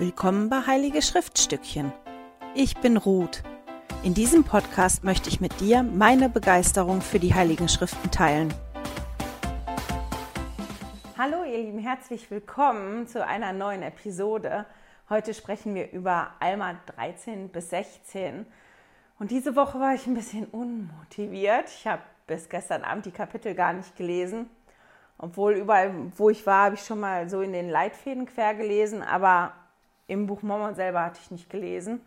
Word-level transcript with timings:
Willkommen 0.00 0.48
bei 0.48 0.64
Heilige 0.64 1.02
Schriftstückchen. 1.02 1.92
Ich 2.54 2.76
bin 2.76 2.96
Ruth. 2.96 3.42
In 4.04 4.14
diesem 4.14 4.44
Podcast 4.44 5.02
möchte 5.02 5.28
ich 5.28 5.40
mit 5.40 5.58
dir 5.58 5.82
meine 5.82 6.28
Begeisterung 6.28 7.00
für 7.00 7.18
die 7.18 7.34
Heiligen 7.34 7.68
Schriften 7.68 8.08
teilen. 8.12 8.54
Hallo 11.18 11.42
ihr 11.42 11.58
Lieben, 11.58 11.80
herzlich 11.80 12.30
willkommen 12.30 13.08
zu 13.08 13.26
einer 13.26 13.52
neuen 13.52 13.82
Episode. 13.82 14.66
Heute 15.10 15.34
sprechen 15.34 15.74
wir 15.74 15.90
über 15.90 16.30
Alma 16.38 16.76
13 16.94 17.48
bis 17.48 17.70
16. 17.70 18.46
Und 19.18 19.32
diese 19.32 19.56
Woche 19.56 19.80
war 19.80 19.96
ich 19.96 20.06
ein 20.06 20.14
bisschen 20.14 20.44
unmotiviert. 20.44 21.70
Ich 21.70 21.88
habe 21.88 22.02
bis 22.28 22.48
gestern 22.48 22.84
Abend 22.84 23.04
die 23.06 23.10
Kapitel 23.10 23.52
gar 23.56 23.72
nicht 23.72 23.96
gelesen. 23.96 24.48
Obwohl 25.18 25.54
überall, 25.54 25.92
wo 26.16 26.30
ich 26.30 26.46
war, 26.46 26.66
habe 26.66 26.76
ich 26.76 26.82
schon 26.82 27.00
mal 27.00 27.28
so 27.28 27.40
in 27.40 27.52
den 27.52 27.68
Leitfäden 27.68 28.26
quer 28.26 28.54
gelesen, 28.54 29.02
aber 29.02 29.54
im 30.08 30.26
Buch 30.26 30.42
Mormon 30.42 30.74
selber 30.74 31.04
hatte 31.04 31.20
ich 31.22 31.30
nicht 31.30 31.48
gelesen. 31.48 32.00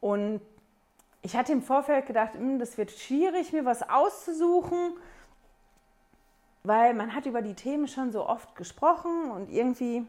Und 0.00 0.40
ich 1.22 1.36
hatte 1.36 1.52
im 1.52 1.62
Vorfeld 1.62 2.06
gedacht, 2.06 2.32
hm, 2.34 2.58
das 2.58 2.78
wird 2.78 2.90
schwierig, 2.90 3.52
mir 3.52 3.66
was 3.66 3.88
auszusuchen, 3.88 4.94
weil 6.62 6.94
man 6.94 7.14
hat 7.14 7.26
über 7.26 7.42
die 7.42 7.54
Themen 7.54 7.88
schon 7.88 8.12
so 8.12 8.26
oft 8.26 8.54
gesprochen 8.54 9.30
und 9.30 9.50
irgendwie 9.50 10.06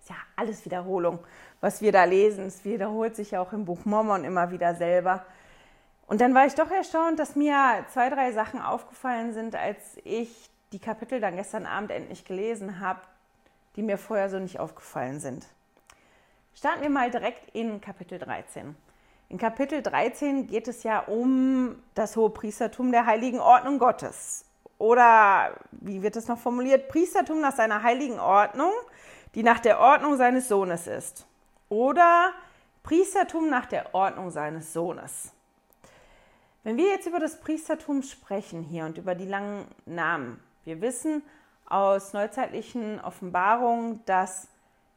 ist 0.00 0.10
ja 0.10 0.16
alles 0.36 0.64
Wiederholung, 0.64 1.18
was 1.60 1.80
wir 1.80 1.90
da 1.90 2.04
lesen. 2.04 2.46
Es 2.46 2.64
wiederholt 2.64 3.16
sich 3.16 3.32
ja 3.32 3.40
auch 3.40 3.52
im 3.52 3.64
Buch 3.64 3.84
Mormon 3.84 4.24
immer 4.24 4.50
wieder 4.50 4.74
selber. 4.74 5.24
Und 6.06 6.20
dann 6.20 6.34
war 6.34 6.46
ich 6.46 6.54
doch 6.54 6.70
erstaunt, 6.70 7.18
dass 7.18 7.34
mir 7.34 7.84
zwei, 7.92 8.10
drei 8.10 8.32
Sachen 8.32 8.60
aufgefallen 8.60 9.32
sind, 9.32 9.56
als 9.56 9.96
ich 10.04 10.50
die 10.72 10.78
Kapitel 10.78 11.20
dann 11.20 11.36
gestern 11.36 11.64
Abend 11.64 11.90
endlich 11.90 12.24
gelesen 12.24 12.80
habe, 12.80 13.00
die 13.76 13.82
mir 13.82 13.96
vorher 13.96 14.28
so 14.28 14.38
nicht 14.38 14.60
aufgefallen 14.60 15.20
sind. 15.20 15.46
Starten 16.56 16.82
wir 16.82 16.90
mal 16.90 17.10
direkt 17.10 17.52
in 17.52 17.80
Kapitel 17.80 18.16
13. 18.16 18.76
In 19.28 19.38
Kapitel 19.38 19.82
13 19.82 20.46
geht 20.46 20.68
es 20.68 20.84
ja 20.84 21.00
um 21.00 21.82
das 21.96 22.16
hohe 22.16 22.30
Priestertum 22.30 22.92
der 22.92 23.06
heiligen 23.06 23.40
Ordnung 23.40 23.80
Gottes. 23.80 24.44
Oder 24.78 25.56
wie 25.72 26.02
wird 26.02 26.14
es 26.14 26.28
noch 26.28 26.38
formuliert? 26.38 26.88
Priestertum 26.88 27.40
nach 27.40 27.56
seiner 27.56 27.82
heiligen 27.82 28.20
Ordnung, 28.20 28.70
die 29.34 29.42
nach 29.42 29.58
der 29.58 29.80
Ordnung 29.80 30.16
seines 30.16 30.46
Sohnes 30.46 30.86
ist. 30.86 31.26
Oder 31.70 32.30
Priestertum 32.84 33.50
nach 33.50 33.66
der 33.66 33.92
Ordnung 33.92 34.30
seines 34.30 34.72
Sohnes. 34.72 35.32
Wenn 36.62 36.76
wir 36.76 36.86
jetzt 36.86 37.08
über 37.08 37.18
das 37.18 37.40
Priestertum 37.40 38.02
sprechen 38.02 38.62
hier 38.62 38.84
und 38.84 38.96
über 38.96 39.16
die 39.16 39.26
langen 39.26 39.66
Namen, 39.86 40.40
wir 40.64 40.80
wissen 40.80 41.22
aus 41.66 42.12
neuzeitlichen 42.12 43.00
Offenbarungen, 43.00 44.04
dass 44.06 44.48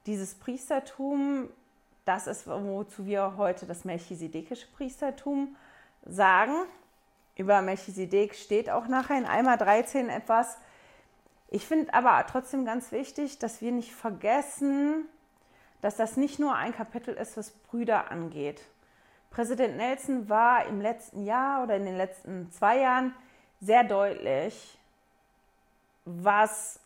dieses 0.07 0.35
Priestertum, 0.35 1.49
das 2.05 2.25
ist, 2.25 2.47
wozu 2.47 3.05
wir 3.05 3.35
heute 3.37 3.65
das 3.65 3.85
melchisedekische 3.85 4.67
Priestertum 4.67 5.55
sagen. 6.05 6.53
Über 7.35 7.61
Melchisedek 7.61 8.33
steht 8.33 8.69
auch 8.69 8.87
nachher 8.87 9.17
in 9.17 9.25
Alma 9.25 9.57
13 9.57 10.09
etwas. 10.09 10.57
Ich 11.49 11.67
finde 11.67 11.93
aber 11.93 12.25
trotzdem 12.27 12.65
ganz 12.65 12.91
wichtig, 12.91 13.37
dass 13.39 13.61
wir 13.61 13.71
nicht 13.71 13.93
vergessen, 13.93 15.05
dass 15.81 15.95
das 15.97 16.17
nicht 16.17 16.39
nur 16.39 16.55
ein 16.55 16.73
Kapitel 16.73 17.13
ist, 17.13 17.37
was 17.37 17.51
Brüder 17.51 18.09
angeht. 18.09 18.63
Präsident 19.29 19.77
Nelson 19.77 20.29
war 20.29 20.65
im 20.65 20.81
letzten 20.81 21.25
Jahr 21.25 21.63
oder 21.63 21.75
in 21.75 21.85
den 21.85 21.97
letzten 21.97 22.51
zwei 22.51 22.79
Jahren 22.79 23.13
sehr 23.59 23.83
deutlich, 23.83 24.77
was 26.05 26.79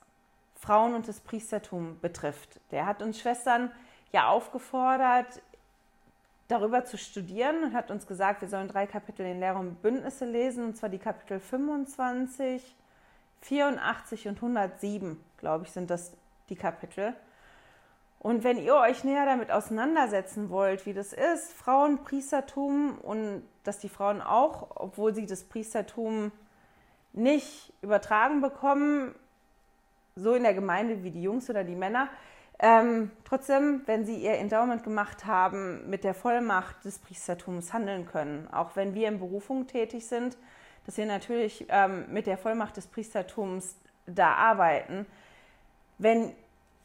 Frauen 0.61 0.93
und 0.93 1.07
das 1.07 1.19
Priestertum 1.19 1.99
betrifft. 2.01 2.59
Der 2.69 2.85
hat 2.85 3.01
uns 3.01 3.19
Schwestern 3.19 3.71
ja 4.11 4.27
aufgefordert, 4.27 5.41
darüber 6.47 6.85
zu 6.85 6.97
studieren 6.97 7.63
und 7.63 7.73
hat 7.73 7.89
uns 7.89 8.05
gesagt, 8.05 8.41
wir 8.41 8.47
sollen 8.47 8.67
drei 8.67 8.85
Kapitel 8.85 9.25
in 9.25 9.39
Lehre 9.39 9.57
und 9.57 9.81
Bündnisse 9.81 10.25
lesen, 10.25 10.65
und 10.65 10.77
zwar 10.77 10.89
die 10.89 10.99
Kapitel 10.99 11.39
25, 11.39 12.75
84 13.41 14.27
und 14.27 14.35
107, 14.35 15.19
glaube 15.37 15.65
ich, 15.65 15.71
sind 15.71 15.89
das 15.89 16.13
die 16.49 16.55
Kapitel. 16.55 17.15
Und 18.19 18.43
wenn 18.43 18.59
ihr 18.59 18.75
euch 18.75 19.03
näher 19.03 19.25
damit 19.25 19.49
auseinandersetzen 19.49 20.51
wollt, 20.51 20.85
wie 20.85 20.93
das 20.93 21.11
ist, 21.11 21.53
Frauenpriestertum 21.53 22.99
und 22.99 23.43
dass 23.63 23.79
die 23.79 23.89
Frauen 23.89 24.21
auch, 24.21 24.67
obwohl 24.75 25.15
sie 25.15 25.25
das 25.25 25.43
Priestertum 25.43 26.31
nicht 27.13 27.73
übertragen 27.81 28.41
bekommen, 28.41 29.15
so 30.15 30.33
in 30.33 30.43
der 30.43 30.53
Gemeinde 30.53 31.03
wie 31.03 31.11
die 31.11 31.23
Jungs 31.23 31.49
oder 31.49 31.63
die 31.63 31.75
Männer. 31.75 32.09
Ähm, 32.59 33.11
trotzdem, 33.25 33.81
wenn 33.87 34.05
sie 34.05 34.17
ihr 34.17 34.33
Endowment 34.33 34.83
gemacht 34.83 35.25
haben, 35.25 35.89
mit 35.89 36.03
der 36.03 36.13
Vollmacht 36.13 36.85
des 36.85 36.99
Priestertums 36.99 37.73
handeln 37.73 38.05
können. 38.05 38.47
Auch 38.51 38.75
wenn 38.75 38.93
wir 38.93 39.07
in 39.07 39.17
Berufung 39.17 39.65
tätig 39.65 40.05
sind, 40.05 40.37
dass 40.85 40.97
wir 40.97 41.07
natürlich 41.07 41.65
ähm, 41.69 42.05
mit 42.11 42.27
der 42.27 42.37
Vollmacht 42.37 42.77
des 42.77 42.85
Priestertums 42.85 43.75
da 44.05 44.33
arbeiten. 44.33 45.07
Wenn 45.97 46.33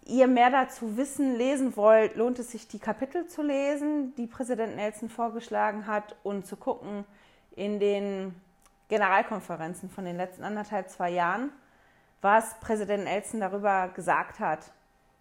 ihr 0.06 0.28
mehr 0.28 0.50
dazu 0.50 0.96
wissen, 0.96 1.36
lesen 1.36 1.76
wollt, 1.76 2.16
lohnt 2.16 2.38
es 2.38 2.52
sich, 2.52 2.68
die 2.68 2.78
Kapitel 2.78 3.26
zu 3.26 3.42
lesen, 3.42 4.14
die 4.16 4.26
Präsident 4.26 4.76
Nelson 4.76 5.10
vorgeschlagen 5.10 5.86
hat 5.86 6.16
und 6.22 6.46
zu 6.46 6.56
gucken 6.56 7.04
in 7.54 7.80
den 7.80 8.34
Generalkonferenzen 8.88 9.90
von 9.90 10.04
den 10.04 10.16
letzten 10.16 10.44
anderthalb, 10.44 10.88
zwei 10.88 11.10
Jahren 11.10 11.50
was 12.20 12.58
Präsident 12.60 13.04
Nelson 13.04 13.40
darüber 13.40 13.88
gesagt 13.88 14.40
hat 14.40 14.72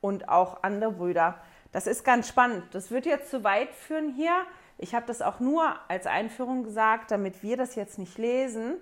und 0.02 0.30
auch 0.30 0.64
andere 0.64 0.92
Brüder. 0.92 1.36
Das 1.72 1.88
ist 1.88 2.04
ganz 2.04 2.28
spannend. 2.28 2.64
Das 2.74 2.92
wird 2.92 3.06
jetzt 3.06 3.30
zu 3.30 3.44
weit 3.44 3.74
führen 3.74 4.14
hier. 4.14 4.46
Ich 4.78 4.96
habe 4.96 5.06
das 5.06 5.22
auch 5.22 5.40
nur 5.40 5.76
als 5.88 6.08
Einführung 6.08 6.64
gesagt, 6.64 7.12
damit 7.12 7.44
wir 7.44 7.58
das 7.58 7.76
jetzt 7.76 7.98
nicht 7.98 8.18
lesen 8.18 8.76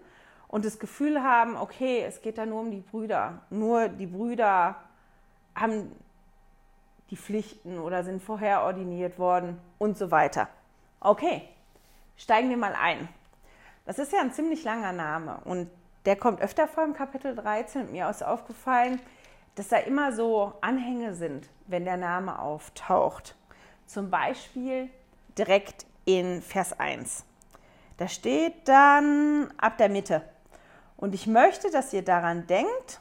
und 0.47 0.65
das 0.65 0.79
Gefühl 0.79 1.23
haben, 1.23 1.57
okay, 1.57 2.03
es 2.03 2.21
geht 2.21 2.37
da 2.37 2.45
nur 2.45 2.61
um 2.61 2.71
die 2.71 2.81
Brüder. 2.81 3.41
Nur 3.49 3.89
die 3.89 4.07
Brüder 4.07 4.75
haben 5.55 5.91
die 7.09 7.17
Pflichten 7.17 7.79
oder 7.79 8.03
sind 8.03 8.21
vorher 8.21 8.63
ordiniert 8.63 9.19
worden 9.19 9.59
und 9.77 9.97
so 9.97 10.11
weiter. 10.11 10.47
Okay, 10.99 11.47
steigen 12.17 12.49
wir 12.49 12.57
mal 12.57 12.75
ein. 12.79 13.07
Das 13.85 13.99
ist 13.99 14.13
ja 14.13 14.21
ein 14.21 14.33
ziemlich 14.33 14.63
langer 14.63 14.93
Name 14.93 15.39
und 15.45 15.69
der 16.05 16.15
kommt 16.15 16.41
öfter 16.41 16.67
vor 16.67 16.83
im 16.83 16.93
Kapitel 16.93 17.35
13. 17.35 17.91
Mir 17.91 18.09
ist 18.09 18.23
aufgefallen, 18.23 19.01
dass 19.55 19.69
da 19.69 19.77
immer 19.77 20.11
so 20.11 20.53
Anhänge 20.61 21.13
sind, 21.13 21.49
wenn 21.67 21.85
der 21.85 21.97
Name 21.97 22.39
auftaucht. 22.39 23.35
Zum 23.85 24.09
Beispiel 24.09 24.89
direkt 25.37 25.85
in 26.05 26.41
Vers 26.41 26.77
1. 26.79 27.25
Da 27.97 28.07
steht 28.07 28.67
dann 28.67 29.53
ab 29.57 29.77
der 29.77 29.89
Mitte. 29.89 30.23
Und 30.97 31.13
ich 31.13 31.27
möchte, 31.27 31.69
dass 31.69 31.93
ihr 31.93 32.03
daran 32.03 32.47
denkt, 32.47 32.99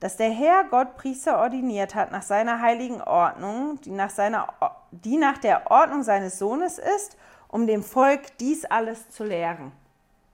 dass 0.00 0.16
der 0.16 0.30
Herr 0.30 0.64
Gott 0.64 0.96
Priester 0.96 1.38
ordiniert 1.38 1.94
hat 1.94 2.12
nach 2.12 2.22
seiner 2.22 2.60
heiligen 2.60 3.02
Ordnung, 3.02 3.80
die 3.80 3.90
nach, 3.90 4.10
seiner, 4.10 4.54
die 4.92 5.16
nach 5.16 5.38
der 5.38 5.70
Ordnung 5.70 6.02
seines 6.02 6.38
Sohnes 6.38 6.78
ist, 6.78 7.16
um 7.48 7.66
dem 7.66 7.82
Volk 7.82 8.36
dies 8.38 8.64
alles 8.64 9.10
zu 9.10 9.24
lehren. 9.24 9.72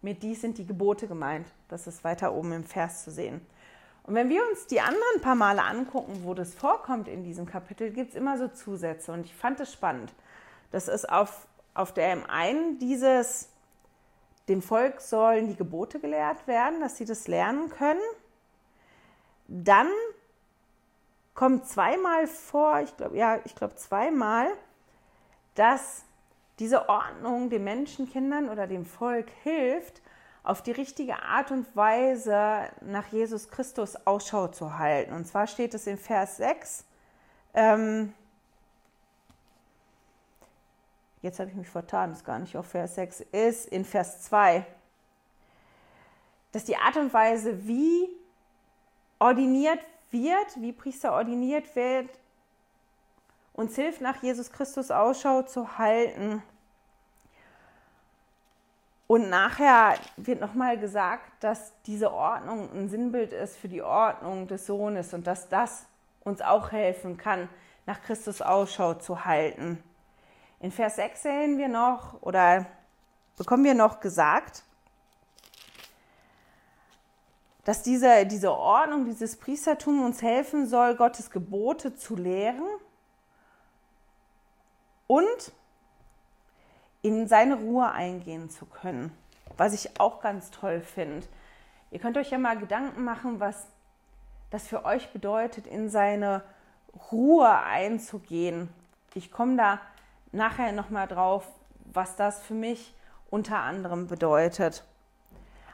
Mit 0.04 0.22
dies 0.22 0.42
sind 0.42 0.58
die 0.58 0.66
Gebote 0.66 1.08
gemeint. 1.08 1.46
Das 1.68 1.86
ist 1.86 2.04
weiter 2.04 2.34
oben 2.34 2.52
im 2.52 2.64
Vers 2.64 3.04
zu 3.04 3.10
sehen. 3.10 3.40
Und 4.02 4.14
wenn 4.14 4.28
wir 4.28 4.46
uns 4.50 4.66
die 4.66 4.82
anderen 4.82 5.22
paar 5.22 5.34
Male 5.34 5.62
angucken, 5.62 6.20
wo 6.24 6.34
das 6.34 6.52
vorkommt 6.52 7.08
in 7.08 7.24
diesem 7.24 7.46
Kapitel, 7.46 7.90
gibt 7.90 8.10
es 8.10 8.14
immer 8.14 8.36
so 8.36 8.48
Zusätze. 8.48 9.12
Und 9.12 9.24
ich 9.24 9.34
fand 9.34 9.60
es 9.60 9.72
spannend. 9.72 10.12
Das 10.72 10.88
ist 10.88 11.08
auf, 11.08 11.46
auf 11.72 11.94
der 11.94 12.12
im 12.12 12.28
einen 12.28 12.78
dieses, 12.78 13.48
dem 14.46 14.60
Volk 14.60 15.00
sollen 15.00 15.48
die 15.48 15.56
Gebote 15.56 15.98
gelehrt 15.98 16.46
werden, 16.46 16.80
dass 16.80 16.98
sie 16.98 17.06
das 17.06 17.26
lernen 17.26 17.70
können. 17.70 18.02
Dann 19.48 19.88
kommt 21.32 21.66
zweimal 21.66 22.26
vor, 22.26 22.78
ich 22.80 22.94
glaube, 22.98 23.16
ja, 23.16 23.38
ich 23.46 23.54
glaube 23.54 23.76
zweimal, 23.76 24.48
dass 25.54 26.04
diese 26.58 26.88
Ordnung 26.88 27.50
den 27.50 27.64
Menschenkindern 27.64 28.48
oder 28.48 28.66
dem 28.66 28.84
Volk 28.84 29.28
hilft, 29.42 30.02
auf 30.44 30.62
die 30.62 30.72
richtige 30.72 31.22
Art 31.22 31.50
und 31.50 31.74
Weise 31.74 32.68
nach 32.82 33.06
Jesus 33.08 33.48
Christus 33.48 33.96
Ausschau 34.06 34.48
zu 34.48 34.78
halten. 34.78 35.14
Und 35.14 35.26
zwar 35.26 35.46
steht 35.46 35.72
es 35.72 35.86
in 35.86 35.96
Vers 35.96 36.36
6. 36.36 36.84
Ähm, 37.54 38.12
jetzt 41.22 41.40
habe 41.40 41.48
ich 41.48 41.56
mich 41.56 41.68
vertan, 41.68 42.12
ist 42.12 42.26
gar 42.26 42.38
nicht 42.38 42.56
auf 42.56 42.66
Vers 42.66 42.94
6, 42.96 43.20
ist 43.32 43.66
in 43.66 43.86
Vers 43.86 44.22
2, 44.24 44.66
dass 46.52 46.64
die 46.64 46.76
Art 46.76 46.98
und 46.98 47.12
Weise, 47.14 47.66
wie 47.66 48.08
ordiniert 49.18 49.80
wird, 50.10 50.60
wie 50.60 50.72
Priester 50.72 51.14
ordiniert 51.14 51.74
wird, 51.74 52.10
uns 53.54 53.76
hilft, 53.76 54.00
nach 54.00 54.22
Jesus 54.22 54.50
Christus 54.50 54.90
Ausschau 54.90 55.42
zu 55.42 55.78
halten. 55.78 56.42
Und 59.06 59.30
nachher 59.30 59.94
wird 60.16 60.40
nochmal 60.40 60.78
gesagt, 60.78 61.30
dass 61.40 61.72
diese 61.86 62.12
Ordnung 62.12 62.68
ein 62.74 62.88
Sinnbild 62.88 63.32
ist 63.32 63.56
für 63.56 63.68
die 63.68 63.82
Ordnung 63.82 64.48
des 64.48 64.66
Sohnes 64.66 65.14
und 65.14 65.26
dass 65.26 65.48
das 65.48 65.86
uns 66.24 66.40
auch 66.40 66.72
helfen 66.72 67.16
kann, 67.16 67.48
nach 67.86 68.02
Christus 68.02 68.42
Ausschau 68.42 68.94
zu 68.94 69.24
halten. 69.24 69.82
In 70.58 70.72
Vers 70.72 70.96
6 70.96 71.22
sehen 71.22 71.58
wir 71.58 71.68
noch 71.68 72.22
oder 72.22 72.66
bekommen 73.36 73.64
wir 73.64 73.74
noch 73.74 74.00
gesagt, 74.00 74.64
dass 77.64 77.82
diese, 77.82 78.26
diese 78.26 78.52
Ordnung, 78.52 79.04
dieses 79.04 79.36
Priestertum 79.36 80.02
uns 80.02 80.22
helfen 80.22 80.66
soll, 80.66 80.96
Gottes 80.96 81.30
Gebote 81.30 81.94
zu 81.94 82.16
lehren 82.16 82.64
und 85.06 85.52
in 87.02 87.28
seine 87.28 87.56
Ruhe 87.56 87.90
eingehen 87.90 88.50
zu 88.50 88.66
können. 88.66 89.16
Was 89.56 89.74
ich 89.74 90.00
auch 90.00 90.20
ganz 90.20 90.50
toll 90.50 90.80
finde. 90.80 91.26
Ihr 91.90 92.00
könnt 92.00 92.16
euch 92.16 92.30
ja 92.30 92.38
mal 92.38 92.58
Gedanken 92.58 93.04
machen, 93.04 93.40
was 93.40 93.66
das 94.50 94.66
für 94.66 94.84
euch 94.84 95.12
bedeutet, 95.12 95.66
in 95.66 95.90
seine 95.90 96.42
Ruhe 97.12 97.50
einzugehen. 97.50 98.68
Ich 99.14 99.30
komme 99.30 99.56
da 99.56 99.80
nachher 100.32 100.72
nochmal 100.72 101.06
drauf, 101.06 101.46
was 101.92 102.16
das 102.16 102.42
für 102.42 102.54
mich 102.54 102.94
unter 103.30 103.58
anderem 103.58 104.06
bedeutet. 104.06 104.84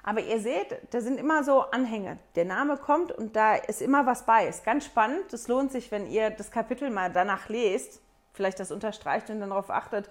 Aber 0.03 0.21
ihr 0.21 0.41
seht, 0.41 0.77
da 0.91 1.01
sind 1.01 1.19
immer 1.19 1.45
so 1.45 1.61
Anhänge. 1.61 2.19
Der 2.35 2.45
Name 2.45 2.77
kommt 2.77 3.13
und 3.13 3.37
da 3.37 3.55
ist 3.55 3.83
immer 3.83 4.07
was 4.07 4.25
bei. 4.25 4.47
Ist 4.47 4.65
ganz 4.65 4.87
spannend. 4.87 5.33
Es 5.33 5.47
lohnt 5.47 5.73
sich, 5.73 5.91
wenn 5.91 6.07
ihr 6.07 6.31
das 6.31 6.51
Kapitel 6.51 6.91
mal 6.91 7.13
danach 7.13 7.49
lest, 7.49 8.01
vielleicht 8.33 8.61
das 8.61 8.73
unterstreicht 8.73 9.31
und 9.31 9.41
dann 9.41 9.51
darauf 9.51 9.71
achtet, 9.71 10.11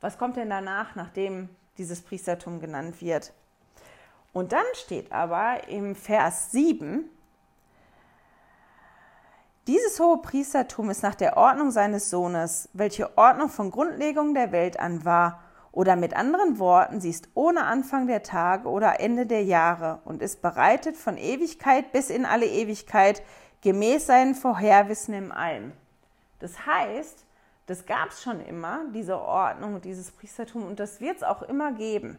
was 0.00 0.18
kommt 0.18 0.36
denn 0.36 0.50
danach, 0.50 0.94
nachdem 0.94 1.48
dieses 1.78 2.02
Priestertum 2.02 2.60
genannt 2.60 3.00
wird. 3.00 3.32
Und 4.32 4.52
dann 4.52 4.64
steht 4.74 5.12
aber 5.12 5.68
im 5.68 5.94
Vers 5.94 6.50
7, 6.52 7.08
dieses 9.66 9.98
hohe 9.98 10.18
Priestertum 10.18 10.90
ist 10.90 11.02
nach 11.02 11.14
der 11.14 11.38
Ordnung 11.38 11.70
seines 11.70 12.10
Sohnes, 12.10 12.68
welche 12.74 13.16
Ordnung 13.16 13.48
von 13.48 13.70
Grundlegung 13.70 14.34
der 14.34 14.52
Welt 14.52 14.78
an 14.78 15.06
war 15.06 15.40
oder 15.72 15.96
mit 15.96 16.14
anderen 16.14 16.58
Worten, 16.58 17.00
sie 17.00 17.08
ist 17.08 17.28
ohne 17.32 17.64
Anfang 17.64 18.06
der 18.06 18.22
Tage 18.22 18.68
oder 18.68 19.00
Ende 19.00 19.24
der 19.24 19.42
Jahre 19.42 20.00
und 20.04 20.20
ist 20.20 20.42
bereitet 20.42 20.98
von 20.98 21.16
Ewigkeit 21.16 21.92
bis 21.92 22.10
in 22.10 22.26
alle 22.26 22.46
Ewigkeit, 22.46 23.22
gemäß 23.62 24.06
seinen 24.06 24.34
Vorherwissen 24.34 25.14
im 25.14 25.32
Allen. 25.32 25.72
Das 26.40 26.66
heißt, 26.66 27.24
das 27.66 27.86
gab 27.86 28.10
es 28.10 28.22
schon 28.22 28.40
immer, 28.40 28.80
diese 28.92 29.18
Ordnung 29.20 29.74
und 29.74 29.84
dieses 29.84 30.10
Priestertum, 30.10 30.66
und 30.66 30.80
das 30.80 31.00
wird 31.00 31.16
es 31.16 31.22
auch 31.22 31.42
immer 31.42 31.72
geben. 31.72 32.18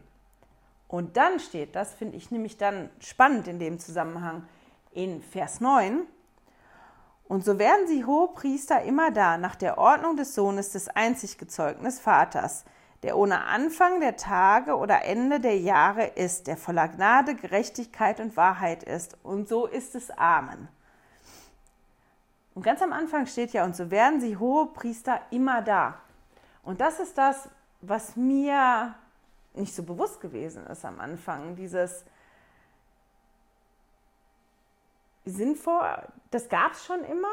Und 0.88 1.16
dann 1.16 1.40
steht, 1.40 1.74
das 1.74 1.94
finde 1.94 2.16
ich 2.16 2.30
nämlich 2.30 2.56
dann 2.56 2.90
spannend 3.00 3.48
in 3.48 3.58
dem 3.58 3.78
Zusammenhang, 3.78 4.46
in 4.92 5.22
Vers 5.22 5.60
9, 5.60 6.06
und 7.28 7.44
so 7.44 7.58
werden 7.58 7.88
sie 7.88 8.04
Hohepriester 8.04 8.82
immer 8.82 9.10
da, 9.10 9.36
nach 9.36 9.56
der 9.56 9.78
Ordnung 9.78 10.16
des 10.16 10.34
Sohnes 10.34 10.70
des 10.70 10.88
einzig 10.88 11.38
gezeugten 11.38 11.90
Vaters, 11.90 12.64
der 13.02 13.18
ohne 13.18 13.44
Anfang 13.46 14.00
der 14.00 14.16
Tage 14.16 14.76
oder 14.76 15.04
Ende 15.04 15.40
der 15.40 15.58
Jahre 15.58 16.06
ist, 16.06 16.46
der 16.46 16.56
voller 16.56 16.88
Gnade, 16.88 17.34
Gerechtigkeit 17.34 18.20
und 18.20 18.36
Wahrheit 18.36 18.84
ist. 18.84 19.16
Und 19.24 19.48
so 19.48 19.66
ist 19.66 19.94
es. 19.94 20.10
Amen. 20.10 20.68
Und 22.56 22.62
ganz 22.62 22.80
am 22.80 22.94
Anfang 22.94 23.26
steht 23.26 23.52
ja, 23.52 23.66
und 23.66 23.76
so 23.76 23.90
werden 23.90 24.18
sie 24.18 24.38
hohe 24.38 24.64
Priester 24.72 25.20
immer 25.30 25.60
da. 25.60 26.00
Und 26.62 26.80
das 26.80 27.00
ist 27.00 27.18
das, 27.18 27.50
was 27.82 28.16
mir 28.16 28.94
nicht 29.52 29.74
so 29.74 29.82
bewusst 29.82 30.22
gewesen 30.22 30.66
ist 30.66 30.82
am 30.86 30.98
Anfang, 30.98 31.54
dieses 31.54 32.06
sinnvoll, 35.26 36.08
das 36.30 36.48
gab 36.48 36.72
es 36.72 36.86
schon 36.86 37.04
immer, 37.04 37.28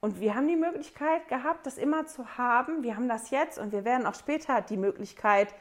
und 0.00 0.18
wir 0.18 0.34
haben 0.34 0.48
die 0.48 0.56
Möglichkeit 0.56 1.28
gehabt, 1.28 1.66
das 1.66 1.76
immer 1.76 2.06
zu 2.06 2.38
haben. 2.38 2.82
Wir 2.82 2.96
haben 2.96 3.08
das 3.08 3.30
jetzt 3.30 3.58
und 3.58 3.72
wir 3.72 3.84
werden 3.84 4.06
auch 4.06 4.14
später 4.14 4.62
die 4.62 4.76
Möglichkeit 4.76 5.54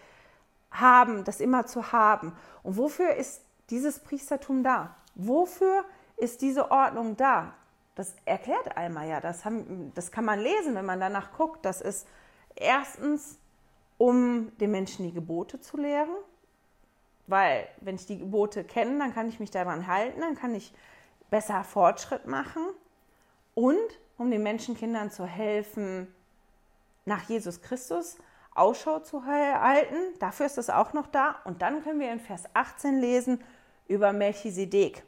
haben, 0.72 1.26
das 1.26 1.42
immer 1.42 1.66
zu 1.66 1.92
haben. 1.92 2.32
Und 2.64 2.78
wofür 2.78 3.16
ist 3.16 3.44
dieses 3.70 4.00
Priestertum 4.00 4.64
da? 4.64 4.96
Wofür 5.16 5.84
ist 6.16 6.42
diese 6.42 6.70
Ordnung 6.72 7.18
da? 7.18 7.54
Das 7.96 8.14
erklärt 8.26 8.78
Alma 8.78 9.06
ja. 9.06 9.22
Das, 9.22 9.46
haben, 9.46 9.92
das 9.96 10.12
kann 10.12 10.26
man 10.26 10.40
lesen, 10.40 10.76
wenn 10.76 10.86
man 10.86 11.00
danach 11.00 11.32
guckt. 11.34 11.66
Das 11.66 11.82
ist 11.82 12.08
erstens, 12.56 13.40
um 13.98 14.56
den 14.58 14.72
Menschen 14.72 15.06
die 15.06 15.14
Gebote 15.14 15.60
zu 15.62 15.78
lehren. 15.78 16.16
Weil, 17.28 17.68
wenn 17.82 17.96
ich 17.96 18.06
die 18.06 18.20
Gebote 18.20 18.64
kenne, 18.64 19.00
dann 19.00 19.14
kann 19.14 19.28
ich 19.30 19.40
mich 19.40 19.50
daran 19.50 19.88
halten, 19.88 20.22
dann 20.22 20.36
kann 20.36 20.54
ich 20.54 20.74
besser 21.32 21.64
Fortschritt 21.64 22.28
machen. 22.28 22.62
Und 23.56 24.00
um 24.18 24.30
den 24.30 24.44
Menschenkindern 24.44 25.10
zu 25.10 25.26
helfen, 25.26 26.14
nach 27.06 27.24
Jesus 27.30 27.62
Christus 27.62 28.18
Ausschau 28.54 29.00
zu 29.00 29.26
halten. 29.26 29.96
Dafür 30.20 30.46
ist 30.46 30.58
es 30.58 30.70
auch 30.70 30.94
noch 30.94 31.08
da. 31.08 31.36
Und 31.44 31.62
dann 31.62 31.84
können 31.84 32.00
wir 32.00 32.12
in 32.12 32.20
Vers 32.20 32.44
18 32.54 33.00
lesen 33.00 33.44
über 33.88 34.14
Melchisedek, 34.14 35.04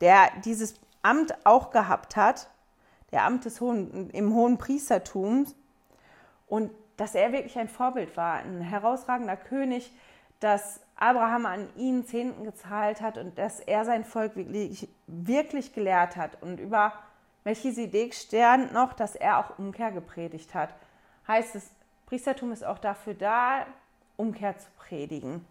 der 0.00 0.30
dieses 0.44 0.74
Amt 1.06 1.46
auch 1.46 1.70
gehabt 1.70 2.16
hat, 2.16 2.50
der 3.12 3.24
Amt 3.24 3.44
des 3.44 3.60
hohen, 3.60 4.10
im 4.10 4.34
hohen 4.34 4.58
Priestertum. 4.58 5.46
Und 6.48 6.72
dass 6.96 7.14
er 7.14 7.32
wirklich 7.32 7.56
ein 7.58 7.68
Vorbild 7.68 8.16
war, 8.16 8.40
ein 8.40 8.60
herausragender 8.60 9.36
König, 9.36 9.92
dass 10.40 10.80
Abraham 10.96 11.46
an 11.46 11.68
ihn 11.76 12.04
Zehnten 12.06 12.42
gezahlt 12.44 13.00
hat 13.00 13.18
und 13.18 13.38
dass 13.38 13.60
er 13.60 13.84
sein 13.84 14.04
Volk 14.04 14.34
wirklich, 14.34 14.88
wirklich 15.06 15.72
gelehrt 15.74 16.16
hat 16.16 16.42
und 16.42 16.58
über 16.58 16.92
Melchisedek 17.44 18.12
stand 18.12 18.72
noch, 18.72 18.92
dass 18.92 19.14
er 19.14 19.38
auch 19.38 19.58
Umkehr 19.58 19.92
gepredigt 19.92 20.54
hat. 20.54 20.74
Heißt 21.28 21.54
es, 21.54 21.70
Priestertum 22.06 22.50
ist 22.50 22.64
auch 22.64 22.78
dafür 22.78 23.14
da, 23.14 23.66
Umkehr 24.16 24.58
zu 24.58 24.68
predigen. 24.78 25.46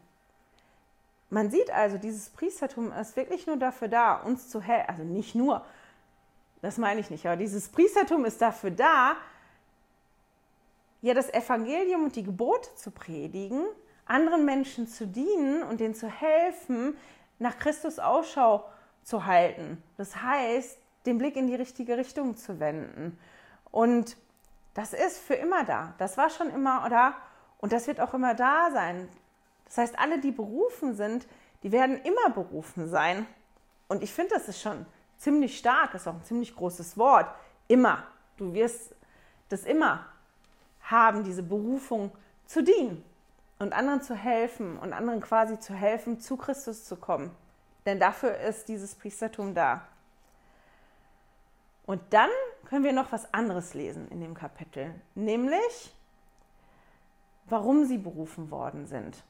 Man 1.35 1.51
sieht 1.51 1.69
also, 1.69 1.97
dieses 1.97 2.29
Priestertum 2.29 2.93
ist 2.93 3.17
wirklich 3.17 3.45
nur 3.45 3.57
dafür 3.57 3.89
da, 3.89 4.21
uns 4.21 4.47
zu 4.47 4.61
helfen. 4.61 4.87
Also 4.87 5.03
nicht 5.03 5.35
nur, 5.35 5.65
das 6.61 6.77
meine 6.77 7.01
ich 7.01 7.09
nicht, 7.09 7.25
aber 7.25 7.35
dieses 7.35 7.67
Priestertum 7.67 8.23
ist 8.23 8.41
dafür 8.41 8.71
da, 8.71 9.17
ja, 11.01 11.13
das 11.13 11.29
Evangelium 11.33 12.05
und 12.05 12.15
die 12.15 12.23
Gebote 12.23 12.73
zu 12.75 12.89
predigen, 12.89 13.65
anderen 14.05 14.45
Menschen 14.45 14.87
zu 14.87 15.07
dienen 15.07 15.61
und 15.63 15.81
denen 15.81 15.93
zu 15.93 16.07
helfen, 16.07 16.95
nach 17.37 17.59
Christus 17.59 17.99
Ausschau 17.99 18.63
zu 19.03 19.25
halten. 19.25 19.83
Das 19.97 20.15
heißt, 20.15 20.79
den 21.05 21.17
Blick 21.17 21.35
in 21.35 21.47
die 21.47 21.55
richtige 21.55 21.97
Richtung 21.97 22.37
zu 22.37 22.61
wenden. 22.61 23.19
Und 23.71 24.15
das 24.73 24.93
ist 24.93 25.19
für 25.19 25.35
immer 25.35 25.65
da. 25.65 25.95
Das 25.97 26.17
war 26.17 26.29
schon 26.29 26.49
immer 26.49 26.87
da 26.89 27.13
und 27.57 27.73
das 27.73 27.87
wird 27.87 27.99
auch 27.99 28.13
immer 28.13 28.35
da 28.35 28.71
sein. 28.71 29.09
Das 29.65 29.77
heißt, 29.77 29.99
alle, 29.99 30.19
die 30.19 30.31
berufen 30.31 30.95
sind, 30.95 31.27
die 31.63 31.71
werden 31.71 31.97
immer 32.01 32.29
berufen 32.29 32.87
sein. 32.87 33.25
Und 33.87 34.03
ich 34.03 34.13
finde, 34.13 34.35
das 34.35 34.47
ist 34.47 34.61
schon 34.61 34.85
ziemlich 35.17 35.57
stark, 35.57 35.91
das 35.91 36.03
ist 36.03 36.07
auch 36.07 36.15
ein 36.15 36.23
ziemlich 36.23 36.55
großes 36.55 36.97
Wort. 36.97 37.27
Immer. 37.67 38.03
Du 38.37 38.53
wirst 38.53 38.93
das 39.49 39.63
immer 39.65 40.05
haben, 40.81 41.23
diese 41.23 41.43
Berufung 41.43 42.11
zu 42.45 42.63
dienen 42.63 43.03
und 43.59 43.73
anderen 43.73 44.01
zu 44.01 44.15
helfen 44.15 44.77
und 44.77 44.93
anderen 44.93 45.21
quasi 45.21 45.59
zu 45.59 45.73
helfen, 45.73 46.19
zu 46.19 46.37
Christus 46.37 46.85
zu 46.85 46.95
kommen. 46.95 47.31
Denn 47.85 47.99
dafür 47.99 48.37
ist 48.37 48.67
dieses 48.67 48.95
Priestertum 48.95 49.53
da. 49.53 49.87
Und 51.85 52.01
dann 52.09 52.29
können 52.65 52.83
wir 52.83 52.93
noch 52.93 53.11
was 53.11 53.31
anderes 53.33 53.73
lesen 53.73 54.07
in 54.09 54.19
dem 54.19 54.33
Kapitel, 54.33 54.93
nämlich 55.13 55.93
warum 57.45 57.85
sie 57.85 57.99
berufen 57.99 58.49
worden 58.49 58.87
sind. 58.87 59.23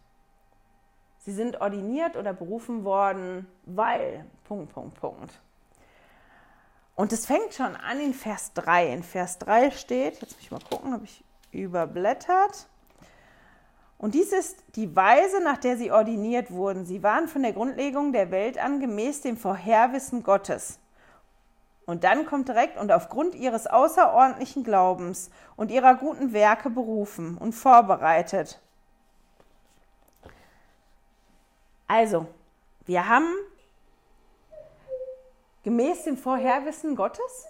Sie 1.26 1.34
sind 1.34 1.60
ordiniert 1.60 2.16
oder 2.16 2.34
berufen 2.34 2.84
worden, 2.84 3.48
weil. 3.66 4.26
Punkt, 4.46 4.74
Punkt, 4.74 5.00
Punkt. 5.00 5.42
Und 6.96 7.12
es 7.12 7.26
fängt 7.26 7.54
schon 7.54 7.76
an 7.76 8.00
in 8.00 8.14
Vers 8.14 8.54
3. 8.54 8.94
In 8.94 9.04
Vers 9.04 9.40
3 9.40 9.72
steht, 9.72 10.22
jetzt 10.22 10.34
muss 10.34 10.42
ich 10.42 10.52
mal 10.52 10.62
gucken, 10.70 10.94
habe 10.94 11.04
ich 11.04 11.24
überblättert. 11.52 12.68
Und 13.98 14.14
dies 14.14 14.32
ist 14.32 14.64
die 14.76 14.96
Weise, 14.96 15.42
nach 15.44 15.58
der 15.58 15.78
sie 15.78 15.92
ordiniert 15.92 16.52
wurden. 16.52 16.86
Sie 16.86 17.02
waren 17.02 17.28
von 17.28 17.42
der 17.42 17.54
Grundlegung 17.54 18.14
der 18.14 18.32
Welt 18.32 18.58
an 18.58 18.80
gemäß 18.80 19.22
dem 19.22 19.36
Vorherwissen 19.36 20.24
Gottes 20.24 20.80
und 21.86 22.04
dann 22.04 22.26
kommt 22.26 22.48
direkt 22.48 22.78
und 22.80 22.92
aufgrund 22.92 23.36
ihres 23.36 23.68
außerordentlichen 23.68 24.64
Glaubens 24.64 25.30
und 25.56 25.72
ihrer 25.72 25.96
guten 25.96 26.34
Werke 26.34 26.70
berufen 26.70 27.38
und 27.38 27.54
vorbereitet. 27.54 28.60
Also, 31.88 32.28
wir 32.86 33.08
haben 33.08 33.28
gemäß 35.64 36.04
dem 36.04 36.18
Vorherwissen 36.18 36.96
Gottes, 36.96 37.46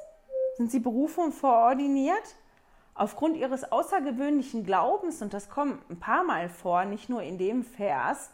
sind 0.57 0.71
sie 0.71 0.79
berufen 0.79 1.25
und 1.25 1.33
vorordiniert, 1.33 2.35
aufgrund 2.93 3.35
ihres 3.37 3.71
außergewöhnlichen 3.71 4.65
Glaubens, 4.65 5.21
und 5.21 5.33
das 5.33 5.49
kommt 5.49 5.89
ein 5.89 5.99
paar 5.99 6.23
Mal 6.23 6.49
vor, 6.49 6.85
nicht 6.85 7.09
nur 7.09 7.21
in 7.21 7.37
dem 7.37 7.63
Vers, 7.63 8.31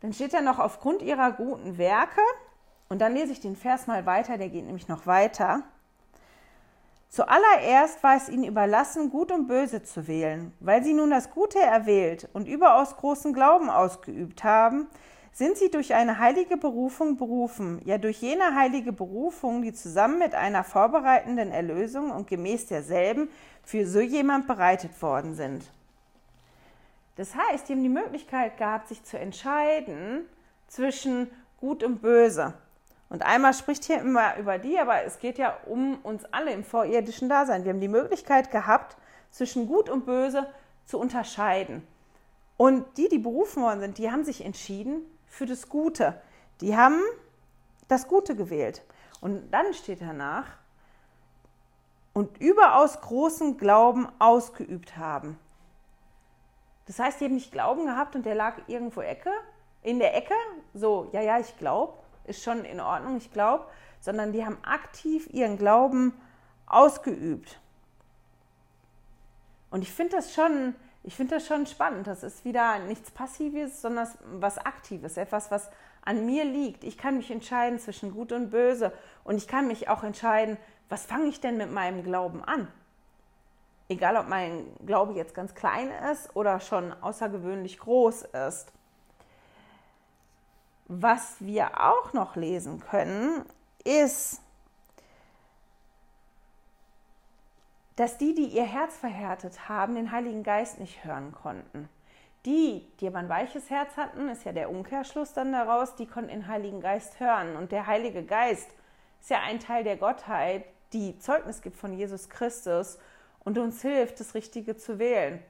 dann 0.00 0.12
steht 0.12 0.34
da 0.34 0.42
noch 0.42 0.58
aufgrund 0.58 1.00
ihrer 1.00 1.32
guten 1.32 1.78
Werke. 1.78 2.20
Und 2.90 2.98
dann 2.98 3.14
lese 3.14 3.32
ich 3.32 3.40
den 3.40 3.56
Vers 3.56 3.86
mal 3.86 4.04
weiter, 4.04 4.36
der 4.36 4.50
geht 4.50 4.66
nämlich 4.66 4.86
noch 4.86 5.06
weiter. 5.06 5.62
Zuallererst 7.14 8.02
war 8.02 8.16
es 8.16 8.28
ihnen 8.28 8.42
überlassen, 8.42 9.08
Gut 9.08 9.30
und 9.30 9.46
Böse 9.46 9.84
zu 9.84 10.08
wählen. 10.08 10.52
Weil 10.58 10.82
sie 10.82 10.94
nun 10.94 11.10
das 11.10 11.30
Gute 11.30 11.60
erwählt 11.60 12.28
und 12.32 12.48
überaus 12.48 12.96
großen 12.96 13.32
Glauben 13.32 13.70
ausgeübt 13.70 14.42
haben, 14.42 14.88
sind 15.30 15.56
sie 15.56 15.70
durch 15.70 15.94
eine 15.94 16.18
heilige 16.18 16.56
Berufung 16.56 17.16
berufen, 17.16 17.80
ja 17.84 17.98
durch 17.98 18.20
jene 18.20 18.56
heilige 18.56 18.92
Berufung, 18.92 19.62
die 19.62 19.72
zusammen 19.72 20.18
mit 20.18 20.34
einer 20.34 20.64
vorbereitenden 20.64 21.52
Erlösung 21.52 22.10
und 22.10 22.26
gemäß 22.26 22.66
derselben 22.66 23.28
für 23.62 23.86
so 23.86 24.00
jemand 24.00 24.48
bereitet 24.48 25.00
worden 25.00 25.36
sind. 25.36 25.70
Das 27.14 27.36
heißt, 27.36 27.68
die 27.68 27.74
haben 27.74 27.82
die 27.84 27.88
Möglichkeit 27.90 28.58
gehabt, 28.58 28.88
sich 28.88 29.04
zu 29.04 29.20
entscheiden 29.20 30.24
zwischen 30.66 31.30
Gut 31.60 31.84
und 31.84 32.02
Böse. 32.02 32.54
Und 33.14 33.22
einmal 33.22 33.54
spricht 33.54 33.84
hier 33.84 34.00
immer 34.00 34.36
über 34.38 34.58
die, 34.58 34.76
aber 34.76 35.04
es 35.04 35.20
geht 35.20 35.38
ja 35.38 35.56
um 35.66 36.00
uns 36.02 36.24
alle 36.32 36.50
im 36.50 36.64
vorirdischen 36.64 37.28
Dasein. 37.28 37.62
Wir 37.62 37.72
haben 37.72 37.80
die 37.80 37.86
Möglichkeit 37.86 38.50
gehabt, 38.50 38.96
zwischen 39.30 39.68
Gut 39.68 39.88
und 39.88 40.04
Böse 40.04 40.48
zu 40.84 40.98
unterscheiden. 40.98 41.86
Und 42.56 42.84
die, 42.96 43.08
die 43.08 43.20
berufen 43.20 43.62
worden 43.62 43.78
sind, 43.78 43.98
die 43.98 44.10
haben 44.10 44.24
sich 44.24 44.44
entschieden 44.44 45.02
für 45.28 45.46
das 45.46 45.68
Gute. 45.68 46.20
Die 46.60 46.76
haben 46.76 47.00
das 47.86 48.08
Gute 48.08 48.34
gewählt. 48.34 48.82
Und 49.20 49.48
dann 49.52 49.74
steht 49.74 50.00
danach, 50.00 50.46
und 52.14 52.40
überaus 52.40 53.00
großen 53.00 53.58
Glauben 53.58 54.08
ausgeübt 54.18 54.96
haben. 54.96 55.38
Das 56.86 56.98
heißt, 56.98 57.20
die 57.20 57.26
haben 57.26 57.34
nicht 57.34 57.52
Glauben 57.52 57.86
gehabt 57.86 58.16
und 58.16 58.26
der 58.26 58.34
lag 58.34 58.56
irgendwo 58.66 59.02
Ecke, 59.02 59.30
in 59.82 60.00
der 60.00 60.16
Ecke, 60.16 60.34
so, 60.72 61.10
ja, 61.12 61.20
ja, 61.20 61.38
ich 61.38 61.56
glaube, 61.58 62.03
ist 62.24 62.42
schon 62.42 62.64
in 62.64 62.80
Ordnung, 62.80 63.16
ich 63.16 63.32
glaube, 63.32 63.66
sondern 64.00 64.32
die 64.32 64.44
haben 64.44 64.58
aktiv 64.62 65.28
ihren 65.32 65.56
Glauben 65.56 66.12
ausgeübt. 66.66 67.58
Und 69.70 69.82
ich 69.82 69.92
finde 69.92 70.16
das 70.16 70.34
schon, 70.34 70.74
das 71.02 71.46
schon 71.46 71.66
spannend. 71.66 72.06
Das 72.06 72.22
ist 72.22 72.44
wieder 72.44 72.78
nichts 72.80 73.10
Passives, 73.10 73.82
sondern 73.82 74.08
was 74.32 74.58
Aktives, 74.58 75.16
etwas, 75.16 75.50
was 75.50 75.70
an 76.04 76.26
mir 76.26 76.44
liegt. 76.44 76.84
Ich 76.84 76.98
kann 76.98 77.16
mich 77.16 77.30
entscheiden 77.30 77.78
zwischen 77.78 78.12
Gut 78.12 78.32
und 78.32 78.50
Böse 78.50 78.92
und 79.24 79.36
ich 79.36 79.48
kann 79.48 79.66
mich 79.66 79.88
auch 79.88 80.02
entscheiden, 80.02 80.58
was 80.88 81.06
fange 81.06 81.26
ich 81.26 81.40
denn 81.40 81.56
mit 81.56 81.72
meinem 81.72 82.04
Glauben 82.04 82.44
an? 82.44 82.68
Egal, 83.88 84.16
ob 84.16 84.28
mein 84.28 84.66
Glaube 84.86 85.14
jetzt 85.14 85.34
ganz 85.34 85.54
klein 85.54 85.90
ist 86.12 86.34
oder 86.36 86.60
schon 86.60 86.92
außergewöhnlich 86.92 87.78
groß 87.78 88.22
ist. 88.48 88.72
Was 90.86 91.36
wir 91.40 91.80
auch 91.82 92.12
noch 92.12 92.36
lesen 92.36 92.80
können, 92.80 93.44
ist, 93.84 94.40
dass 97.96 98.18
die, 98.18 98.34
die 98.34 98.48
ihr 98.48 98.64
Herz 98.64 98.96
verhärtet 98.96 99.68
haben, 99.68 99.94
den 99.94 100.10
Heiligen 100.10 100.42
Geist 100.42 100.80
nicht 100.80 101.04
hören 101.04 101.32
konnten. 101.32 101.88
Die, 102.44 102.86
die 103.00 103.06
aber 103.06 103.18
ein 103.18 103.28
weiches 103.28 103.70
Herz 103.70 103.96
hatten, 103.96 104.28
ist 104.28 104.44
ja 104.44 104.52
der 104.52 104.68
Umkehrschluss 104.68 105.32
dann 105.32 105.52
daraus, 105.52 105.94
die 105.96 106.06
konnten 106.06 106.28
den 106.28 106.46
Heiligen 106.46 106.80
Geist 106.80 107.18
hören. 107.18 107.56
Und 107.56 107.72
der 107.72 107.86
Heilige 107.86 108.22
Geist 108.22 108.68
ist 109.20 109.30
ja 109.30 109.40
ein 109.40 109.60
Teil 109.60 109.84
der 109.84 109.96
Gottheit, 109.96 110.66
die 110.92 111.18
Zeugnis 111.18 111.62
gibt 111.62 111.76
von 111.76 111.94
Jesus 111.94 112.28
Christus 112.28 112.98
und 113.44 113.56
uns 113.58 113.80
hilft, 113.80 114.20
das 114.20 114.34
Richtige 114.34 114.76
zu 114.76 114.98
wählen. 114.98 115.42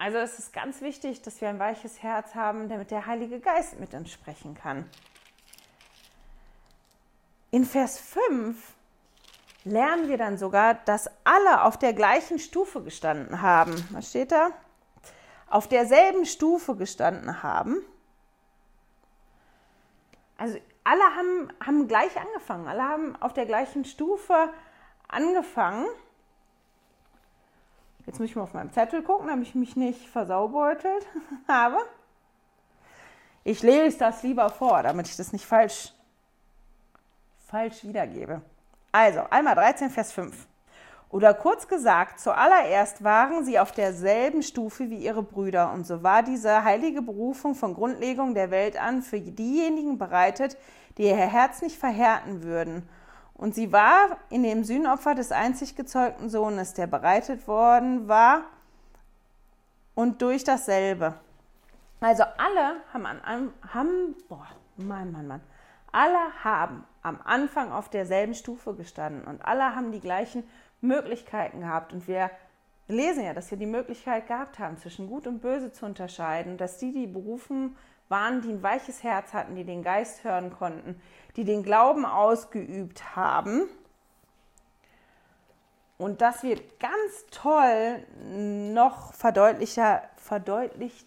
Also 0.00 0.18
es 0.18 0.38
ist 0.38 0.52
ganz 0.52 0.80
wichtig, 0.80 1.22
dass 1.22 1.40
wir 1.40 1.48
ein 1.48 1.58
weiches 1.58 2.04
Herz 2.04 2.36
haben, 2.36 2.68
damit 2.68 2.92
der 2.92 3.06
Heilige 3.06 3.40
Geist 3.40 3.80
mit 3.80 3.94
uns 3.94 4.12
sprechen 4.12 4.54
kann. 4.54 4.88
In 7.50 7.64
Vers 7.64 7.98
5 7.98 8.56
lernen 9.64 10.08
wir 10.08 10.16
dann 10.16 10.38
sogar, 10.38 10.74
dass 10.74 11.10
alle 11.24 11.64
auf 11.64 11.76
der 11.78 11.94
gleichen 11.94 12.38
Stufe 12.38 12.80
gestanden 12.82 13.42
haben. 13.42 13.74
Was 13.90 14.10
steht 14.10 14.30
da? 14.30 14.50
Auf 15.48 15.66
derselben 15.66 16.26
Stufe 16.26 16.76
gestanden 16.76 17.42
haben. 17.42 17.78
Also 20.36 20.60
alle 20.84 21.02
haben, 21.16 21.52
haben 21.64 21.88
gleich 21.88 22.16
angefangen, 22.20 22.68
alle 22.68 22.84
haben 22.84 23.16
auf 23.16 23.32
der 23.32 23.46
gleichen 23.46 23.84
Stufe 23.84 24.52
angefangen. 25.08 25.86
Jetzt 28.08 28.20
muss 28.20 28.30
ich 28.30 28.36
mal 28.36 28.44
auf 28.44 28.54
meinem 28.54 28.72
Zettel 28.72 29.02
gucken, 29.02 29.28
damit 29.28 29.48
ich 29.48 29.54
mich 29.54 29.76
nicht 29.76 30.08
versaubeutelt 30.08 31.06
habe. 31.46 31.76
Ich 33.44 33.62
lese 33.62 33.98
das 33.98 34.22
lieber 34.22 34.48
vor, 34.48 34.82
damit 34.82 35.08
ich 35.08 35.16
das 35.18 35.34
nicht 35.34 35.44
falsch, 35.44 35.92
falsch 37.46 37.84
wiedergebe. 37.84 38.40
Also, 38.92 39.20
einmal 39.28 39.56
13, 39.56 39.90
Vers 39.90 40.12
5. 40.12 40.46
Oder 41.10 41.34
kurz 41.34 41.68
gesagt, 41.68 42.18
zuallererst 42.18 43.04
waren 43.04 43.44
sie 43.44 43.58
auf 43.58 43.72
derselben 43.72 44.42
Stufe 44.42 44.88
wie 44.88 45.04
ihre 45.04 45.22
Brüder, 45.22 45.70
und 45.72 45.86
so 45.86 46.02
war 46.02 46.22
diese 46.22 46.64
heilige 46.64 47.02
Berufung 47.02 47.54
von 47.54 47.74
Grundlegung 47.74 48.32
der 48.32 48.50
Welt 48.50 48.80
an 48.80 49.02
für 49.02 49.20
diejenigen 49.20 49.98
bereitet, 49.98 50.56
die 50.96 51.02
ihr 51.02 51.14
Herz 51.14 51.60
nicht 51.60 51.78
verhärten 51.78 52.42
würden 52.42 52.88
und 53.38 53.54
sie 53.54 53.72
war 53.72 54.18
in 54.28 54.42
dem 54.42 54.64
Sühnopfer 54.64 55.14
des 55.14 55.32
einzig 55.32 55.76
gezeugten 55.76 56.28
Sohnes, 56.28 56.74
der 56.74 56.86
bereitet 56.86 57.48
worden 57.48 58.08
war, 58.08 58.42
und 59.94 60.22
durch 60.22 60.44
dasselbe. 60.44 61.14
Also 61.98 62.22
alle 62.22 62.76
haben 62.92 63.04
an 63.04 63.20
einem, 63.22 63.52
haben, 63.72 64.14
boah, 64.28 64.46
Mann, 64.76 65.10
Mann, 65.10 65.26
Mann, 65.26 65.40
alle 65.90 66.44
haben 66.44 66.84
am 67.02 67.18
Anfang 67.24 67.72
auf 67.72 67.88
derselben 67.88 68.34
Stufe 68.34 68.74
gestanden 68.74 69.24
und 69.24 69.44
alle 69.44 69.74
haben 69.74 69.90
die 69.90 70.00
gleichen 70.00 70.44
Möglichkeiten 70.80 71.60
gehabt. 71.60 71.92
Und 71.92 72.06
wir 72.06 72.30
lesen 72.86 73.24
ja, 73.24 73.34
dass 73.34 73.50
wir 73.50 73.58
die 73.58 73.66
Möglichkeit 73.66 74.28
gehabt 74.28 74.60
haben, 74.60 74.76
zwischen 74.78 75.08
Gut 75.08 75.26
und 75.26 75.40
Böse 75.40 75.72
zu 75.72 75.84
unterscheiden, 75.84 76.58
dass 76.58 76.78
die, 76.78 76.92
die 76.92 77.08
berufen 77.08 77.76
waren, 78.08 78.40
die 78.40 78.50
ein 78.50 78.62
weiches 78.62 79.02
Herz 79.02 79.32
hatten, 79.32 79.54
die 79.54 79.64
den 79.64 79.82
Geist 79.82 80.24
hören 80.24 80.50
konnten, 80.50 81.00
die 81.36 81.44
den 81.44 81.62
Glauben 81.62 82.04
ausgeübt 82.04 83.16
haben. 83.16 83.68
Und 85.98 86.20
das 86.20 86.42
wird 86.42 86.78
ganz 86.78 87.26
toll 87.30 88.04
noch 88.24 89.12
verdeutlicher, 89.14 90.02
verdeutlicht, 90.16 91.06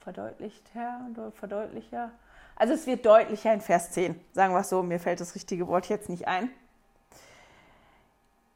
verdeutlichter, 0.00 1.00
verdeutlicher. 1.34 2.10
Also 2.54 2.74
es 2.74 2.86
wird 2.86 3.06
deutlicher 3.06 3.54
in 3.54 3.60
Vers 3.60 3.92
10, 3.92 4.20
sagen 4.32 4.52
wir 4.52 4.60
es 4.60 4.68
so, 4.68 4.82
mir 4.82 5.00
fällt 5.00 5.20
das 5.20 5.34
richtige 5.34 5.66
Wort 5.68 5.88
jetzt 5.88 6.08
nicht 6.08 6.28
ein. 6.28 6.50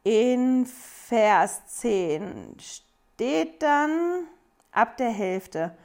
In 0.03 0.65
Vers 0.65 1.65
10 1.65 2.55
steht 2.59 3.61
dann 3.61 4.27
ab 4.71 4.95
der 4.97 5.09
Hälfte, 5.09 5.75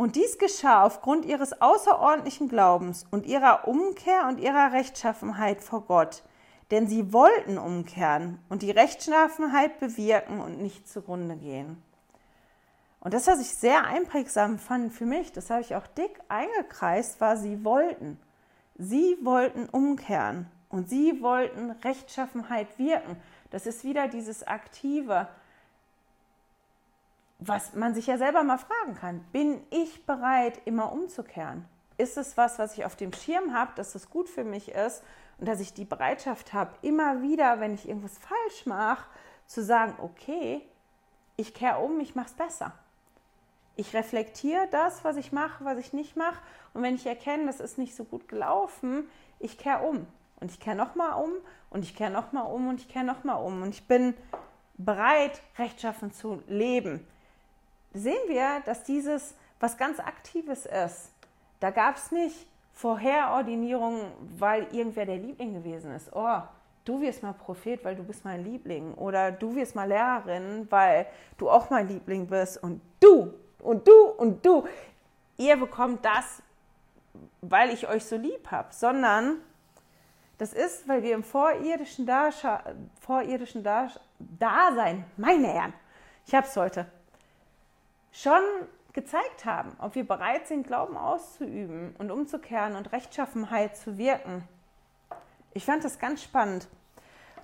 und 0.00 0.16
dies 0.16 0.38
geschah 0.38 0.82
aufgrund 0.82 1.26
ihres 1.26 1.60
außerordentlichen 1.60 2.48
Glaubens 2.48 3.04
und 3.10 3.26
ihrer 3.26 3.68
Umkehr 3.68 4.28
und 4.28 4.40
ihrer 4.40 4.72
Rechtschaffenheit 4.72 5.62
vor 5.62 5.82
Gott. 5.82 6.22
Denn 6.70 6.86
sie 6.86 7.12
wollten 7.12 7.58
umkehren 7.58 8.38
und 8.48 8.62
die 8.62 8.70
Rechtschaffenheit 8.70 9.78
bewirken 9.78 10.40
und 10.40 10.56
nicht 10.56 10.88
zugrunde 10.88 11.36
gehen. 11.36 11.82
Und 13.00 13.12
das, 13.12 13.26
was 13.26 13.42
ich 13.42 13.54
sehr 13.54 13.84
einprägsam 13.84 14.58
fand 14.58 14.90
für 14.90 15.04
mich, 15.04 15.32
das 15.32 15.50
habe 15.50 15.60
ich 15.60 15.74
auch 15.74 15.86
dick 15.86 16.18
eingekreist, 16.30 17.20
war, 17.20 17.36
sie 17.36 17.62
wollten. 17.62 18.18
Sie 18.78 19.18
wollten 19.20 19.68
umkehren 19.68 20.46
und 20.70 20.88
sie 20.88 21.20
wollten 21.20 21.72
Rechtschaffenheit 21.72 22.78
wirken. 22.78 23.16
Das 23.50 23.66
ist 23.66 23.84
wieder 23.84 24.08
dieses 24.08 24.46
Aktive 24.46 25.28
was 27.40 27.74
man 27.74 27.94
sich 27.94 28.06
ja 28.06 28.18
selber 28.18 28.44
mal 28.44 28.58
fragen 28.58 28.94
kann, 28.94 29.20
bin 29.32 29.62
ich 29.70 30.04
bereit, 30.04 30.60
immer 30.66 30.92
umzukehren? 30.92 31.64
Ist 31.96 32.16
es 32.16 32.36
was, 32.36 32.58
was 32.58 32.76
ich 32.76 32.84
auf 32.84 32.96
dem 32.96 33.12
Schirm 33.12 33.54
habe, 33.54 33.72
dass 33.76 33.92
das 33.92 34.10
gut 34.10 34.28
für 34.28 34.44
mich 34.44 34.70
ist 34.72 35.02
und 35.38 35.48
dass 35.48 35.60
ich 35.60 35.72
die 35.72 35.84
Bereitschaft 35.84 36.52
habe, 36.52 36.74
immer 36.82 37.22
wieder, 37.22 37.60
wenn 37.60 37.74
ich 37.74 37.88
irgendwas 37.88 38.18
falsch 38.18 38.66
mache, 38.66 39.06
zu 39.46 39.64
sagen, 39.64 39.94
okay, 39.98 40.62
ich 41.36 41.54
kehre 41.54 41.78
um, 41.78 41.98
ich 42.00 42.14
mache 42.14 42.26
es 42.26 42.34
besser. 42.34 42.72
Ich 43.74 43.94
reflektiere 43.94 44.68
das, 44.70 45.04
was 45.04 45.16
ich 45.16 45.32
mache, 45.32 45.64
was 45.64 45.78
ich 45.78 45.94
nicht 45.94 46.16
mache. 46.16 46.40
Und 46.74 46.82
wenn 46.82 46.94
ich 46.94 47.06
erkenne, 47.06 47.46
das 47.46 47.60
ist 47.60 47.78
nicht 47.78 47.96
so 47.96 48.04
gut 48.04 48.28
gelaufen, 48.28 49.08
ich 49.38 49.56
kehre 49.56 49.82
um. 49.82 50.06
Und 50.40 50.50
ich 50.50 50.60
kehre 50.60 50.76
nochmal 50.76 51.22
um 51.22 51.32
und 51.70 51.84
ich 51.84 51.96
kehre 51.96 52.10
nochmal 52.10 52.52
um 52.52 52.68
und 52.68 52.80
ich 52.80 52.88
kehre 52.88 53.04
nochmal 53.04 53.42
um. 53.42 53.62
Und 53.62 53.70
ich 53.70 53.86
bin 53.86 54.14
bereit, 54.76 55.40
rechtschaffen 55.58 56.12
zu 56.12 56.42
leben 56.46 57.06
sehen 57.92 58.28
wir, 58.28 58.60
dass 58.64 58.84
dieses 58.84 59.34
was 59.58 59.76
ganz 59.76 60.00
Aktives 60.00 60.66
ist. 60.66 61.12
Da 61.60 61.70
gab 61.70 61.96
es 61.96 62.10
nicht 62.12 62.46
Vorherordinierung, 62.72 64.12
weil 64.38 64.66
irgendwer 64.72 65.04
der 65.04 65.18
Liebling 65.18 65.54
gewesen 65.54 65.92
ist. 65.94 66.10
Oh, 66.14 66.40
du 66.84 67.00
wirst 67.00 67.22
mal 67.22 67.34
Prophet, 67.34 67.84
weil 67.84 67.94
du 67.94 68.02
bist 68.02 68.24
mein 68.24 68.42
Liebling. 68.42 68.94
Oder 68.94 69.32
du 69.32 69.54
wirst 69.54 69.74
mal 69.74 69.88
Lehrerin, 69.88 70.66
weil 70.70 71.06
du 71.36 71.50
auch 71.50 71.68
mein 71.68 71.88
Liebling 71.88 72.26
bist. 72.26 72.62
Und 72.62 72.80
du 73.00 73.34
und 73.58 73.86
du 73.86 74.06
und 74.16 74.44
du. 74.44 74.66
Ihr 75.36 75.56
bekommt 75.56 76.04
das, 76.04 76.42
weil 77.42 77.70
ich 77.70 77.86
euch 77.86 78.04
so 78.04 78.16
lieb 78.16 78.50
habe. 78.50 78.68
Sondern 78.72 79.38
Das 80.40 80.54
ist, 80.54 80.88
weil 80.88 81.02
wir 81.02 81.14
im 81.14 81.22
vorirdischen, 81.22 82.06
Dascha 82.06 82.62
vorirdischen 82.98 83.62
Dasein, 83.62 85.04
meine 85.18 85.48
Herren, 85.48 85.74
ich 86.26 86.34
habe 86.34 86.46
es 86.46 86.56
heute, 86.56 86.86
schon 88.12 88.42
gezeigt 88.92 89.44
haben, 89.44 89.72
ob 89.78 89.94
wir 89.94 90.06
bereit 90.06 90.48
sind, 90.48 90.66
Glauben 90.66 90.96
auszuüben 90.96 91.94
und 91.98 92.10
umzukehren 92.10 92.76
und 92.76 92.92
Rechtschaffenheit 92.92 93.76
zu 93.76 93.98
wirken. 93.98 94.42
Ich 95.52 95.64
fand 95.64 95.84
das 95.84 95.98
ganz 95.98 96.22
spannend. 96.22 96.68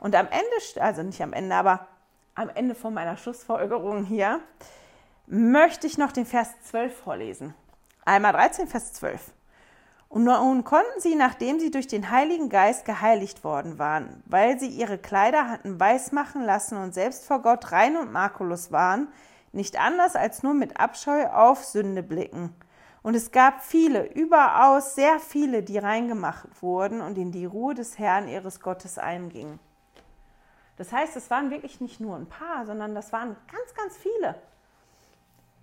Und 0.01 0.15
am 0.15 0.27
Ende, 0.27 0.83
also 0.83 1.03
nicht 1.03 1.23
am 1.23 1.33
Ende, 1.33 1.55
aber 1.55 1.87
am 2.35 2.49
Ende 2.51 2.75
von 2.75 2.93
meiner 2.93 3.17
Schlussfolgerung 3.17 4.05
hier, 4.05 4.41
möchte 5.27 5.87
ich 5.87 5.99
noch 5.99 6.13
den 6.13 6.27
Vers 6.27 6.51
12 6.65 6.97
vorlesen. 6.97 7.55
Einmal 8.05 8.33
13, 8.33 8.69
Vers 8.69 8.93
12. 8.95 9.33
Und 10.09 10.25
nun 10.25 10.63
konnten 10.63 11.01
sie, 11.01 11.17
nachdem 11.17 11.59
sie 11.59 11.71
durch 11.71 11.89
den 11.89 12.11
Heiligen 12.11 12.49
Geist 12.49 12.85
geheiligt 12.85 13.43
worden 13.43 13.79
waren, 13.79 14.23
weil 14.27 14.59
sie 14.61 14.69
ihre 14.69 14.99
Kleider 14.99 15.49
hatten 15.49 15.81
weiß 15.81 16.13
machen 16.13 16.45
lassen 16.45 16.79
und 16.79 16.95
selbst 16.95 17.27
vor 17.27 17.43
Gott 17.43 17.73
rein 17.73 17.97
und 17.97 18.13
makullos 18.13 18.71
waren, 18.71 19.09
nicht 19.57 19.81
anders 19.81 20.15
als 20.15 20.43
nur 20.43 20.55
mit 20.55 20.79
Abscheu 20.79 21.27
auf 21.27 21.65
Sünde 21.65 22.03
blicken. 22.03 22.55
Und 23.03 23.15
es 23.15 23.31
gab 23.31 23.63
viele, 23.63 24.05
überaus 24.13 24.95
sehr 24.95 25.19
viele, 25.21 25.63
die 25.63 25.79
reingemacht 25.79 26.47
wurden 26.61 27.01
und 27.01 27.17
in 27.19 27.33
die 27.33 27.47
Ruhe 27.47 27.75
des 27.75 27.99
Herrn 27.99 28.29
ihres 28.29 28.61
Gottes 28.61 28.99
eingingen. 28.99 29.59
Das 30.77 30.93
heißt, 30.93 31.17
es 31.17 31.31
waren 31.31 31.51
wirklich 31.51 31.81
nicht 31.81 32.01
nur 32.01 32.17
ein 32.17 32.27
paar, 32.27 32.67
sondern 32.67 32.95
das 32.95 33.13
waren 33.13 33.37
ganz, 33.51 33.75
ganz 33.75 33.97
viele. 33.97 34.35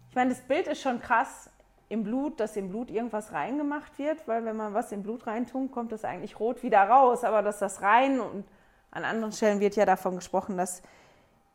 Ich 0.10 0.16
meine, 0.16 0.32
das 0.32 0.42
Bild 0.42 0.68
ist 0.68 0.82
schon 0.82 1.00
krass 1.00 1.50
im 1.90 2.04
Blut, 2.04 2.40
dass 2.40 2.56
im 2.56 2.70
Blut 2.70 2.90
irgendwas 2.90 3.34
reingemacht 3.34 4.00
wird, 4.00 4.28
weil 4.28 4.46
wenn 4.46 4.56
man 4.56 4.74
was 4.74 4.92
im 4.92 5.04
Blut 5.04 5.28
reintun, 5.28 5.70
kommt 5.70 5.92
das 5.92 6.06
eigentlich 6.06 6.40
rot 6.40 6.64
wieder 6.64 6.82
raus, 6.82 7.24
aber 7.24 7.42
dass 7.42 7.60
das 7.60 7.82
rein 7.82 8.20
und 8.20 8.46
an 8.90 9.06
anderen 9.06 9.32
Stellen 9.32 9.60
wird 9.60 9.76
ja 9.76 9.86
davon 9.86 10.16
gesprochen, 10.16 10.56
dass 10.56 10.82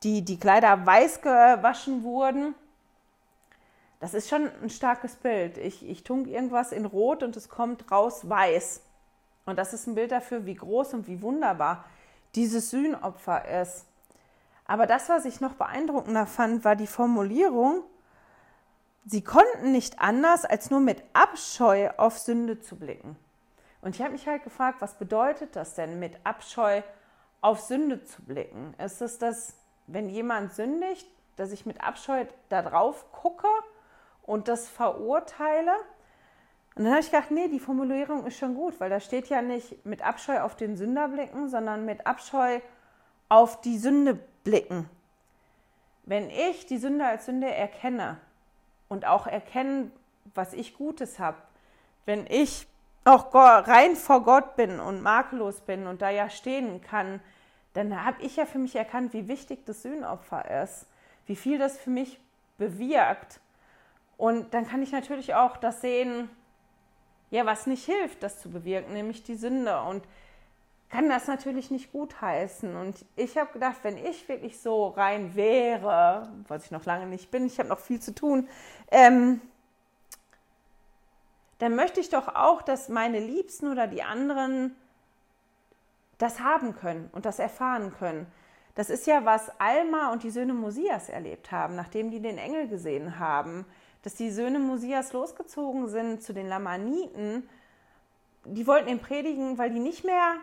die, 0.02 0.22
die 0.24 0.38
Kleider 0.38 0.86
weiß 0.86 1.22
gewaschen 1.22 2.02
wurden. 2.02 2.54
Das 4.00 4.14
ist 4.14 4.28
schon 4.28 4.50
ein 4.62 4.70
starkes 4.70 5.16
Bild. 5.16 5.58
Ich, 5.58 5.88
ich 5.88 6.04
tunk 6.04 6.28
irgendwas 6.28 6.72
in 6.72 6.84
Rot 6.84 7.22
und 7.22 7.36
es 7.36 7.48
kommt 7.48 7.90
raus 7.90 8.28
weiß. 8.28 8.82
Und 9.44 9.58
das 9.58 9.72
ist 9.72 9.86
ein 9.86 9.94
Bild 9.94 10.12
dafür, 10.12 10.46
wie 10.46 10.54
groß 10.54 10.94
und 10.94 11.08
wie 11.08 11.20
wunderbar 11.22 11.84
dieses 12.34 12.70
Sühnopfer 12.70 13.62
ist. 13.62 13.86
Aber 14.66 14.86
das, 14.86 15.08
was 15.08 15.24
ich 15.24 15.40
noch 15.40 15.54
beeindruckender 15.54 16.26
fand, 16.26 16.64
war 16.64 16.76
die 16.76 16.86
Formulierung, 16.86 17.82
sie 19.06 19.24
konnten 19.24 19.72
nicht 19.72 19.98
anders, 19.98 20.44
als 20.44 20.70
nur 20.70 20.80
mit 20.80 21.02
Abscheu 21.14 21.90
auf 21.96 22.18
Sünde 22.18 22.60
zu 22.60 22.76
blicken. 22.76 23.16
Und 23.80 23.94
ich 23.94 24.02
habe 24.02 24.12
mich 24.12 24.26
halt 24.26 24.44
gefragt, 24.44 24.80
was 24.80 24.98
bedeutet 24.98 25.56
das 25.56 25.74
denn, 25.74 25.98
mit 25.98 26.14
Abscheu 26.24 26.82
auf 27.40 27.60
Sünde 27.60 28.04
zu 28.04 28.22
blicken? 28.22 28.74
Ist 28.78 29.00
es 29.00 29.18
das 29.18 29.54
wenn 29.88 30.08
jemand 30.08 30.52
sündigt, 30.52 31.06
dass 31.36 31.52
ich 31.52 31.66
mit 31.66 31.82
Abscheu 31.82 32.24
da 32.48 32.62
drauf 32.62 33.10
gucke 33.12 33.48
und 34.22 34.48
das 34.48 34.68
verurteile. 34.68 35.72
Und 36.74 36.84
dann 36.84 36.92
habe 36.92 37.00
ich 37.00 37.10
gedacht, 37.10 37.30
nee, 37.30 37.48
die 37.48 37.58
Formulierung 37.58 38.26
ist 38.26 38.38
schon 38.38 38.54
gut, 38.54 38.78
weil 38.78 38.90
da 38.90 39.00
steht 39.00 39.28
ja 39.28 39.42
nicht 39.42 39.84
mit 39.84 40.02
Abscheu 40.02 40.40
auf 40.40 40.54
den 40.54 40.76
Sünder 40.76 41.08
blicken, 41.08 41.48
sondern 41.48 41.84
mit 41.84 42.06
Abscheu 42.06 42.60
auf 43.28 43.60
die 43.60 43.78
Sünde 43.78 44.18
blicken. 44.44 44.88
Wenn 46.04 46.30
ich 46.30 46.66
die 46.66 46.78
Sünde 46.78 47.04
als 47.04 47.26
Sünde 47.26 47.52
erkenne 47.52 48.18
und 48.88 49.06
auch 49.06 49.26
erkenne, 49.26 49.90
was 50.34 50.52
ich 50.52 50.76
Gutes 50.76 51.18
habe, 51.18 51.38
wenn 52.06 52.26
ich 52.28 52.66
auch 53.04 53.34
rein 53.34 53.96
vor 53.96 54.22
Gott 54.22 54.56
bin 54.56 54.80
und 54.80 55.02
makellos 55.02 55.60
bin 55.60 55.86
und 55.86 56.02
da 56.02 56.10
ja 56.10 56.30
stehen 56.30 56.80
kann, 56.80 57.20
dann 57.78 58.04
habe 58.04 58.20
ich 58.22 58.34
ja 58.34 58.44
für 58.44 58.58
mich 58.58 58.74
erkannt, 58.74 59.12
wie 59.12 59.28
wichtig 59.28 59.64
das 59.64 59.82
Sühnopfer 59.82 60.62
ist, 60.64 60.86
wie 61.26 61.36
viel 61.36 61.58
das 61.58 61.78
für 61.78 61.90
mich 61.90 62.18
bewirkt. 62.58 63.40
Und 64.16 64.52
dann 64.52 64.66
kann 64.66 64.82
ich 64.82 64.90
natürlich 64.90 65.34
auch 65.34 65.56
das 65.56 65.80
sehen, 65.80 66.28
ja, 67.30 67.46
was 67.46 67.68
nicht 67.68 67.84
hilft, 67.84 68.24
das 68.24 68.40
zu 68.40 68.50
bewirken, 68.50 68.94
nämlich 68.94 69.22
die 69.22 69.36
Sünde. 69.36 69.80
Und 69.82 70.02
kann 70.90 71.08
das 71.08 71.28
natürlich 71.28 71.70
nicht 71.70 71.92
gutheißen. 71.92 72.74
Und 72.74 73.04
ich 73.14 73.38
habe 73.38 73.52
gedacht, 73.52 73.76
wenn 73.82 73.96
ich 73.96 74.28
wirklich 74.28 74.58
so 74.58 74.88
rein 74.88 75.36
wäre, 75.36 76.32
was 76.48 76.64
ich 76.64 76.72
noch 76.72 76.84
lange 76.84 77.06
nicht 77.06 77.30
bin, 77.30 77.46
ich 77.46 77.60
habe 77.60 77.68
noch 77.68 77.78
viel 77.78 78.00
zu 78.00 78.12
tun, 78.12 78.48
ähm, 78.90 79.40
dann 81.60 81.76
möchte 81.76 82.00
ich 82.00 82.08
doch 82.08 82.26
auch, 82.34 82.60
dass 82.60 82.88
meine 82.88 83.20
Liebsten 83.20 83.70
oder 83.70 83.86
die 83.86 84.02
anderen 84.02 84.74
das 86.18 86.40
haben 86.40 86.74
können 86.76 87.08
und 87.12 87.24
das 87.24 87.38
erfahren 87.38 87.92
können. 87.96 88.26
Das 88.74 88.90
ist 88.90 89.06
ja, 89.06 89.24
was 89.24 89.50
Alma 89.58 90.12
und 90.12 90.22
die 90.22 90.30
Söhne 90.30 90.54
Mosias 90.54 91.08
erlebt 91.08 91.50
haben, 91.50 91.74
nachdem 91.74 92.10
die 92.10 92.20
den 92.20 92.38
Engel 92.38 92.68
gesehen 92.68 93.18
haben, 93.18 93.64
dass 94.02 94.14
die 94.14 94.30
Söhne 94.30 94.58
Mosias 94.58 95.12
losgezogen 95.12 95.88
sind 95.88 96.22
zu 96.22 96.32
den 96.32 96.48
Lamaniten. 96.48 97.48
Die 98.44 98.66
wollten 98.66 98.88
ihn 98.88 99.00
predigen, 99.00 99.58
weil 99.58 99.70
die 99.70 99.80
nicht 99.80 100.04
mehr 100.04 100.36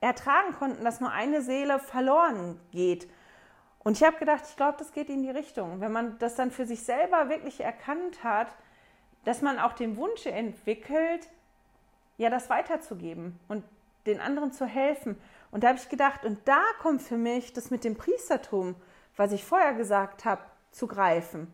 ertragen 0.00 0.54
konnten, 0.58 0.84
dass 0.84 1.00
nur 1.00 1.10
eine 1.10 1.42
Seele 1.42 1.78
verloren 1.78 2.58
geht. 2.72 3.08
Und 3.80 3.98
ich 3.98 4.04
habe 4.04 4.16
gedacht, 4.16 4.44
ich 4.48 4.56
glaube, 4.56 4.78
das 4.78 4.92
geht 4.92 5.10
in 5.10 5.22
die 5.22 5.30
Richtung. 5.30 5.80
Wenn 5.80 5.92
man 5.92 6.18
das 6.18 6.36
dann 6.36 6.50
für 6.50 6.64
sich 6.64 6.82
selber 6.82 7.28
wirklich 7.28 7.60
erkannt 7.60 8.24
hat, 8.24 8.48
dass 9.24 9.42
man 9.42 9.58
auch 9.58 9.74
den 9.74 9.96
Wunsch 9.96 10.24
entwickelt, 10.26 11.28
ja, 12.16 12.30
das 12.30 12.48
weiterzugeben 12.48 13.38
und 13.48 13.64
den 14.06 14.20
anderen 14.20 14.52
zu 14.52 14.66
helfen. 14.66 15.16
Und 15.50 15.64
da 15.64 15.68
habe 15.68 15.78
ich 15.78 15.88
gedacht, 15.88 16.24
und 16.24 16.38
da 16.46 16.60
kommt 16.80 17.02
für 17.02 17.16
mich 17.16 17.52
das 17.52 17.70
mit 17.70 17.84
dem 17.84 17.96
Priestertum, 17.96 18.74
was 19.16 19.32
ich 19.32 19.44
vorher 19.44 19.74
gesagt 19.74 20.24
habe, 20.24 20.42
zu 20.72 20.86
greifen. 20.86 21.52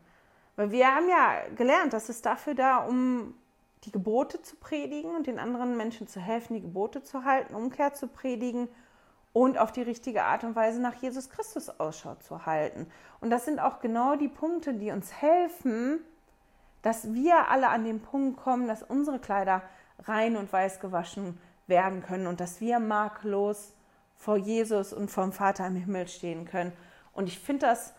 Weil 0.57 0.71
wir 0.71 0.95
haben 0.95 1.09
ja 1.09 1.49
gelernt, 1.55 1.93
dass 1.93 2.09
es 2.09 2.23
dafür 2.23 2.55
da, 2.55 2.79
um 2.79 3.35
die 3.85 3.93
Gebote 3.93 4.43
zu 4.43 4.57
predigen 4.57 5.15
und 5.15 5.27
den 5.27 5.39
anderen 5.39 5.77
Menschen 5.77 6.07
zu 6.07 6.21
helfen, 6.21 6.55
die 6.55 6.63
Gebote 6.63 7.03
zu 7.03 7.25
halten, 7.25 7.55
Umkehr 7.55 7.95
zu 7.95 8.09
predigen 8.09 8.69
und 9.33 9.59
auf 9.59 9.73
die 9.73 9.83
richtige 9.83 10.25
Art 10.25 10.45
und 10.45 10.57
Weise 10.57 10.81
nach 10.81 10.95
Jesus 10.95 11.31
Christus 11.31 11.69
Ausschau 11.81 12.17
zu 12.17 12.47
halten. 12.47 12.87
Und 13.21 13.31
das 13.31 13.45
sind 13.45 13.61
auch 13.61 13.81
genau 13.81 14.17
die 14.17 14.29
Punkte, 14.29 14.75
die 14.75 14.91
uns 14.91 15.13
helfen, 15.13 16.01
dass 16.83 17.13
wir 17.13 17.49
alle 17.49 17.69
an 17.69 17.85
den 17.85 18.01
Punkt 18.01 18.41
kommen, 18.41 18.67
dass 18.67 18.83
unsere 18.83 19.19
Kleider 19.19 19.63
rein 20.07 20.37
und 20.37 20.53
weiß 20.53 20.81
gewaschen 20.81 21.25
sind 21.25 21.50
werden 21.70 22.02
können 22.02 22.26
und 22.26 22.40
dass 22.40 22.61
wir 22.61 22.78
makellos 22.78 23.72
vor 24.16 24.37
Jesus 24.37 24.92
und 24.92 25.11
vom 25.11 25.33
Vater 25.33 25.66
im 25.66 25.76
Himmel 25.76 26.06
stehen 26.06 26.44
können. 26.44 26.74
Und 27.14 27.26
ich 27.26 27.38
finde 27.38 27.66
das 27.66 27.94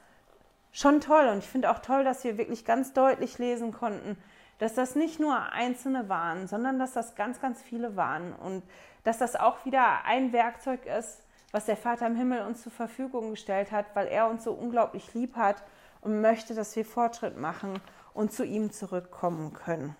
schon 0.71 1.01
toll 1.01 1.27
und 1.27 1.39
ich 1.39 1.49
finde 1.49 1.71
auch 1.71 1.79
toll, 1.79 2.03
dass 2.03 2.23
wir 2.23 2.37
wirklich 2.37 2.63
ganz 2.63 2.93
deutlich 2.93 3.39
lesen 3.39 3.71
konnten, 3.71 4.15
dass 4.59 4.75
das 4.75 4.95
nicht 4.95 5.19
nur 5.19 5.51
Einzelne 5.51 6.07
waren, 6.07 6.47
sondern 6.47 6.77
dass 6.77 6.93
das 6.93 7.15
ganz, 7.15 7.41
ganz 7.41 7.59
viele 7.59 7.95
waren 7.95 8.33
und 8.33 8.61
dass 9.03 9.17
das 9.17 9.35
auch 9.35 9.65
wieder 9.65 10.05
ein 10.05 10.31
Werkzeug 10.31 10.85
ist, 10.85 11.23
was 11.51 11.65
der 11.65 11.77
Vater 11.77 12.05
im 12.05 12.15
Himmel 12.15 12.43
uns 12.43 12.61
zur 12.61 12.71
Verfügung 12.71 13.31
gestellt 13.31 13.71
hat, 13.71 13.87
weil 13.95 14.07
er 14.07 14.29
uns 14.29 14.43
so 14.43 14.53
unglaublich 14.53 15.13
lieb 15.15 15.35
hat 15.35 15.63
und 16.01 16.21
möchte, 16.21 16.53
dass 16.53 16.75
wir 16.75 16.85
Fortschritt 16.85 17.37
machen 17.37 17.79
und 18.13 18.31
zu 18.31 18.45
ihm 18.45 18.71
zurückkommen 18.71 19.53
können. 19.53 19.95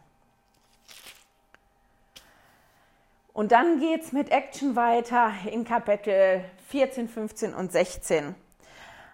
Und 3.34 3.54
dann 3.54 3.80
geht 3.80 4.02
es 4.02 4.12
mit 4.12 4.30
Action 4.30 4.76
weiter 4.76 5.32
in 5.50 5.64
Kapitel 5.64 6.44
14, 6.68 7.08
15 7.08 7.54
und 7.54 7.72
16. 7.72 8.36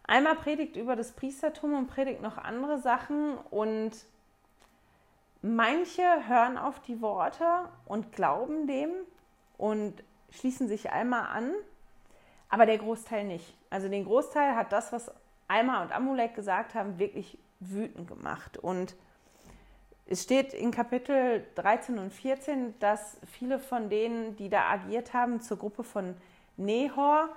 Einmal 0.06 0.36
predigt 0.36 0.76
über 0.76 0.96
das 0.96 1.12
Priestertum 1.12 1.76
und 1.76 1.88
predigt 1.88 2.22
noch 2.22 2.38
andere 2.40 2.80
Sachen 2.80 3.38
und 3.52 3.92
manche 5.44 6.02
hören 6.28 6.58
auf 6.58 6.80
die 6.80 7.00
Worte 7.02 7.46
und 7.86 8.12
glauben 8.12 8.66
dem 8.66 8.90
und 9.58 10.04
schließen 10.32 10.68
sich 10.68 10.90
einmal 10.90 11.28
an, 11.28 11.54
aber 12.50 12.66
der 12.66 12.80
Großteil 12.80 13.24
nicht. 13.24 13.56
Also 13.70 13.88
den 13.88 14.06
Großteil 14.06 14.56
hat 14.56 14.72
das, 14.72 14.92
was 14.92 15.12
Alma 15.48 15.84
und 15.84 15.92
Amulek 15.92 16.34
gesagt 16.34 16.74
haben, 16.74 16.98
wirklich 16.98 17.38
wütend 17.60 18.08
gemacht 18.08 18.58
und 18.58 18.96
es 20.10 20.24
steht 20.24 20.54
in 20.54 20.72
Kapitel 20.72 21.46
13 21.56 22.00
und 22.00 22.14
14, 22.14 22.80
dass 22.80 23.18
viele 23.30 23.60
von 23.60 23.90
denen, 23.90 24.38
die 24.38 24.50
da 24.50 24.70
agiert 24.70 25.14
haben, 25.14 25.42
zur 25.42 25.58
Gruppe 25.58 25.84
von 25.84 26.16
Nehor 26.56 27.30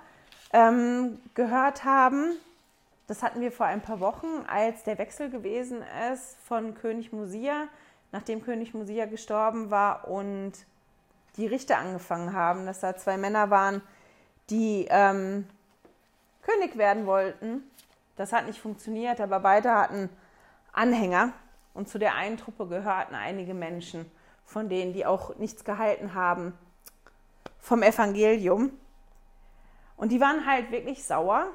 ähm, 0.53 1.19
gehört 1.33 1.83
haben. 1.83 2.33
Das 3.07 3.23
hatten 3.23 3.41
wir 3.41 3.51
vor 3.51 3.65
ein 3.65 3.81
paar 3.81 3.99
Wochen, 3.99 4.45
als 4.47 4.83
der 4.83 4.97
Wechsel 4.97 5.29
gewesen 5.29 5.83
ist 6.13 6.37
von 6.45 6.73
König 6.73 7.11
Musia, 7.11 7.67
nachdem 8.13 8.41
König 8.41 8.73
Musia 8.73 9.05
gestorben 9.05 9.69
war 9.69 10.07
und 10.07 10.53
die 11.35 11.47
Richter 11.47 11.77
angefangen 11.77 12.33
haben, 12.33 12.65
dass 12.65 12.79
da 12.79 12.95
zwei 12.95 13.17
Männer 13.17 13.49
waren, 13.49 13.81
die 14.49 14.87
ähm, 14.89 15.45
König 16.41 16.77
werden 16.77 17.05
wollten. 17.05 17.63
Das 18.15 18.31
hat 18.31 18.45
nicht 18.45 18.59
funktioniert, 18.59 19.19
aber 19.19 19.41
beide 19.41 19.73
hatten 19.73 20.09
Anhänger. 20.71 21.33
Und 21.73 21.87
zu 21.87 21.99
der 21.99 22.15
einen 22.15 22.37
Truppe 22.37 22.67
gehörten 22.67 23.15
einige 23.15 23.53
Menschen, 23.53 24.09
von 24.45 24.69
denen, 24.69 24.93
die 24.93 25.05
auch 25.05 25.35
nichts 25.37 25.63
gehalten 25.63 26.13
haben 26.13 26.53
vom 27.59 27.83
Evangelium. 27.83 28.71
Und 29.95 30.11
die 30.11 30.19
waren 30.19 30.45
halt 30.45 30.71
wirklich 30.71 31.03
sauer. 31.05 31.47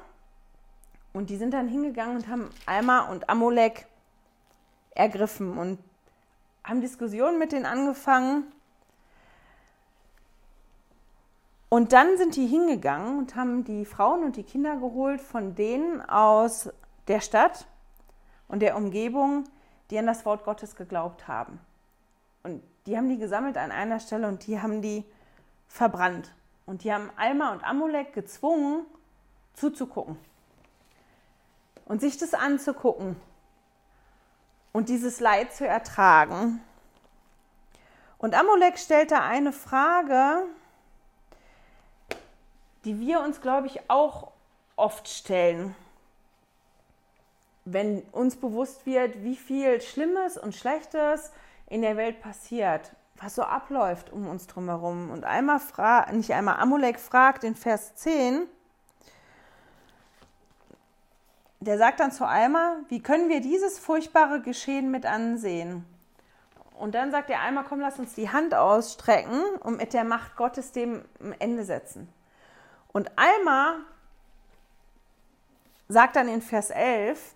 Und 1.13 1.29
die 1.29 1.37
sind 1.37 1.53
dann 1.53 1.67
hingegangen 1.67 2.15
und 2.15 2.27
haben 2.27 2.49
Alma 2.65 3.09
und 3.09 3.29
Amolek 3.29 3.87
ergriffen 4.91 5.57
und 5.57 5.79
haben 6.63 6.81
Diskussionen 6.81 7.39
mit 7.39 7.51
denen 7.51 7.65
angefangen. 7.65 8.51
Und 11.69 11.91
dann 11.91 12.17
sind 12.17 12.35
die 12.35 12.47
hingegangen 12.47 13.17
und 13.17 13.35
haben 13.35 13.63
die 13.63 13.85
Frauen 13.85 14.23
und 14.23 14.37
die 14.37 14.43
Kinder 14.43 14.77
geholt 14.77 15.21
von 15.21 15.55
denen 15.55 16.01
aus 16.01 16.69
der 17.07 17.19
Stadt 17.19 17.67
und 18.47 18.61
der 18.61 18.77
Umgebung, 18.77 19.43
die 19.89 19.97
an 19.97 20.07
das 20.07 20.25
Wort 20.25 20.43
Gottes 20.43 20.75
geglaubt 20.75 21.27
haben. 21.27 21.59
Und 22.43 22.61
die 22.85 22.97
haben 22.97 23.09
die 23.09 23.17
gesammelt 23.17 23.57
an 23.57 23.71
einer 23.71 23.99
Stelle 23.99 24.27
und 24.27 24.47
die 24.47 24.61
haben 24.61 24.81
die 24.81 25.03
verbrannt. 25.67 26.33
Und 26.65 26.83
die 26.83 26.93
haben 26.93 27.09
Alma 27.15 27.51
und 27.51 27.63
Amulek 27.63 28.13
gezwungen, 28.13 28.85
zuzugucken 29.53 30.17
und 31.85 32.01
sich 32.01 32.17
das 32.17 32.33
anzugucken 32.33 33.15
und 34.73 34.89
dieses 34.89 35.19
Leid 35.19 35.53
zu 35.53 35.65
ertragen. 35.67 36.61
Und 38.17 38.35
Amulek 38.35 38.77
stellte 38.77 39.21
eine 39.21 39.53
Frage, 39.53 40.43
die 42.83 42.99
wir 42.99 43.21
uns, 43.21 43.41
glaube 43.41 43.67
ich, 43.67 43.89
auch 43.89 44.31
oft 44.75 45.07
stellen, 45.07 45.75
wenn 47.73 48.01
uns 48.11 48.37
bewusst 48.37 48.85
wird, 48.85 49.23
wie 49.23 49.35
viel 49.35 49.81
Schlimmes 49.81 50.37
und 50.37 50.55
Schlechtes 50.55 51.31
in 51.69 51.81
der 51.81 51.97
Welt 51.97 52.21
passiert, 52.21 52.93
was 53.17 53.35
so 53.35 53.43
abläuft 53.43 54.11
um 54.11 54.27
uns 54.27 54.47
drumherum. 54.47 55.11
Und 55.11 55.25
einmal 55.25 55.59
nicht 56.13 56.33
einmal 56.33 56.59
Amulek 56.59 56.99
fragt 56.99 57.43
in 57.43 57.55
Vers 57.55 57.95
10, 57.95 58.47
der 61.59 61.77
sagt 61.77 61.99
dann 61.99 62.11
zu 62.11 62.25
Alma, 62.25 62.77
wie 62.87 63.01
können 63.01 63.29
wir 63.29 63.41
dieses 63.41 63.79
furchtbare 63.79 64.41
Geschehen 64.41 64.91
mit 64.91 65.05
ansehen? 65.05 65.85
Und 66.77 66.93
dann 66.93 67.11
sagt 67.11 67.29
der 67.29 67.41
Alma, 67.41 67.65
komm, 67.67 67.79
lass 67.79 67.99
uns 67.99 68.13
die 68.13 68.29
Hand 68.29 68.53
ausstrecken 68.53 69.41
und 69.61 69.77
mit 69.77 69.93
der 69.93 70.03
Macht 70.03 70.37
Gottes 70.37 70.71
dem 70.71 71.03
Ende 71.39 71.65
setzen. 71.65 72.07
Und 72.93 73.11
Alma 73.17 73.77
sagt 75.89 76.15
dann 76.15 76.29
in 76.29 76.41
Vers 76.41 76.69
11, 76.69 77.33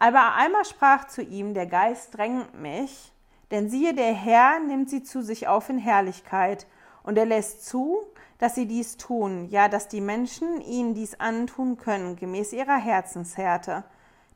aber 0.00 0.34
Alma 0.34 0.64
sprach 0.64 1.06
zu 1.06 1.22
ihm, 1.22 1.54
der 1.54 1.66
Geist 1.66 2.16
drängt 2.16 2.60
mich, 2.60 3.12
denn 3.50 3.68
siehe, 3.68 3.94
der 3.94 4.14
Herr 4.14 4.58
nimmt 4.58 4.90
sie 4.90 5.02
zu 5.02 5.22
sich 5.22 5.46
auf 5.46 5.68
in 5.68 5.78
Herrlichkeit, 5.78 6.66
und 7.02 7.16
er 7.16 7.26
lässt 7.26 7.66
zu, 7.66 8.00
dass 8.38 8.54
sie 8.54 8.66
dies 8.66 8.96
tun, 8.96 9.48
ja, 9.50 9.68
dass 9.68 9.88
die 9.88 10.00
Menschen 10.00 10.60
ihnen 10.60 10.94
dies 10.94 11.18
antun 11.18 11.76
können, 11.76 12.16
gemäß 12.16 12.52
ihrer 12.52 12.76
Herzenshärte, 12.76 13.84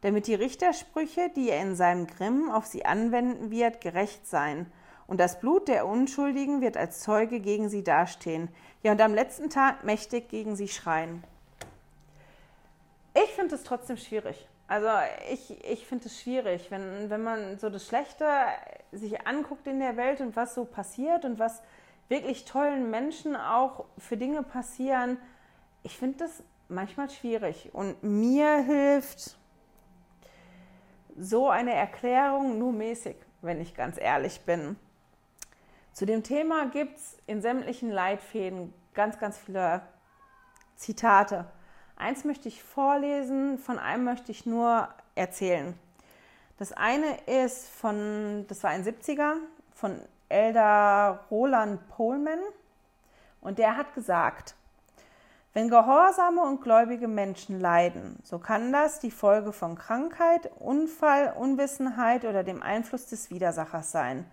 damit 0.03 0.27
die 0.27 0.35
Richtersprüche, 0.35 1.31
die 1.35 1.49
er 1.49 1.63
in 1.63 1.77
seinem 1.77 2.07
Grimm 2.07 2.51
auf 2.51 2.67
sie 2.67 2.85
anwenden 2.85 3.51
wird, 3.51 3.81
gerecht 3.81 4.27
seien. 4.27 4.71
Und 5.07 5.19
das 5.19 5.41
Blut 5.41 5.69
der 5.69 5.87
Unschuldigen 5.87 6.61
wird 6.61 6.77
als 6.77 7.01
Zeuge 7.01 7.41
gegen 7.41 7.69
sie 7.69 7.85
dastehen, 7.85 8.49
ja, 8.83 8.93
und 8.93 9.01
am 9.01 9.15
letzten 9.15 9.49
Tag 9.49 9.85
mächtig 9.85 10.29
gegen 10.29 10.57
sie 10.57 10.69
schreien. 10.69 11.25
Ich 13.15 13.31
finde 13.31 13.55
es 13.55 13.63
trotzdem 13.63 13.97
schwierig. 13.97 14.47
Also 14.67 14.89
ich, 15.31 15.63
ich 15.65 15.87
finde 15.87 16.07
es 16.07 16.21
schwierig, 16.21 16.71
wenn, 16.71 17.11
wenn 17.11 17.23
man 17.23 17.59
so 17.59 17.69
das 17.69 17.87
Schlechte 17.87 18.27
sich 18.93 19.27
anguckt 19.27 19.67
in 19.67 19.79
der 19.79 19.97
Welt 19.97 20.21
und 20.21 20.37
was 20.37 20.55
so 20.55 20.65
passiert 20.65 21.25
und 21.25 21.39
was 21.39 21.63
wirklich 22.09 22.45
tollen 22.45 22.91
Menschen 22.91 23.37
auch 23.37 23.85
für 23.99 24.17
Dinge 24.17 24.43
passieren. 24.43 25.19
Ich 25.83 25.99
finde 25.99 26.19
das 26.19 26.43
manchmal 26.69 27.11
schwierig 27.11 27.71
und 27.75 28.03
mir 28.03 28.63
hilft 28.63 29.37
so 31.17 31.49
eine 31.49 31.75
Erklärung 31.75 32.59
nur 32.59 32.73
mäßig, 32.73 33.17
wenn 33.43 33.61
ich 33.61 33.75
ganz 33.75 33.99
ehrlich 33.99 34.41
bin. 34.43 34.77
Zu 35.93 36.07
dem 36.07 36.23
Thema 36.23 36.67
gibt 36.67 36.97
es 36.97 37.19
in 37.27 37.41
sämtlichen 37.41 37.91
Leitfäden 37.91 38.73
ganz, 38.95 39.19
ganz 39.19 39.39
viele 39.39 39.83
Zitate. 40.77 41.47
Eins 41.97 42.25
möchte 42.25 42.49
ich 42.49 42.63
vorlesen, 42.63 43.59
von 43.59 43.79
einem 43.79 44.05
möchte 44.05 44.33
ich 44.33 44.47
nur 44.47 44.89
erzählen. 45.15 45.79
Das 46.59 46.73
eine 46.73 47.19
ist 47.27 47.69
von, 47.69 48.47
das 48.49 48.63
war 48.63 48.71
ein 48.71 48.85
70er, 48.85 49.35
von 49.75 50.01
Elder 50.29 51.25
Roland 51.31 51.89
Pohlmann 51.89 52.41
und 53.41 53.59
der 53.59 53.77
hat 53.77 53.95
gesagt, 53.95 54.55
wenn 55.53 55.69
gehorsame 55.69 56.43
und 56.43 56.63
gläubige 56.63 57.07
Menschen 57.07 57.61
leiden, 57.61 58.19
so 58.25 58.41
kann 58.41 58.73
das 58.73 58.99
die 58.99 59.13
Folge 59.13 59.53
von 59.53 59.77
Krankheit, 59.77 60.51
Unfall, 60.59 61.33
Unwissenheit 61.37 62.25
oder 62.25 62.43
dem 62.43 62.63
Einfluss 62.63 63.07
des 63.07 63.31
Widersachers 63.31 63.93
sein. 63.93 64.27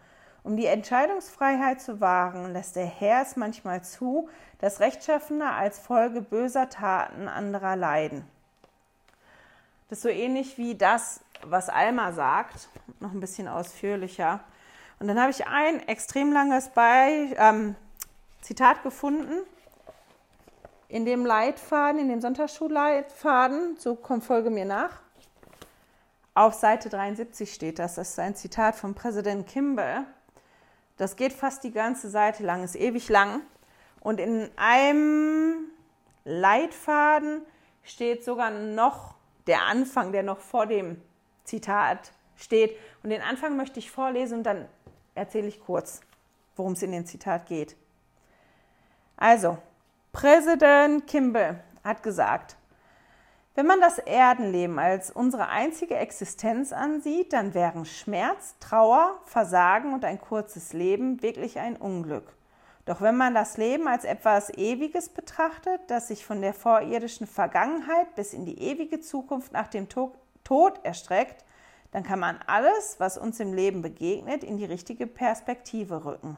Um 0.43 0.57
die 0.57 0.65
Entscheidungsfreiheit 0.65 1.81
zu 1.81 2.01
wahren, 2.01 2.53
lässt 2.53 2.75
der 2.75 2.85
Herr 2.85 3.21
es 3.21 3.35
manchmal 3.35 3.83
zu, 3.83 4.27
dass 4.59 4.79
Rechtschaffene 4.79 5.51
als 5.51 5.77
Folge 5.77 6.21
böser 6.21 6.69
Taten 6.69 7.27
anderer 7.27 7.75
leiden. 7.75 8.25
Das 9.89 9.99
ist 9.99 10.03
so 10.03 10.09
ähnlich 10.09 10.57
wie 10.57 10.75
das, 10.75 11.19
was 11.43 11.69
Alma 11.69 12.11
sagt, 12.13 12.69
noch 12.99 13.11
ein 13.11 13.19
bisschen 13.19 13.47
ausführlicher. 13.47 14.39
Und 14.99 15.07
dann 15.07 15.19
habe 15.19 15.31
ich 15.31 15.47
ein 15.47 15.87
extrem 15.87 16.31
langes 16.31 16.69
Bei, 16.69 17.35
ähm, 17.37 17.75
Zitat 18.41 18.83
gefunden 18.83 19.43
in 20.87 21.05
dem 21.05 21.25
Leitfaden, 21.25 21.99
in 21.99 22.09
dem 22.09 22.21
Sonntagsschulleitfaden, 22.21 23.77
so 23.77 23.95
kommt 23.95 24.23
Folge 24.23 24.49
mir 24.49 24.65
nach. 24.65 25.01
Auf 26.33 26.53
Seite 26.53 26.89
73 26.89 27.53
steht 27.53 27.79
das, 27.79 27.95
das 27.95 28.09
ist 28.11 28.19
ein 28.19 28.35
Zitat 28.35 28.75
von 28.75 28.93
Präsident 28.93 29.47
Kimball. 29.47 30.05
Das 31.01 31.15
geht 31.15 31.33
fast 31.33 31.63
die 31.63 31.71
ganze 31.71 32.11
Seite 32.11 32.43
lang, 32.43 32.63
ist 32.63 32.75
ewig 32.75 33.09
lang. 33.09 33.41
Und 34.01 34.19
in 34.19 34.51
einem 34.55 35.71
Leitfaden 36.25 37.41
steht 37.81 38.23
sogar 38.23 38.51
noch 38.51 39.15
der 39.47 39.63
Anfang, 39.63 40.11
der 40.11 40.21
noch 40.21 40.37
vor 40.37 40.67
dem 40.67 41.01
Zitat 41.43 42.11
steht. 42.35 42.77
Und 43.01 43.09
den 43.09 43.23
Anfang 43.23 43.57
möchte 43.57 43.79
ich 43.79 43.89
vorlesen 43.89 44.37
und 44.37 44.43
dann 44.43 44.67
erzähle 45.15 45.47
ich 45.47 45.59
kurz, 45.59 46.01
worum 46.55 46.73
es 46.73 46.83
in 46.83 46.91
dem 46.91 47.07
Zitat 47.07 47.47
geht. 47.47 47.75
Also, 49.17 49.57
Präsident 50.13 51.07
Kimball 51.07 51.63
hat 51.83 52.03
gesagt, 52.03 52.57
wenn 53.53 53.67
man 53.67 53.81
das 53.81 53.97
Erdenleben 53.97 54.79
als 54.79 55.11
unsere 55.11 55.49
einzige 55.49 55.95
Existenz 55.95 56.71
ansieht, 56.71 57.33
dann 57.33 57.53
wären 57.53 57.85
Schmerz, 57.85 58.55
Trauer, 58.61 59.19
Versagen 59.25 59.93
und 59.93 60.05
ein 60.05 60.21
kurzes 60.21 60.71
Leben 60.71 61.21
wirklich 61.21 61.59
ein 61.59 61.75
Unglück. 61.75 62.33
Doch 62.85 63.01
wenn 63.01 63.17
man 63.17 63.33
das 63.33 63.57
Leben 63.57 63.87
als 63.87 64.05
etwas 64.05 64.49
Ewiges 64.51 65.09
betrachtet, 65.09 65.81
das 65.87 66.07
sich 66.07 66.25
von 66.25 66.41
der 66.41 66.53
vorirdischen 66.53 67.27
Vergangenheit 67.27 68.15
bis 68.15 68.33
in 68.33 68.45
die 68.45 68.59
ewige 68.59 69.01
Zukunft 69.01 69.51
nach 69.51 69.67
dem 69.67 69.87
Tod 69.89 70.79
erstreckt, 70.83 71.43
dann 71.91 72.03
kann 72.03 72.19
man 72.19 72.39
alles, 72.47 72.95
was 72.99 73.17
uns 73.17 73.39
im 73.41 73.53
Leben 73.53 73.81
begegnet, 73.81 74.45
in 74.45 74.57
die 74.57 74.65
richtige 74.65 75.07
Perspektive 75.07 76.05
rücken. 76.05 76.37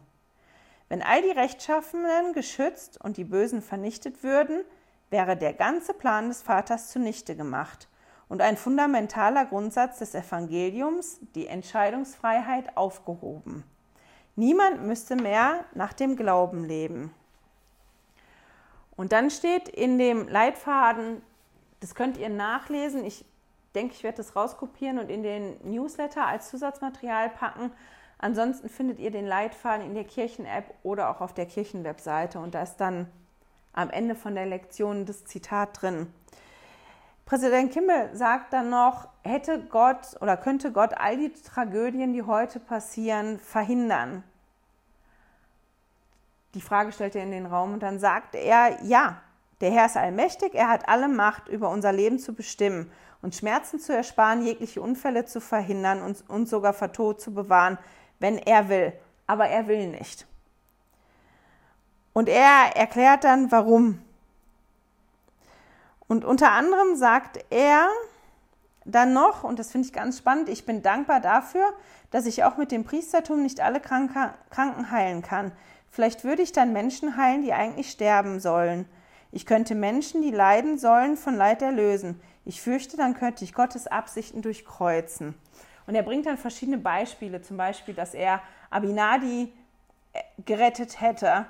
Wenn 0.89 1.03
all 1.03 1.21
die 1.21 1.31
Rechtschaffenen 1.31 2.33
geschützt 2.33 2.99
und 2.99 3.17
die 3.17 3.23
Bösen 3.23 3.61
vernichtet 3.61 4.23
würden, 4.23 4.63
wäre 5.13 5.37
der 5.37 5.53
ganze 5.53 5.93
Plan 5.93 6.27
des 6.27 6.41
Vaters 6.41 6.89
zunichte 6.89 7.37
gemacht 7.37 7.87
und 8.27 8.41
ein 8.41 8.57
fundamentaler 8.57 9.45
Grundsatz 9.45 9.99
des 9.99 10.15
Evangeliums, 10.15 11.19
die 11.35 11.45
Entscheidungsfreiheit, 11.45 12.75
aufgehoben. 12.75 13.63
Niemand 14.35 14.81
müsste 14.81 15.15
mehr 15.15 15.65
nach 15.75 15.93
dem 15.93 16.15
Glauben 16.15 16.65
leben. 16.65 17.13
Und 18.95 19.11
dann 19.11 19.29
steht 19.29 19.69
in 19.69 19.99
dem 19.99 20.27
Leitfaden, 20.27 21.21
das 21.79 21.93
könnt 21.93 22.17
ihr 22.17 22.29
nachlesen, 22.29 23.05
ich 23.05 23.23
denke, 23.75 23.93
ich 23.93 24.03
werde 24.03 24.17
das 24.17 24.35
rauskopieren 24.35 24.97
und 24.97 25.11
in 25.11 25.21
den 25.21 25.57
Newsletter 25.63 26.25
als 26.25 26.49
Zusatzmaterial 26.49 27.29
packen. 27.29 27.71
Ansonsten 28.17 28.67
findet 28.67 28.99
ihr 28.99 29.11
den 29.11 29.27
Leitfaden 29.27 29.85
in 29.85 29.93
der 29.93 30.05
Kirchen-App 30.05 30.73
oder 30.81 31.11
auch 31.11 31.21
auf 31.21 31.35
der 31.35 31.45
Kirchenwebseite 31.45 32.39
und 32.39 32.55
da 32.55 32.63
ist 32.63 32.77
dann 32.77 33.07
am 33.73 33.89
Ende 33.89 34.15
von 34.15 34.35
der 34.35 34.45
Lektion 34.45 35.05
das 35.05 35.25
Zitat 35.25 35.81
drin. 35.81 36.07
Präsident 37.25 37.71
Kimmel 37.71 38.15
sagt 38.15 38.53
dann 38.53 38.69
noch, 38.69 39.07
hätte 39.23 39.59
Gott 39.63 40.15
oder 40.21 40.37
könnte 40.37 40.71
Gott 40.71 40.91
all 40.97 41.17
die 41.17 41.31
Tragödien, 41.31 42.13
die 42.13 42.23
heute 42.23 42.59
passieren, 42.59 43.39
verhindern? 43.39 44.23
Die 46.53 46.61
Frage 46.61 46.91
stellt 46.91 47.15
er 47.15 47.23
in 47.23 47.31
den 47.31 47.45
Raum 47.45 47.73
und 47.73 47.83
dann 47.83 47.99
sagt 47.99 48.35
er, 48.35 48.83
ja, 48.83 49.21
der 49.61 49.71
Herr 49.71 49.85
ist 49.85 49.97
allmächtig, 49.97 50.53
er 50.53 50.69
hat 50.69 50.87
alle 50.89 51.07
Macht, 51.07 51.47
über 51.47 51.69
unser 51.69 51.93
Leben 51.93 52.19
zu 52.19 52.33
bestimmen 52.33 52.91
und 53.21 53.33
Schmerzen 53.33 53.79
zu 53.79 53.95
ersparen, 53.95 54.45
jegliche 54.45 54.81
Unfälle 54.81 55.25
zu 55.25 55.39
verhindern 55.39 56.01
und 56.01 56.29
uns 56.29 56.49
sogar 56.49 56.73
vor 56.73 56.91
Tod 56.91 57.21
zu 57.21 57.33
bewahren, 57.33 57.77
wenn 58.19 58.37
er 58.37 58.67
will. 58.67 58.93
Aber 59.25 59.47
er 59.47 59.67
will 59.67 59.87
nicht. 59.87 60.27
Und 62.13 62.29
er 62.29 62.75
erklärt 62.75 63.23
dann, 63.23 63.51
warum. 63.51 63.99
Und 66.07 66.25
unter 66.25 66.51
anderem 66.51 66.95
sagt 66.95 67.43
er 67.49 67.87
dann 68.85 69.13
noch, 69.13 69.43
und 69.43 69.59
das 69.59 69.71
finde 69.71 69.87
ich 69.87 69.93
ganz 69.93 70.19
spannend, 70.19 70.49
ich 70.49 70.65
bin 70.65 70.81
dankbar 70.81 71.19
dafür, 71.19 71.65
dass 72.11 72.25
ich 72.25 72.43
auch 72.43 72.57
mit 72.57 72.71
dem 72.71 72.83
Priestertum 72.83 73.41
nicht 73.41 73.61
alle 73.61 73.79
Kranken 73.79 74.91
heilen 74.91 75.21
kann. 75.21 75.51
Vielleicht 75.89 76.23
würde 76.23 76.41
ich 76.41 76.51
dann 76.51 76.73
Menschen 76.73 77.17
heilen, 77.17 77.41
die 77.41 77.53
eigentlich 77.53 77.89
sterben 77.89 78.39
sollen. 78.39 78.85
Ich 79.31 79.45
könnte 79.45 79.73
Menschen, 79.73 80.21
die 80.21 80.31
leiden 80.31 80.77
sollen, 80.77 81.17
von 81.17 81.35
Leid 81.35 81.61
erlösen. 81.61 82.21
Ich 82.45 82.61
fürchte, 82.61 82.97
dann 82.97 83.15
könnte 83.15 83.43
ich 83.43 83.53
Gottes 83.53 83.87
Absichten 83.87 84.41
durchkreuzen. 84.41 85.33
Und 85.87 85.95
er 85.95 86.03
bringt 86.03 86.25
dann 86.25 86.37
verschiedene 86.37 86.77
Beispiele, 86.77 87.41
zum 87.41 87.57
Beispiel, 87.57 87.93
dass 87.93 88.13
er 88.13 88.41
Abinadi 88.69 89.51
äh, 90.13 90.19
gerettet 90.45 91.01
hätte 91.01 91.47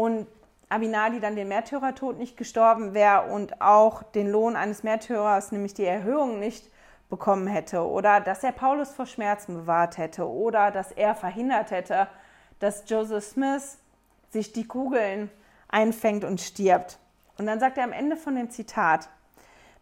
und 0.00 0.26
Abinadi 0.70 1.20
dann 1.20 1.36
den 1.36 1.48
Märtyrertod 1.48 2.16
nicht 2.16 2.38
gestorben 2.38 2.94
wäre 2.94 3.30
und 3.30 3.60
auch 3.60 4.02
den 4.02 4.30
Lohn 4.30 4.56
eines 4.56 4.82
Märtyrers, 4.82 5.52
nämlich 5.52 5.74
die 5.74 5.84
Erhöhung, 5.84 6.38
nicht 6.38 6.70
bekommen 7.10 7.46
hätte. 7.46 7.86
Oder 7.86 8.22
dass 8.22 8.42
er 8.42 8.52
Paulus 8.52 8.92
vor 8.92 9.04
Schmerzen 9.04 9.52
bewahrt 9.52 9.98
hätte. 9.98 10.26
Oder 10.26 10.70
dass 10.70 10.90
er 10.90 11.14
verhindert 11.14 11.70
hätte, 11.70 12.08
dass 12.60 12.84
Joseph 12.88 13.24
Smith 13.24 13.76
sich 14.30 14.54
die 14.54 14.66
Kugeln 14.66 15.30
einfängt 15.68 16.24
und 16.24 16.40
stirbt. 16.40 16.98
Und 17.36 17.44
dann 17.44 17.60
sagt 17.60 17.76
er 17.76 17.84
am 17.84 17.92
Ende 17.92 18.16
von 18.16 18.36
dem 18.36 18.48
Zitat, 18.48 19.10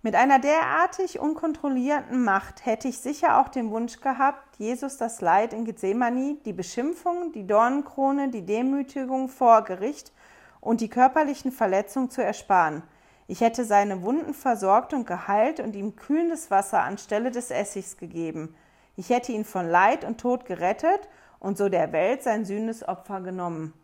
mit 0.02 0.14
einer 0.14 0.38
derartig 0.38 1.18
unkontrollierten 1.18 2.22
Macht 2.22 2.64
hätte 2.64 2.86
ich 2.86 2.98
sicher 2.98 3.40
auch 3.40 3.48
den 3.48 3.70
Wunsch 3.70 4.00
gehabt, 4.00 4.56
Jesus 4.56 4.96
das 4.96 5.20
Leid 5.20 5.52
in 5.52 5.64
Gethsemane, 5.64 6.36
die 6.44 6.52
Beschimpfung, 6.52 7.32
die 7.32 7.46
Dornenkrone, 7.46 8.28
die 8.28 8.46
Demütigung 8.46 9.28
vor 9.28 9.62
Gericht 9.62 10.12
und 10.60 10.80
die 10.80 10.88
körperlichen 10.88 11.50
Verletzungen 11.50 12.10
zu 12.10 12.22
ersparen. 12.22 12.84
Ich 13.26 13.40
hätte 13.40 13.64
seine 13.64 14.02
Wunden 14.02 14.34
versorgt 14.34 14.94
und 14.94 15.04
geheilt 15.04 15.58
und 15.58 15.74
ihm 15.74 15.96
kühlendes 15.96 16.50
Wasser 16.50 16.82
anstelle 16.82 17.32
des 17.32 17.50
Essigs 17.50 17.96
gegeben. 17.96 18.54
Ich 18.94 19.10
hätte 19.10 19.32
ihn 19.32 19.44
von 19.44 19.68
Leid 19.68 20.04
und 20.04 20.20
Tod 20.20 20.44
gerettet 20.44 21.08
und 21.40 21.58
so 21.58 21.68
der 21.68 21.92
Welt 21.92 22.22
sein 22.22 22.44
Sühnesopfer 22.44 23.20
genommen. 23.20 23.74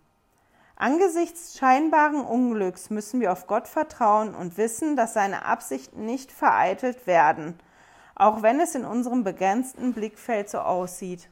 Angesichts 0.76 1.56
scheinbaren 1.56 2.24
Unglücks 2.24 2.90
müssen 2.90 3.20
wir 3.20 3.30
auf 3.30 3.46
Gott 3.46 3.68
vertrauen 3.68 4.34
und 4.34 4.58
wissen, 4.58 4.96
dass 4.96 5.14
seine 5.14 5.44
Absichten 5.44 6.04
nicht 6.04 6.32
vereitelt 6.32 7.06
werden, 7.06 7.58
auch 8.16 8.42
wenn 8.42 8.58
es 8.58 8.74
in 8.74 8.84
unserem 8.84 9.22
begrenzten 9.22 9.92
Blickfeld 9.92 10.50
so 10.50 10.58
aussieht. 10.58 11.28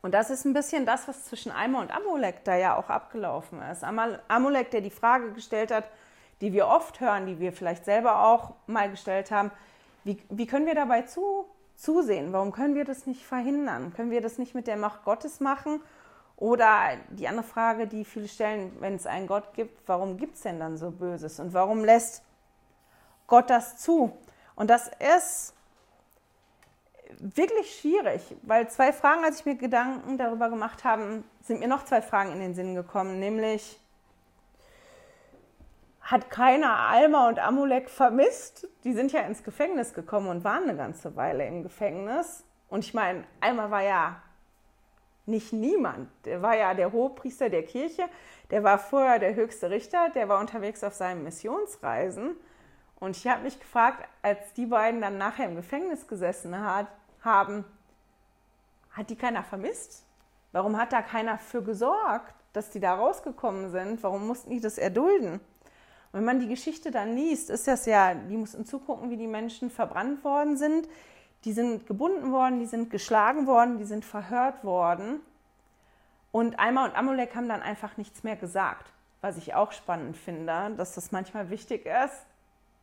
Und 0.00 0.12
das 0.12 0.30
ist 0.30 0.44
ein 0.44 0.54
bisschen 0.54 0.86
das, 0.86 1.06
was 1.06 1.24
zwischen 1.24 1.52
Eimer 1.52 1.80
und 1.80 1.94
Amulek 1.94 2.44
da 2.44 2.56
ja 2.56 2.76
auch 2.76 2.88
abgelaufen 2.88 3.60
ist. 3.72 3.84
Amulek, 3.84 4.70
der 4.70 4.80
die 4.80 4.90
Frage 4.90 5.32
gestellt 5.32 5.70
hat, 5.70 5.84
die 6.40 6.52
wir 6.52 6.68
oft 6.68 7.00
hören, 7.00 7.26
die 7.26 7.40
wir 7.40 7.52
vielleicht 7.52 7.84
selber 7.84 8.22
auch 8.22 8.54
mal 8.66 8.90
gestellt 8.90 9.30
haben, 9.30 9.50
wie, 10.04 10.22
wie 10.30 10.46
können 10.46 10.66
wir 10.66 10.74
dabei 10.74 11.02
zu, 11.02 11.46
zusehen? 11.74 12.32
Warum 12.32 12.52
können 12.52 12.74
wir 12.74 12.84
das 12.84 13.06
nicht 13.06 13.24
verhindern? 13.24 13.92
Können 13.94 14.10
wir 14.10 14.20
das 14.20 14.38
nicht 14.38 14.54
mit 14.54 14.66
der 14.66 14.76
Macht 14.76 15.04
Gottes 15.04 15.40
machen? 15.40 15.80
Oder 16.36 16.98
die 17.10 17.28
andere 17.28 17.46
Frage, 17.46 17.86
die 17.86 18.04
viele 18.04 18.28
stellen, 18.28 18.76
wenn 18.80 18.94
es 18.94 19.06
einen 19.06 19.26
Gott 19.26 19.54
gibt, 19.54 19.88
warum 19.88 20.18
gibt 20.18 20.34
es 20.36 20.42
denn 20.42 20.60
dann 20.60 20.76
so 20.76 20.90
Böses? 20.90 21.40
Und 21.40 21.54
warum 21.54 21.82
lässt 21.82 22.22
Gott 23.26 23.48
das 23.48 23.78
zu? 23.78 24.16
Und 24.54 24.68
das 24.68 24.90
ist 25.16 25.54
wirklich 27.18 27.78
schwierig, 27.80 28.36
weil 28.42 28.68
zwei 28.68 28.92
Fragen, 28.92 29.24
als 29.24 29.40
ich 29.40 29.46
mir 29.46 29.54
Gedanken 29.54 30.18
darüber 30.18 30.50
gemacht 30.50 30.84
habe, 30.84 31.22
sind 31.40 31.60
mir 31.60 31.68
noch 31.68 31.84
zwei 31.84 32.02
Fragen 32.02 32.32
in 32.32 32.40
den 32.40 32.54
Sinn 32.54 32.74
gekommen, 32.74 33.18
nämlich 33.18 33.80
hat 36.02 36.30
keiner 36.30 36.78
Alma 36.78 37.28
und 37.28 37.38
Amulek 37.38 37.90
vermisst? 37.90 38.68
Die 38.84 38.92
sind 38.92 39.10
ja 39.10 39.22
ins 39.22 39.42
Gefängnis 39.42 39.92
gekommen 39.92 40.28
und 40.28 40.44
waren 40.44 40.64
eine 40.64 40.76
ganze 40.76 41.16
Weile 41.16 41.46
im 41.46 41.64
Gefängnis. 41.64 42.44
Und 42.68 42.84
ich 42.84 42.94
meine, 42.94 43.24
Alma 43.40 43.70
war 43.70 43.82
ja 43.82 44.22
nicht 45.26 45.52
niemand. 45.52 46.08
Der 46.24 46.42
war 46.42 46.56
ja 46.56 46.74
der 46.74 46.92
Hohepriester 46.92 47.50
der 47.50 47.64
Kirche, 47.64 48.04
der 48.50 48.62
war 48.62 48.78
vorher 48.78 49.18
der 49.18 49.34
höchste 49.34 49.70
Richter, 49.70 50.10
der 50.10 50.28
war 50.28 50.40
unterwegs 50.40 50.84
auf 50.84 50.94
seinen 50.94 51.24
Missionsreisen. 51.24 52.36
Und 52.98 53.16
ich 53.16 53.26
habe 53.26 53.42
mich 53.42 53.58
gefragt, 53.58 54.08
als 54.22 54.52
die 54.54 54.66
beiden 54.66 55.00
dann 55.00 55.18
nachher 55.18 55.46
im 55.46 55.56
Gefängnis 55.56 56.06
gesessen 56.06 56.58
hat, 56.58 56.86
haben, 57.22 57.64
hat 58.92 59.10
die 59.10 59.16
keiner 59.16 59.42
vermisst? 59.42 60.04
Warum 60.52 60.78
hat 60.78 60.92
da 60.92 61.02
keiner 61.02 61.38
für 61.38 61.62
gesorgt, 61.62 62.34
dass 62.52 62.70
die 62.70 62.80
da 62.80 62.94
rausgekommen 62.94 63.70
sind? 63.70 64.02
Warum 64.02 64.26
mussten 64.26 64.50
die 64.50 64.60
das 64.60 64.78
erdulden? 64.78 65.34
Und 66.12 66.20
wenn 66.20 66.24
man 66.24 66.40
die 66.40 66.48
Geschichte 66.48 66.90
dann 66.90 67.14
liest, 67.14 67.50
ist 67.50 67.68
das 67.68 67.84
ja, 67.84 68.14
die 68.14 68.36
mussten 68.36 68.64
zugucken, 68.64 69.10
wie 69.10 69.18
die 69.18 69.26
Menschen 69.26 69.70
verbrannt 69.70 70.24
worden 70.24 70.56
sind. 70.56 70.88
Die 71.44 71.52
sind 71.52 71.86
gebunden 71.86 72.32
worden, 72.32 72.58
die 72.58 72.66
sind 72.66 72.90
geschlagen 72.90 73.46
worden, 73.46 73.78
die 73.78 73.84
sind 73.84 74.04
verhört 74.04 74.64
worden. 74.64 75.20
Und 76.32 76.58
Alma 76.58 76.84
und 76.84 76.96
Amulek 76.96 77.34
haben 77.34 77.48
dann 77.48 77.62
einfach 77.62 77.96
nichts 77.96 78.22
mehr 78.22 78.36
gesagt. 78.36 78.86
Was 79.20 79.36
ich 79.36 79.54
auch 79.54 79.72
spannend 79.72 80.16
finde, 80.16 80.74
dass 80.76 80.94
das 80.94 81.12
manchmal 81.12 81.50
wichtig 81.50 81.86
ist, 81.86 82.26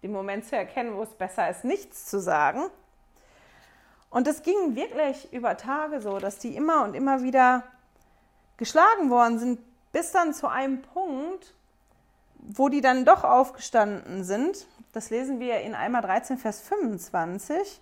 den 0.02 0.12
Moment 0.12 0.46
zu 0.46 0.56
erkennen, 0.56 0.96
wo 0.96 1.04
es 1.04 1.14
besser 1.14 1.50
ist, 1.50 1.64
nichts 1.64 2.06
zu 2.06 2.20
sagen. 2.20 2.64
Und 4.10 4.28
es 4.28 4.44
ging 4.44 4.76
wirklich 4.76 5.32
über 5.34 5.58
Tage 5.58 6.02
so, 6.02 6.20
dass 6.20 6.38
die 6.38 6.56
immer 6.56 6.84
und 6.84 6.94
immer 6.94 7.24
wieder 7.24 7.64
geschlagen 8.58 9.10
worden 9.10 9.40
sind, 9.40 9.60
bis 9.92 10.12
dann 10.12 10.34
zu 10.34 10.48
einem 10.48 10.82
Punkt, 10.82 11.54
wo 12.38 12.70
die 12.70 12.82
dann 12.82 13.06
doch 13.06 13.24
aufgestanden 13.24 14.24
sind. 14.24 14.68
Das 14.92 15.10
lesen 15.10 15.40
wir 15.40 15.62
in 15.62 15.74
Eimer 15.74 16.02
13, 16.02 16.38
Vers 16.38 16.62
25. 16.62 17.82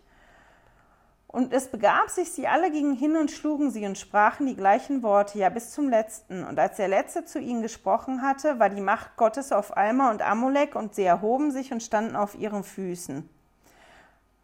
Und 1.32 1.54
es 1.54 1.68
begab 1.68 2.10
sich, 2.10 2.32
sie 2.32 2.48
alle 2.48 2.72
gingen 2.72 2.94
hin 2.94 3.16
und 3.16 3.32
schlugen 3.32 3.72
sie 3.72 3.86
und 3.86 3.98
sprachen 3.98 4.48
die 4.48 4.56
gleichen 4.56 5.02
Worte, 5.02 5.40
ja 5.40 5.48
bis 5.48 5.72
zum 5.72 5.88
letzten. 5.88 6.44
Und 6.44 6.60
als 6.60 6.76
der 6.76 6.90
letzte 6.90 7.24
zu 7.24 7.40
ihnen 7.40 7.62
gesprochen 7.62 8.22
hatte, 8.22 8.60
war 8.60 8.70
die 8.70 8.82
Macht 8.82 9.16
Gottes 9.16 9.54
auf 9.54 9.78
Alma 9.78 10.12
und 10.12 10.22
Amulek 10.22 10.76
und 10.76 10.94
sie 10.94 11.04
erhoben 11.04 11.52
sich 11.52 11.72
und 11.72 11.82
standen 11.82 12.18
auf 12.18 12.36
ihren 12.36 12.66
Füßen. 12.66 13.30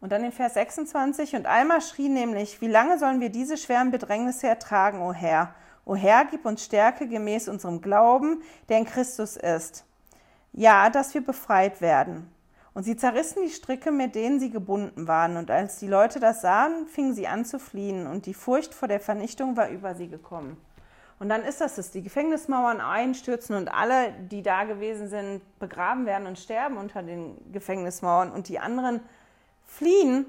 Und 0.00 0.12
dann 0.12 0.24
in 0.24 0.32
Vers 0.32 0.54
26, 0.54 1.36
und 1.36 1.46
Alma 1.46 1.82
schrie 1.82 2.08
nämlich, 2.08 2.60
wie 2.62 2.68
lange 2.68 2.98
sollen 2.98 3.20
wir 3.20 3.30
diese 3.30 3.58
schweren 3.58 3.90
Bedrängnisse 3.90 4.48
ertragen, 4.48 5.02
o 5.02 5.12
Herr? 5.12 5.54
O 5.84 5.94
Herr, 5.94 6.24
gib 6.24 6.46
uns 6.46 6.64
Stärke 6.64 7.06
gemäß 7.06 7.48
unserem 7.48 7.82
Glauben, 7.82 8.42
der 8.68 8.78
in 8.78 8.84
Christus 8.86 9.36
ist. 9.36 9.84
Ja, 10.52 10.88
dass 10.88 11.12
wir 11.12 11.24
befreit 11.24 11.80
werden. 11.82 12.30
Und 12.78 12.84
sie 12.84 12.94
zerrissen 12.94 13.42
die 13.42 13.50
Stricke, 13.50 13.90
mit 13.90 14.14
denen 14.14 14.38
sie 14.38 14.52
gebunden 14.52 15.08
waren. 15.08 15.36
Und 15.36 15.50
als 15.50 15.80
die 15.80 15.88
Leute 15.88 16.20
das 16.20 16.42
sahen, 16.42 16.86
fingen 16.86 17.12
sie 17.12 17.26
an 17.26 17.44
zu 17.44 17.58
fliehen. 17.58 18.06
Und 18.06 18.24
die 18.24 18.34
Furcht 18.34 18.72
vor 18.72 18.86
der 18.86 19.00
Vernichtung 19.00 19.56
war 19.56 19.68
über 19.68 19.96
sie 19.96 20.06
gekommen. 20.06 20.56
Und 21.18 21.28
dann 21.28 21.42
ist 21.42 21.60
das 21.60 21.76
es, 21.78 21.90
die 21.90 22.04
Gefängnismauern 22.04 22.80
einstürzen 22.80 23.56
und 23.56 23.74
alle, 23.74 24.12
die 24.30 24.42
da 24.42 24.62
gewesen 24.62 25.08
sind, 25.08 25.40
begraben 25.58 26.06
werden 26.06 26.28
und 26.28 26.38
sterben 26.38 26.76
unter 26.76 27.02
den 27.02 27.36
Gefängnismauern. 27.50 28.30
Und 28.30 28.48
die 28.48 28.60
anderen 28.60 29.00
fliehen 29.66 30.26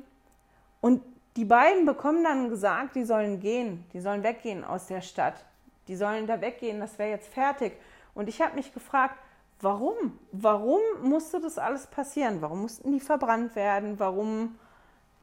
und 0.81 1.03
die 1.35 1.45
beiden 1.45 1.85
bekommen 1.85 2.23
dann 2.23 2.49
gesagt, 2.49 2.95
die 2.95 3.03
sollen 3.03 3.39
gehen, 3.39 3.85
die 3.93 3.99
sollen 3.99 4.23
weggehen 4.23 4.63
aus 4.63 4.88
der 4.88 5.01
Stadt, 5.01 5.45
die 5.88 5.95
sollen 5.95 6.25
da 6.25 6.41
weggehen, 6.41 6.79
das 6.79 6.97
wäre 6.97 7.12
jetzt 7.12 7.31
fertig. 7.31 7.73
Und 8.15 8.27
ich 8.27 8.41
habe 8.41 8.55
mich 8.55 8.73
gefragt, 8.73 9.13
warum? 9.61 10.19
Warum 10.31 10.79
musste 11.01 11.39
das 11.39 11.57
alles 11.57 11.87
passieren? 11.87 12.41
Warum 12.41 12.61
mussten 12.61 12.91
die 12.91 12.99
verbrannt 12.99 13.55
werden? 13.55 13.99
Warum 13.99 14.57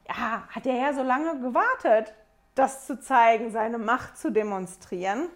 ja, 0.09 0.47
hat 0.49 0.65
der 0.65 0.75
Herr 0.75 0.95
so 0.95 1.03
lange 1.03 1.41
gewartet, 1.41 2.15
das 2.55 2.87
zu 2.87 3.01
zeigen, 3.01 3.51
seine 3.51 3.79
Macht 3.79 4.19
zu 4.19 4.31
demonstrieren? 4.31 5.29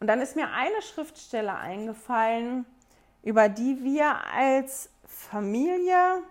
Und 0.00 0.08
dann 0.08 0.20
ist 0.20 0.34
mir 0.34 0.50
eine 0.50 0.82
Schriftstelle 0.82 1.54
eingefallen, 1.54 2.66
über 3.22 3.48
die 3.48 3.84
wir 3.84 4.16
als 4.34 4.90
Familie 5.06 6.22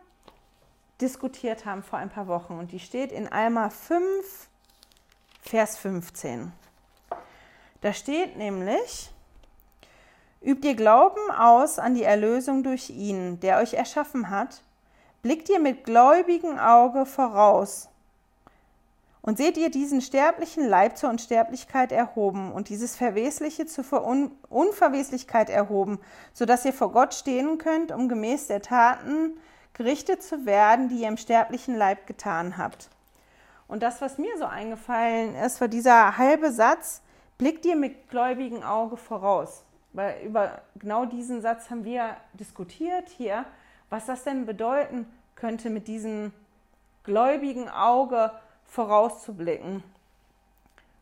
diskutiert 0.99 1.65
haben 1.65 1.83
vor 1.83 1.99
ein 1.99 2.09
paar 2.09 2.27
Wochen. 2.27 2.59
Und 2.59 2.71
die 2.71 2.79
steht 2.79 3.11
in 3.11 3.31
Alma 3.31 3.69
5, 3.69 4.49
Vers 5.41 5.77
15. 5.77 6.51
Da 7.79 7.93
steht 7.93 8.37
nämlich, 8.37 9.09
übt 10.41 10.67
ihr 10.67 10.75
Glauben 10.75 11.31
aus 11.31 11.79
an 11.79 11.93
die 11.93 12.03
Erlösung 12.03 12.63
durch 12.63 12.89
ihn, 12.89 13.39
der 13.39 13.59
euch 13.59 13.73
erschaffen 13.73 14.29
hat, 14.29 14.61
blickt 15.21 15.49
ihr 15.49 15.59
mit 15.59 15.83
gläubigem 15.83 16.57
Auge 16.57 17.05
voraus 17.05 17.89
und 19.21 19.37
seht 19.37 19.57
ihr 19.57 19.69
diesen 19.69 20.01
sterblichen 20.01 20.67
Leib 20.67 20.97
zur 20.97 21.09
Unsterblichkeit 21.09 21.91
erhoben 21.91 22.51
und 22.51 22.69
dieses 22.69 22.95
Verwesliche 22.95 23.67
zur 23.67 23.85
Unverweslichkeit 24.49 25.49
erhoben, 25.49 25.99
so 26.33 26.45
dass 26.45 26.65
ihr 26.65 26.73
vor 26.73 26.91
Gott 26.91 27.13
stehen 27.13 27.57
könnt, 27.59 27.91
um 27.91 28.09
gemäß 28.09 28.47
der 28.47 28.61
Taten 28.61 29.37
gerichtet 29.73 30.23
zu 30.23 30.45
werden, 30.45 30.89
die 30.89 31.01
ihr 31.01 31.07
im 31.07 31.17
sterblichen 31.17 31.75
Leib 31.75 32.07
getan 32.07 32.57
habt. 32.57 32.89
Und 33.67 33.83
das, 33.83 34.01
was 34.01 34.17
mir 34.17 34.37
so 34.37 34.45
eingefallen 34.45 35.35
ist, 35.35 35.61
war 35.61 35.67
dieser 35.67 36.17
halbe 36.17 36.51
Satz, 36.51 37.01
blickt 37.37 37.63
ihr 37.65 37.75
mit 37.75 38.09
gläubigem 38.09 38.63
Auge 38.63 38.97
voraus. 38.97 39.63
Weil 39.93 40.21
über 40.25 40.61
genau 40.75 41.05
diesen 41.05 41.41
Satz 41.41 41.69
haben 41.69 41.83
wir 41.83 42.15
diskutiert 42.33 43.09
hier, 43.09 43.45
was 43.89 44.05
das 44.05 44.23
denn 44.23 44.45
bedeuten 44.45 45.05
könnte, 45.35 45.69
mit 45.69 45.87
diesem 45.87 46.33
gläubigen 47.03 47.69
Auge 47.69 48.31
vorauszublicken. 48.65 49.83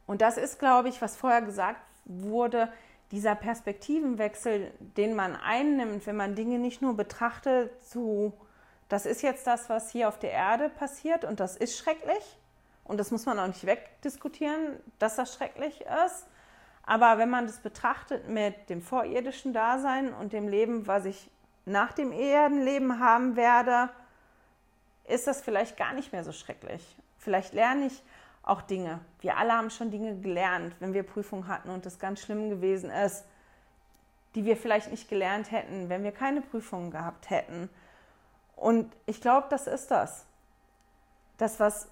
Und 0.07 0.21
das 0.21 0.37
ist, 0.37 0.59
glaube 0.59 0.89
ich, 0.89 1.01
was 1.01 1.15
vorher 1.15 1.41
gesagt 1.41 1.79
wurde, 2.05 2.69
dieser 3.11 3.35
Perspektivenwechsel, 3.35 4.71
den 4.79 5.15
man 5.15 5.35
einnimmt, 5.35 6.05
wenn 6.07 6.15
man 6.15 6.35
Dinge 6.35 6.59
nicht 6.59 6.81
nur 6.81 6.95
betrachtet, 6.95 7.71
zu, 7.83 8.33
das 8.87 9.05
ist 9.05 9.21
jetzt 9.21 9.45
das, 9.47 9.69
was 9.69 9.91
hier 9.91 10.07
auf 10.07 10.19
der 10.19 10.31
Erde 10.31 10.69
passiert 10.69 11.25
und 11.25 11.39
das 11.39 11.55
ist 11.55 11.77
schrecklich 11.77 12.37
und 12.83 12.97
das 12.97 13.11
muss 13.11 13.25
man 13.25 13.39
auch 13.39 13.47
nicht 13.47 13.65
wegdiskutieren, 13.65 14.77
dass 14.97 15.15
das 15.15 15.33
schrecklich 15.35 15.81
ist. 16.05 16.27
Aber 16.83 17.17
wenn 17.17 17.29
man 17.29 17.45
das 17.45 17.59
betrachtet 17.59 18.27
mit 18.27 18.69
dem 18.69 18.81
vorirdischen 18.81 19.53
Dasein 19.53 20.13
und 20.13 20.33
dem 20.33 20.47
Leben, 20.47 20.87
was 20.87 21.05
ich 21.05 21.29
nach 21.65 21.93
dem 21.93 22.11
Erdenleben 22.11 22.99
haben 22.99 23.35
werde, 23.35 23.89
ist 25.07 25.27
das 25.27 25.41
vielleicht 25.41 25.77
gar 25.77 25.93
nicht 25.93 26.11
mehr 26.11 26.23
so 26.23 26.31
schrecklich. 26.31 26.83
Vielleicht 27.17 27.53
lerne 27.53 27.87
ich 27.87 28.03
auch 28.43 28.61
Dinge. 28.61 28.99
Wir 29.21 29.37
alle 29.37 29.53
haben 29.53 29.69
schon 29.69 29.91
Dinge 29.91 30.19
gelernt, 30.19 30.75
wenn 30.79 30.93
wir 30.93 31.03
Prüfungen 31.03 31.47
hatten 31.47 31.69
und 31.69 31.85
das 31.85 31.99
ganz 31.99 32.21
schlimm 32.21 32.49
gewesen 32.49 32.89
ist, 32.89 33.25
die 34.35 34.45
wir 34.45 34.57
vielleicht 34.57 34.91
nicht 34.91 35.09
gelernt 35.09 35.51
hätten, 35.51 35.89
wenn 35.89 36.03
wir 36.03 36.11
keine 36.11 36.41
Prüfungen 36.41 36.91
gehabt 36.91 37.29
hätten. 37.29 37.69
Und 38.55 38.91
ich 39.05 39.21
glaube, 39.21 39.47
das 39.49 39.67
ist 39.67 39.91
das. 39.91 40.25
Das, 41.37 41.59
was 41.59 41.89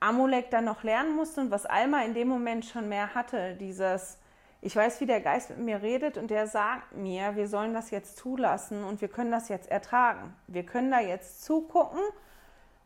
Amulek 0.00 0.50
dann 0.50 0.64
noch 0.64 0.82
lernen 0.82 1.16
musste 1.16 1.40
und 1.40 1.50
was 1.50 1.66
Alma 1.66 2.02
in 2.02 2.14
dem 2.14 2.28
Moment 2.28 2.64
schon 2.64 2.88
mehr 2.88 3.14
hatte, 3.14 3.54
dieses, 3.56 4.18
ich 4.60 4.74
weiß, 4.74 5.00
wie 5.00 5.06
der 5.06 5.20
Geist 5.20 5.50
mit 5.50 5.58
mir 5.58 5.82
redet 5.82 6.16
und 6.18 6.30
der 6.30 6.46
sagt 6.46 6.94
mir, 6.94 7.36
wir 7.36 7.48
sollen 7.48 7.74
das 7.74 7.90
jetzt 7.90 8.16
zulassen 8.16 8.84
und 8.84 9.00
wir 9.00 9.08
können 9.08 9.30
das 9.30 9.48
jetzt 9.48 9.70
ertragen. 9.70 10.34
Wir 10.46 10.64
können 10.64 10.90
da 10.90 11.00
jetzt 11.00 11.44
zugucken 11.44 12.00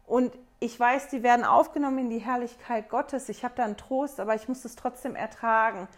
und 0.07 0.37
ich 0.61 0.79
weiß, 0.79 1.09
die 1.09 1.22
werden 1.22 1.44
aufgenommen 1.44 1.98
in 1.98 2.11
die 2.11 2.18
Herrlichkeit 2.18 2.88
Gottes. 2.88 3.29
Ich 3.29 3.44
habe 3.44 3.55
da 3.57 3.64
einen 3.64 3.77
Trost, 3.77 4.20
aber 4.20 4.35
ich 4.35 4.48
muss 4.48 4.64
es 4.64 4.77
trotzdem 4.77 5.16
ertragen. 5.16 5.88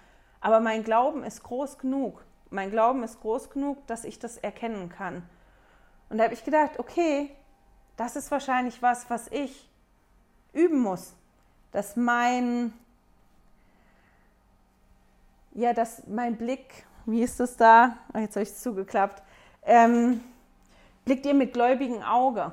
Aber 0.41 0.61
mein 0.61 0.85
Glauben 0.85 1.23
ist 1.23 1.43
groß 1.43 1.79
genug. 1.79 2.25
Mein 2.49 2.71
Glauben 2.71 3.03
ist 3.03 3.21
groß 3.21 3.51
genug, 3.51 3.87
dass 3.87 4.05
ich 4.05 4.19
das 4.19 4.39
erkennen 4.39 4.89
kann. 4.89 5.23
Und 6.09 6.19
da 6.19 6.25
habe 6.25 6.35
ich 6.35 6.45
gedacht, 6.45 6.79
okay, 6.79 7.31
das 7.97 8.17
ist 8.17 8.31
wahrscheinlich 8.31 8.81
was, 8.81 9.11
was 9.11 9.29
ich 9.29 9.69
üben 10.55 10.81
muss, 10.81 11.15
dass 11.73 11.97
mein, 11.97 12.73
ja, 15.53 15.73
dass 15.73 16.07
mein 16.07 16.37
Blick, 16.37 16.87
wie 17.07 17.23
ist 17.23 17.41
das 17.41 17.57
da? 17.57 17.97
Oh, 18.15 18.19
jetzt 18.19 18.37
habe 18.37 18.45
ich 18.45 18.51
es 18.51 18.63
zugeklappt. 18.63 19.23
Ähm, 19.65 20.21
blickt 21.05 21.27
ihr 21.27 21.35
mit 21.35 21.53
gläubigem 21.53 22.03
Auge. 22.03 22.53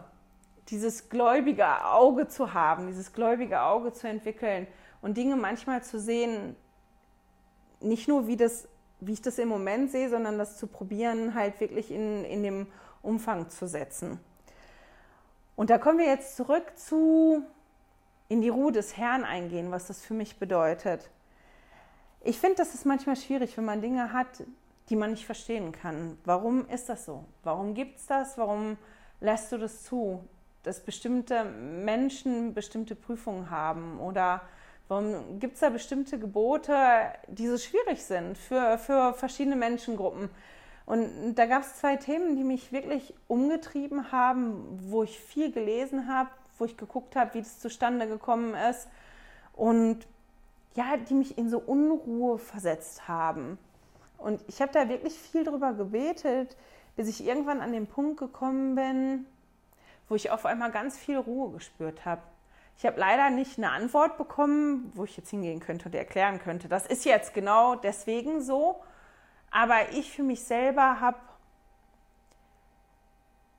Dieses 0.69 1.09
gläubige 1.09 1.85
Auge 1.85 2.27
zu 2.27 2.53
haben, 2.53 2.87
dieses 2.87 3.13
gläubige 3.13 3.61
Auge 3.61 3.93
zu 3.93 4.07
entwickeln 4.07 4.67
und 5.01 5.17
Dinge 5.17 5.35
manchmal 5.35 5.83
zu 5.83 5.99
sehen, 5.99 6.55
nicht 7.81 8.07
nur 8.07 8.27
wie, 8.27 8.37
das, 8.37 8.67
wie 8.99 9.13
ich 9.13 9.21
das 9.21 9.39
im 9.39 9.49
Moment 9.49 9.91
sehe, 9.91 10.09
sondern 10.09 10.37
das 10.37 10.57
zu 10.57 10.67
probieren, 10.67 11.33
halt 11.33 11.59
wirklich 11.59 11.91
in, 11.91 12.23
in 12.25 12.43
dem 12.43 12.67
Umfang 13.01 13.49
zu 13.49 13.67
setzen. 13.67 14.19
Und 15.55 15.69
da 15.69 15.77
kommen 15.77 15.97
wir 15.97 16.05
jetzt 16.05 16.37
zurück 16.37 16.71
zu 16.75 17.43
in 18.31 18.39
die 18.39 18.47
Ruhe 18.47 18.71
des 18.71 18.95
Herrn 18.95 19.25
eingehen, 19.25 19.71
was 19.71 19.87
das 19.87 20.05
für 20.05 20.13
mich 20.13 20.39
bedeutet. 20.39 21.09
Ich 22.21 22.39
finde, 22.39 22.55
das 22.55 22.73
ist 22.73 22.85
manchmal 22.85 23.17
schwierig, 23.17 23.57
wenn 23.57 23.65
man 23.65 23.81
Dinge 23.81 24.13
hat, 24.13 24.43
die 24.87 24.95
man 24.95 25.11
nicht 25.11 25.25
verstehen 25.25 25.73
kann. 25.73 26.17
Warum 26.23 26.65
ist 26.69 26.87
das 26.87 27.03
so? 27.03 27.25
Warum 27.43 27.73
gibt 27.73 27.99
es 27.99 28.05
das? 28.05 28.37
Warum 28.37 28.77
lässt 29.19 29.51
du 29.51 29.57
das 29.57 29.83
zu, 29.83 30.23
dass 30.63 30.79
bestimmte 30.79 31.43
Menschen 31.43 32.53
bestimmte 32.53 32.95
Prüfungen 32.95 33.49
haben? 33.49 33.99
Oder 33.99 34.43
warum 34.87 35.37
gibt 35.39 35.55
es 35.55 35.59
da 35.59 35.69
bestimmte 35.69 36.17
Gebote, 36.17 36.73
die 37.27 37.47
so 37.47 37.57
schwierig 37.57 38.01
sind 38.01 38.37
für, 38.37 38.77
für 38.77 39.13
verschiedene 39.13 39.57
Menschengruppen? 39.57 40.29
Und 40.85 41.35
da 41.35 41.47
gab 41.47 41.63
es 41.63 41.75
zwei 41.75 41.97
Themen, 41.97 42.37
die 42.37 42.45
mich 42.45 42.71
wirklich 42.71 43.13
umgetrieben 43.27 44.13
haben, 44.13 44.79
wo 44.89 45.03
ich 45.03 45.19
viel 45.19 45.51
gelesen 45.51 46.07
habe, 46.07 46.29
wo 46.61 46.65
ich 46.65 46.77
geguckt 46.77 47.15
habe, 47.15 47.33
wie 47.33 47.41
das 47.41 47.59
zustande 47.59 48.07
gekommen 48.07 48.53
ist 48.53 48.87
und 49.53 50.05
ja, 50.75 50.95
die 50.95 51.15
mich 51.15 51.37
in 51.37 51.49
so 51.49 51.57
Unruhe 51.57 52.37
versetzt 52.37 53.07
haben. 53.07 53.57
Und 54.19 54.41
ich 54.47 54.61
habe 54.61 54.71
da 54.71 54.87
wirklich 54.87 55.15
viel 55.15 55.43
drüber 55.43 55.73
gebetet, 55.73 56.55
bis 56.95 57.09
ich 57.09 57.25
irgendwann 57.25 57.61
an 57.61 57.73
den 57.73 57.87
Punkt 57.87 58.19
gekommen 58.19 58.75
bin, 58.75 59.25
wo 60.07 60.13
ich 60.13 60.29
auf 60.29 60.45
einmal 60.45 60.71
ganz 60.71 60.99
viel 60.99 61.17
Ruhe 61.17 61.51
gespürt 61.51 62.05
habe. 62.05 62.21
Ich 62.77 62.85
habe 62.85 62.99
leider 62.99 63.31
nicht 63.31 63.57
eine 63.57 63.71
Antwort 63.71 64.19
bekommen, 64.19 64.91
wo 64.93 65.03
ich 65.03 65.17
jetzt 65.17 65.31
hingehen 65.31 65.59
könnte 65.59 65.87
und 65.87 65.95
erklären 65.95 66.39
könnte, 66.39 66.69
das 66.69 66.85
ist 66.85 67.05
jetzt 67.05 67.33
genau 67.33 67.75
deswegen 67.75 68.41
so. 68.41 68.83
Aber 69.49 69.91
ich 69.93 70.11
für 70.11 70.23
mich 70.23 70.43
selber 70.43 71.01
habe, 71.01 71.17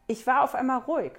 ich 0.07 0.25
war 0.25 0.43
auf 0.43 0.55
einmal 0.55 0.79
ruhig. 0.79 1.13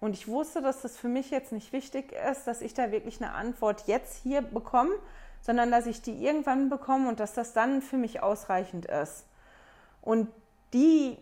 Und 0.00 0.14
ich 0.14 0.28
wusste, 0.28 0.60
dass 0.60 0.82
das 0.82 0.96
für 0.96 1.08
mich 1.08 1.30
jetzt 1.30 1.52
nicht 1.52 1.72
wichtig 1.72 2.12
ist, 2.30 2.46
dass 2.46 2.60
ich 2.60 2.74
da 2.74 2.90
wirklich 2.90 3.22
eine 3.22 3.32
Antwort 3.32 3.84
jetzt 3.86 4.22
hier 4.22 4.42
bekomme, 4.42 4.94
sondern 5.40 5.70
dass 5.70 5.86
ich 5.86 6.02
die 6.02 6.24
irgendwann 6.24 6.68
bekomme 6.68 7.08
und 7.08 7.20
dass 7.20 7.32
das 7.32 7.52
dann 7.52 7.80
für 7.80 7.96
mich 7.96 8.22
ausreichend 8.22 8.86
ist. 8.86 9.24
Und 10.02 10.28
die 10.72 11.18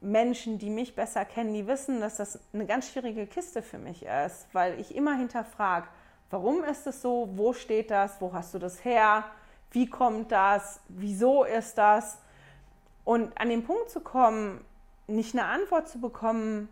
Menschen, 0.00 0.58
die 0.58 0.70
mich 0.70 0.94
besser 0.94 1.24
kennen, 1.24 1.52
die 1.52 1.66
wissen, 1.66 2.00
dass 2.00 2.16
das 2.16 2.38
eine 2.52 2.66
ganz 2.66 2.88
schwierige 2.88 3.26
Kiste 3.26 3.62
für 3.62 3.78
mich 3.78 4.04
ist, 4.04 4.46
weil 4.52 4.78
ich 4.80 4.94
immer 4.94 5.16
hinterfrage, 5.16 5.88
warum 6.30 6.64
ist 6.64 6.86
es 6.86 7.02
so, 7.02 7.28
wo 7.34 7.52
steht 7.52 7.90
das, 7.90 8.20
wo 8.20 8.32
hast 8.32 8.54
du 8.54 8.58
das 8.58 8.84
her, 8.84 9.24
wie 9.72 9.88
kommt 9.88 10.32
das, 10.32 10.80
wieso 10.88 11.44
ist 11.44 11.76
das. 11.76 12.18
Und 13.04 13.38
an 13.38 13.48
den 13.48 13.64
Punkt 13.64 13.90
zu 13.90 14.00
kommen, 14.00 14.64
nicht 15.06 15.34
eine 15.34 15.46
Antwort 15.46 15.88
zu 15.88 16.00
bekommen, 16.00 16.68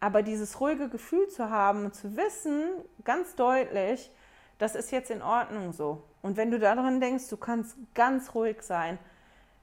aber 0.00 0.22
dieses 0.22 0.60
ruhige 0.60 0.88
Gefühl 0.88 1.28
zu 1.28 1.50
haben 1.50 1.86
und 1.86 1.94
zu 1.94 2.16
wissen, 2.16 2.64
ganz 3.04 3.34
deutlich, 3.34 4.10
das 4.58 4.74
ist 4.74 4.90
jetzt 4.90 5.10
in 5.10 5.22
Ordnung 5.22 5.72
so. 5.72 6.02
Und 6.22 6.36
wenn 6.36 6.50
du 6.50 6.58
daran 6.58 7.00
denkst, 7.00 7.28
du 7.28 7.36
kannst 7.36 7.76
ganz 7.94 8.34
ruhig 8.34 8.62
sein, 8.62 8.98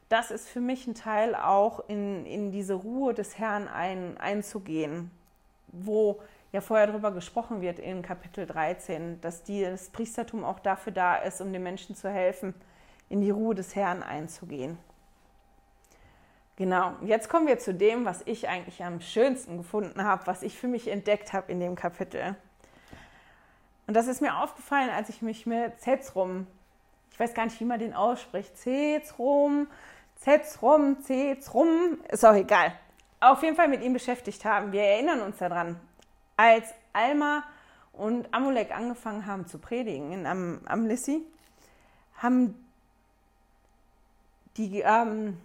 das 0.09 0.31
ist 0.31 0.47
für 0.47 0.61
mich 0.61 0.87
ein 0.87 0.95
Teil 0.95 1.35
auch 1.35 1.89
in, 1.89 2.25
in 2.25 2.51
diese 2.51 2.75
Ruhe 2.75 3.13
des 3.13 3.37
Herrn 3.37 3.67
ein, 3.67 4.17
einzugehen, 4.17 5.11
wo 5.67 6.21
ja 6.51 6.61
vorher 6.61 6.87
darüber 6.87 7.11
gesprochen 7.11 7.61
wird 7.61 7.79
in 7.79 8.01
Kapitel 8.01 8.45
13, 8.45 9.19
dass 9.21 9.43
die, 9.43 9.63
das 9.63 9.89
Priestertum 9.89 10.43
auch 10.43 10.59
dafür 10.59 10.93
da 10.93 11.15
ist, 11.15 11.41
um 11.41 11.51
den 11.51 11.63
Menschen 11.63 11.95
zu 11.95 12.09
helfen, 12.09 12.53
in 13.09 13.21
die 13.21 13.31
Ruhe 13.31 13.55
des 13.55 13.75
Herrn 13.75 14.03
einzugehen. 14.03 14.77
Genau, 16.57 16.93
jetzt 17.01 17.27
kommen 17.27 17.47
wir 17.47 17.59
zu 17.59 17.73
dem, 17.73 18.05
was 18.05 18.21
ich 18.25 18.47
eigentlich 18.47 18.81
am 18.81 19.01
schönsten 19.01 19.57
gefunden 19.57 20.03
habe, 20.03 20.25
was 20.25 20.41
ich 20.41 20.57
für 20.57 20.69
mich 20.69 20.87
entdeckt 20.87 21.33
habe 21.33 21.51
in 21.51 21.59
dem 21.59 21.75
Kapitel. 21.75 22.35
Und 23.87 23.93
das 23.93 24.07
ist 24.07 24.21
mir 24.21 24.37
aufgefallen, 24.37 24.89
als 24.89 25.09
ich 25.09 25.21
mich 25.21 25.45
mit 25.45 25.79
Zetzrum, 25.81 26.47
ich 27.11 27.19
weiß 27.19 27.33
gar 27.33 27.43
nicht, 27.43 27.59
wie 27.59 27.65
man 27.65 27.79
den 27.79 27.93
ausspricht, 27.93 28.57
Zetzrum, 28.57 29.67
Zetzrum, 30.15 31.01
Zetzrum, 31.01 31.97
ist 32.09 32.25
auch 32.25 32.33
egal, 32.33 32.73
auf 33.19 33.43
jeden 33.43 33.57
Fall 33.57 33.67
mit 33.67 33.83
ihm 33.83 33.91
beschäftigt 33.91 34.45
haben. 34.45 34.71
Wir 34.71 34.83
erinnern 34.83 35.21
uns 35.21 35.37
daran, 35.37 35.77
als 36.37 36.73
Alma 36.93 37.43
und 37.91 38.33
Amulek 38.33 38.71
angefangen 38.71 39.25
haben 39.25 39.45
zu 39.45 39.59
predigen 39.59 40.13
in 40.13 40.25
Am 40.25 40.61
Amlissi, 40.65 41.21
haben 42.17 42.55
die 44.55 44.79
ähm, 44.79 45.37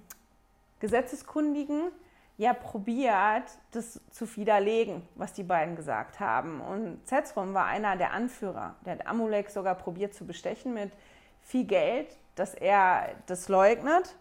Gesetzeskundigen 0.81 1.93
ja 2.41 2.55
probiert, 2.55 3.45
das 3.71 4.01
zu 4.11 4.37
widerlegen, 4.37 5.07
was 5.15 5.35
die 5.35 5.43
beiden 5.43 5.77
gesagt 5.77 6.21
haben. 6.21 6.63
Und 6.63 7.07
Zetzrum 7.07 7.53
war 7.53 7.67
einer 7.67 7.97
der 7.97 8.13
Anführer. 8.13 8.77
Der 8.87 8.95
hat 8.95 9.07
Amulek 9.07 9.51
sogar 9.51 9.75
probiert 9.75 10.15
zu 10.15 10.27
bestechen 10.27 10.73
mit 10.73 10.91
viel 11.43 11.65
Geld, 11.65 12.17
dass 12.37 12.55
er 12.55 13.11
das 13.27 13.51
leugnet. 13.51 14.17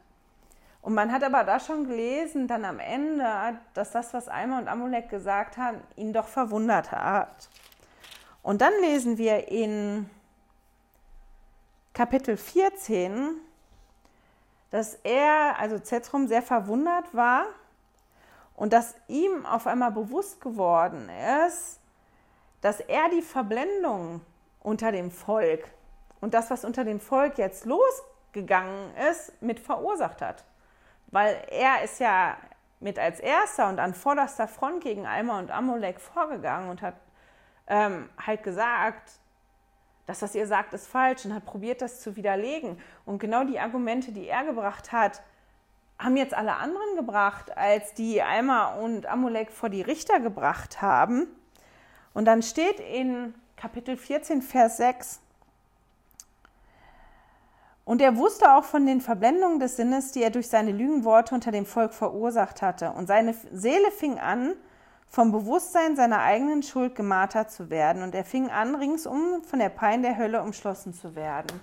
Und 0.82 0.96
man 0.96 1.14
hat 1.14 1.24
aber 1.24 1.46
da 1.46 1.62
schon 1.62 1.88
gelesen, 1.88 2.48
dann 2.48 2.66
am 2.66 2.80
Ende, 2.80 3.26
dass 3.74 3.92
das, 3.92 4.14
was 4.14 4.28
Alma 4.28 4.60
und 4.60 4.68
Amulek 4.68 5.10
gesagt 5.10 5.56
haben, 5.56 5.80
ihn 5.96 6.12
doch 6.12 6.28
verwundert 6.28 6.92
hat. 6.92 7.50
Und 8.44 8.62
dann 8.62 8.74
lesen 8.82 9.18
wir 9.18 9.48
in 9.48 10.10
Kapitel 11.94 12.36
14, 12.36 13.36
dass 14.72 14.96
er, 15.04 15.60
also 15.60 15.80
Zetrum, 15.80 16.28
sehr 16.28 16.42
verwundert 16.42 17.14
war 17.14 17.46
und 18.56 18.74
dass 18.74 18.96
ihm 19.08 19.46
auf 19.46 19.68
einmal 19.68 19.92
bewusst 19.92 20.42
geworden 20.42 21.10
ist, 21.48 21.80
dass 22.62 22.80
er 22.80 23.10
die 23.10 23.22
Verblendung 23.22 24.22
unter 24.62 24.92
dem 24.92 25.12
Volk 25.12 25.70
und 26.22 26.34
das, 26.34 26.50
was 26.52 26.66
unter 26.66 26.84
dem 26.84 27.00
Volk 27.00 27.38
jetzt 27.38 27.66
losgegangen 27.66 28.96
ist, 29.10 29.42
mit 29.42 29.60
verursacht 29.60 30.22
hat. 30.22 30.44
weil 31.12 31.42
er 31.50 31.84
ist 31.84 32.00
ja 32.00 32.38
mit 32.80 32.98
als 33.00 33.20
erster 33.20 33.68
und 33.68 33.80
an 33.80 33.94
vorderster 33.94 34.48
Front 34.48 34.84
gegen 34.84 35.06
Alma 35.06 35.40
und 35.40 35.52
Amolek 35.52 36.00
vorgegangen 36.00 36.70
und 36.70 36.82
hat 36.82 36.96
ähm, 37.68 38.10
halt 38.26 38.44
gesagt, 38.44 39.19
das, 40.10 40.24
was 40.24 40.34
ihr 40.34 40.48
sagt, 40.48 40.74
ist 40.74 40.88
falsch 40.88 41.24
und 41.26 41.36
hat 41.36 41.46
probiert, 41.46 41.84
das 41.84 42.02
zu 42.02 42.16
widerlegen. 42.16 42.80
Und 43.06 43.20
genau 43.20 43.44
die 43.44 43.60
Argumente, 43.60 44.12
die 44.12 44.28
er 44.28 44.44
gebracht 44.44 44.92
hat, 44.92 45.22
haben 46.00 46.18
jetzt 46.18 46.34
alle 46.34 46.56
anderen 46.56 46.96
gebracht, 46.96 47.56
als 47.56 47.94
die 47.94 48.22
Alma 48.22 48.74
und 48.74 49.06
Amolek 49.06 49.52
vor 49.52 49.70
die 49.70 49.84
Richter 49.84 50.20
gebracht 50.20 50.82
haben. 50.82 51.28
Und 52.16 52.26
dann 52.26 52.42
steht 52.42 52.80
in 52.80 53.36
Kapitel 53.56 53.98
14, 53.98 54.42
Vers 54.42 54.78
6, 54.78 55.22
und 57.86 58.04
er 58.04 58.18
wusste 58.18 58.54
auch 58.54 58.66
von 58.66 58.86
den 58.86 59.02
Verblendungen 59.02 59.60
des 59.60 59.76
Sinnes, 59.76 60.12
die 60.12 60.22
er 60.22 60.30
durch 60.30 60.48
seine 60.48 60.72
Lügenworte 60.72 61.34
unter 61.34 61.52
dem 61.52 61.66
Volk 61.66 61.96
verursacht 61.96 62.62
hatte. 62.62 62.92
Und 62.92 63.08
seine 63.08 63.34
Seele 63.52 63.90
fing 63.90 64.20
an, 64.20 64.54
vom 65.10 65.32
Bewusstsein 65.32 65.96
seiner 65.96 66.20
eigenen 66.20 66.62
Schuld 66.62 66.96
gemartert 66.96 67.52
zu 67.52 67.70
werden. 67.70 68.04
Und 68.04 68.14
er 68.14 68.24
fing 68.24 68.50
an, 68.50 68.76
ringsum 68.76 69.44
von 69.44 69.60
der 69.60 69.70
Pein 69.70 70.04
der 70.04 70.18
Hölle 70.18 70.42
umschlossen 70.42 70.94
zu 70.94 71.16
werden. 71.16 71.60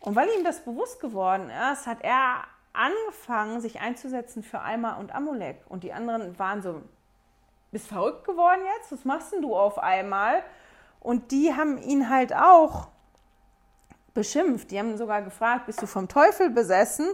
Und 0.00 0.16
weil 0.16 0.28
ihm 0.36 0.44
das 0.44 0.60
bewusst 0.60 1.00
geworden 1.00 1.50
ist, 1.72 1.86
hat 1.86 2.02
er 2.02 2.44
angefangen, 2.72 3.60
sich 3.60 3.80
einzusetzen 3.80 4.42
für 4.42 4.60
Alma 4.60 4.96
und 4.96 5.14
Amulek. 5.14 5.58
Und 5.68 5.84
die 5.84 5.92
anderen 5.92 6.38
waren 6.38 6.62
so, 6.62 6.82
bist 7.70 7.86
verrückt 7.86 8.24
geworden 8.24 8.60
jetzt? 8.76 8.90
Was 8.90 9.04
machst 9.04 9.32
denn 9.32 9.42
du 9.42 9.54
auf 9.54 9.78
einmal? 9.78 10.42
Und 10.98 11.30
die 11.30 11.54
haben 11.54 11.78
ihn 11.78 12.10
halt 12.10 12.34
auch 12.34 12.88
beschimpft. 14.12 14.70
Die 14.70 14.78
haben 14.78 14.96
sogar 14.96 15.22
gefragt, 15.22 15.66
bist 15.66 15.80
du 15.80 15.86
vom 15.86 16.08
Teufel 16.08 16.50
besessen? 16.50 17.08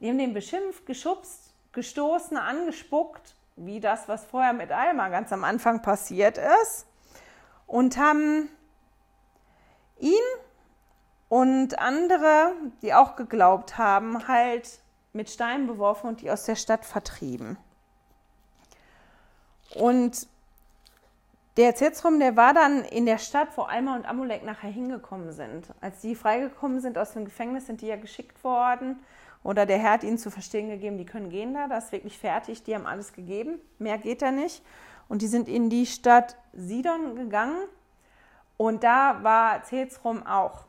Die 0.00 0.08
haben 0.08 0.18
den 0.18 0.34
beschimpft, 0.34 0.86
geschubst, 0.86 1.54
gestoßen, 1.72 2.36
angespuckt, 2.36 3.36
wie 3.56 3.80
das, 3.80 4.08
was 4.08 4.24
vorher 4.24 4.52
mit 4.52 4.70
Alma 4.70 5.08
ganz 5.08 5.32
am 5.32 5.44
Anfang 5.44 5.82
passiert 5.82 6.38
ist. 6.38 6.86
Und 7.66 7.96
haben 7.96 8.48
ihn 9.98 10.12
und 11.28 11.78
andere, 11.78 12.52
die 12.82 12.94
auch 12.94 13.16
geglaubt 13.16 13.78
haben, 13.78 14.28
halt 14.28 14.80
mit 15.12 15.30
Steinen 15.30 15.66
beworfen 15.66 16.08
und 16.08 16.20
die 16.20 16.30
aus 16.30 16.44
der 16.44 16.54
Stadt 16.54 16.84
vertrieben. 16.84 17.56
Und 19.74 20.28
der 21.56 21.74
Zezrum, 21.74 22.20
der 22.20 22.36
war 22.36 22.52
dann 22.52 22.84
in 22.84 23.06
der 23.06 23.18
Stadt, 23.18 23.48
wo 23.56 23.62
Alma 23.62 23.96
und 23.96 24.06
Amulek 24.06 24.44
nachher 24.44 24.70
hingekommen 24.70 25.32
sind. 25.32 25.72
Als 25.80 26.00
die 26.02 26.14
freigekommen 26.14 26.80
sind 26.80 26.98
aus 26.98 27.12
dem 27.12 27.24
Gefängnis, 27.24 27.66
sind 27.66 27.80
die 27.80 27.86
ja 27.86 27.96
geschickt 27.96 28.44
worden. 28.44 29.00
Oder 29.46 29.64
der 29.64 29.78
Herr 29.78 29.92
hat 29.92 30.04
ihnen 30.04 30.18
zu 30.18 30.30
verstehen 30.30 30.68
gegeben, 30.68 30.98
die 30.98 31.06
können 31.06 31.30
gehen 31.30 31.54
da, 31.54 31.68
das 31.68 31.86
ist 31.86 31.92
wirklich 31.92 32.18
fertig, 32.18 32.62
die 32.64 32.74
haben 32.74 32.86
alles 32.86 33.12
gegeben, 33.12 33.60
mehr 33.78 33.98
geht 33.98 34.22
da 34.22 34.30
nicht. 34.30 34.62
Und 35.08 35.22
die 35.22 35.28
sind 35.28 35.48
in 35.48 35.70
die 35.70 35.86
Stadt 35.86 36.36
Sidon 36.52 37.14
gegangen 37.14 37.68
und 38.56 38.82
da 38.82 39.22
war 39.22 39.62
Zezrum 39.62 40.26
auch. 40.26 40.64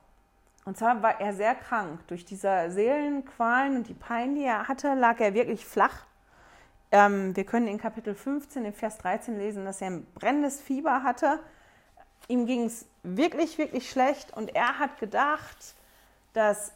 Und 0.65 0.77
zwar 0.77 1.01
war 1.01 1.19
er 1.19 1.33
sehr 1.33 1.55
krank. 1.55 2.05
Durch 2.07 2.23
diese 2.25 2.69
Seelenqualen 2.69 3.77
und 3.77 3.87
die 3.87 3.93
Pein, 3.93 4.35
die 4.35 4.43
er 4.43 4.67
hatte, 4.67 4.93
lag 4.93 5.19
er 5.19 5.33
wirklich 5.33 5.65
flach 5.65 6.05
ähm, 6.91 7.35
wir 7.35 7.43
können 7.43 7.67
in 7.67 7.77
Kapitel 7.77 8.15
15, 8.15 8.65
in 8.65 8.73
Vers 8.73 8.97
13 8.99 9.37
lesen, 9.37 9.65
dass 9.65 9.81
er 9.81 9.87
ein 9.87 10.05
brennendes 10.13 10.61
Fieber 10.61 11.03
hatte. 11.03 11.39
Ihm 12.27 12.45
ging 12.45 12.65
es 12.65 12.85
wirklich, 13.03 13.57
wirklich 13.57 13.89
schlecht 13.89 14.35
und 14.35 14.55
er 14.55 14.79
hat 14.79 14.99
gedacht, 14.99 15.75
dass 16.33 16.73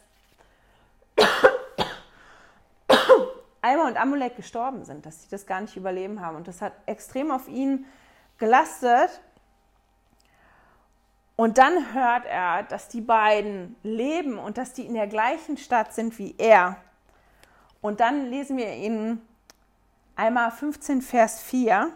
Alma 3.61 3.87
und 3.87 3.97
Amulek 3.97 4.35
gestorben 4.35 4.85
sind, 4.85 5.05
dass 5.05 5.23
sie 5.23 5.29
das 5.29 5.45
gar 5.45 5.61
nicht 5.61 5.75
überleben 5.75 6.21
haben. 6.21 6.35
Und 6.35 6.47
das 6.47 6.61
hat 6.61 6.73
extrem 6.87 7.31
auf 7.31 7.47
ihn 7.47 7.85
gelastet. 8.37 9.21
Und 11.35 11.57
dann 11.57 11.93
hört 11.93 12.25
er, 12.25 12.63
dass 12.63 12.87
die 12.87 13.01
beiden 13.01 13.75
leben 13.83 14.37
und 14.37 14.57
dass 14.57 14.73
die 14.73 14.85
in 14.85 14.95
der 14.95 15.07
gleichen 15.07 15.57
Stadt 15.57 15.93
sind 15.93 16.17
wie 16.17 16.35
er. 16.37 16.77
Und 17.81 17.99
dann 17.99 18.27
lesen 18.27 18.57
wir 18.57 18.73
in 18.73 19.21
Alma 20.15 20.51
15, 20.51 21.01
Vers 21.01 21.41
4. 21.41 21.89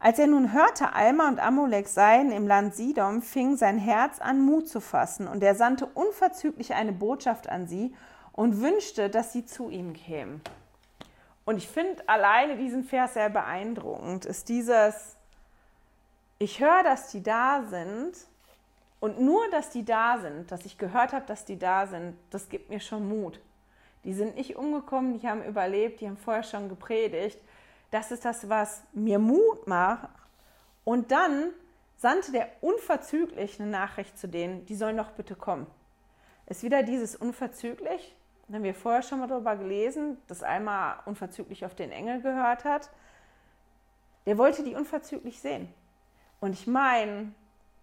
Als 0.00 0.20
er 0.20 0.28
nun 0.28 0.52
hörte, 0.52 0.92
Alma 0.92 1.26
und 1.26 1.40
Amulek 1.40 1.88
seien 1.88 2.30
im 2.30 2.46
Land 2.46 2.76
Sidom, 2.76 3.20
fing 3.20 3.56
sein 3.56 3.78
Herz 3.78 4.20
an, 4.20 4.40
Mut 4.40 4.68
zu 4.68 4.80
fassen, 4.80 5.26
und 5.26 5.42
er 5.42 5.56
sandte 5.56 5.86
unverzüglich 5.86 6.74
eine 6.74 6.92
Botschaft 6.92 7.48
an 7.48 7.66
sie 7.66 7.94
und 8.30 8.60
wünschte, 8.60 9.10
dass 9.10 9.32
sie 9.32 9.44
zu 9.44 9.70
ihm 9.70 9.94
kämen. 9.94 10.40
Und 11.48 11.56
ich 11.56 11.66
finde 11.66 12.06
alleine 12.06 12.58
diesen 12.58 12.84
Vers 12.84 13.14
sehr 13.14 13.30
beeindruckend, 13.30 14.26
ist 14.26 14.50
dieses, 14.50 15.16
ich 16.38 16.60
höre, 16.60 16.82
dass 16.82 17.08
die 17.08 17.22
da 17.22 17.64
sind, 17.70 18.18
und 19.00 19.18
nur, 19.18 19.48
dass 19.50 19.70
die 19.70 19.82
da 19.82 20.18
sind, 20.18 20.52
dass 20.52 20.66
ich 20.66 20.76
gehört 20.76 21.14
habe, 21.14 21.24
dass 21.24 21.46
die 21.46 21.58
da 21.58 21.86
sind, 21.86 22.18
das 22.28 22.50
gibt 22.50 22.68
mir 22.68 22.80
schon 22.80 23.08
Mut. 23.08 23.40
Die 24.04 24.12
sind 24.12 24.36
nicht 24.36 24.56
umgekommen, 24.56 25.18
die 25.18 25.26
haben 25.26 25.42
überlebt, 25.42 26.02
die 26.02 26.06
haben 26.06 26.18
vorher 26.18 26.42
schon 26.42 26.68
gepredigt. 26.68 27.40
Das 27.90 28.10
ist 28.10 28.26
das, 28.26 28.50
was 28.50 28.82
mir 28.92 29.18
Mut 29.18 29.66
macht. 29.66 30.10
Und 30.84 31.12
dann 31.12 31.48
sandte 31.96 32.30
der 32.30 32.50
unverzüglich 32.60 33.58
eine 33.58 33.70
Nachricht 33.70 34.18
zu 34.18 34.28
denen, 34.28 34.66
die 34.66 34.76
sollen 34.76 34.98
doch 34.98 35.12
bitte 35.12 35.34
kommen. 35.34 35.66
Ist 36.44 36.62
wieder 36.62 36.82
dieses 36.82 37.16
unverzüglich, 37.16 38.14
da 38.48 38.54
haben 38.54 38.64
wir 38.64 38.74
vorher 38.74 39.02
schon 39.02 39.20
mal 39.20 39.28
darüber 39.28 39.56
gelesen, 39.56 40.16
dass 40.26 40.42
Alma 40.42 41.00
unverzüglich 41.04 41.64
auf 41.66 41.74
den 41.74 41.92
Engel 41.92 42.22
gehört 42.22 42.64
hat. 42.64 42.90
Der 44.26 44.38
wollte 44.38 44.64
die 44.64 44.74
unverzüglich 44.74 45.40
sehen. 45.40 45.72
Und 46.40 46.52
ich 46.54 46.66
meine, 46.66 47.32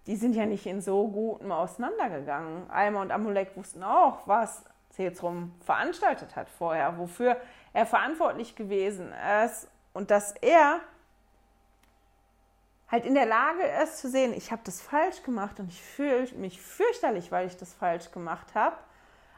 die 0.07 0.15
sind 0.15 0.35
ja 0.35 0.45
nicht 0.45 0.65
in 0.65 0.81
so 0.81 1.07
gutem 1.07 1.51
auseinandergegangen. 1.51 2.69
Alma 2.69 3.01
und 3.01 3.11
Amulek 3.11 3.55
wussten 3.55 3.83
auch, 3.83 4.27
was 4.27 4.63
Cezrum 4.91 5.53
veranstaltet 5.61 6.35
hat 6.35 6.49
vorher, 6.49 6.97
wofür 6.97 7.37
er 7.73 7.85
verantwortlich 7.85 8.55
gewesen 8.55 9.13
ist 9.43 9.67
und 9.93 10.09
dass 10.09 10.31
er 10.33 10.79
halt 12.89 13.05
in 13.05 13.13
der 13.13 13.25
Lage 13.25 13.63
ist 13.83 13.97
zu 13.97 14.09
sehen, 14.09 14.33
ich 14.33 14.51
habe 14.51 14.61
das 14.63 14.81
falsch 14.81 15.21
gemacht 15.23 15.59
und 15.59 15.69
ich 15.69 15.81
fühle 15.81 16.27
mich 16.35 16.61
fürchterlich, 16.61 17.31
weil 17.31 17.47
ich 17.47 17.57
das 17.57 17.73
falsch 17.73 18.11
gemacht 18.11 18.55
habe. 18.55 18.77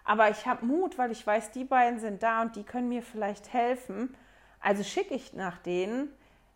Aber 0.07 0.29
ich 0.29 0.47
habe 0.47 0.65
Mut, 0.65 0.97
weil 0.97 1.11
ich 1.11 1.27
weiß, 1.27 1.51
die 1.51 1.65
beiden 1.65 1.99
sind 1.99 2.23
da 2.23 2.41
und 2.41 2.55
die 2.55 2.63
können 2.63 2.87
mir 2.87 3.03
vielleicht 3.03 3.51
helfen. 3.51 4.15
Also 4.61 4.81
schicke 4.81 5.13
ich 5.13 5.33
nach 5.33 5.57
denen, 5.57 6.07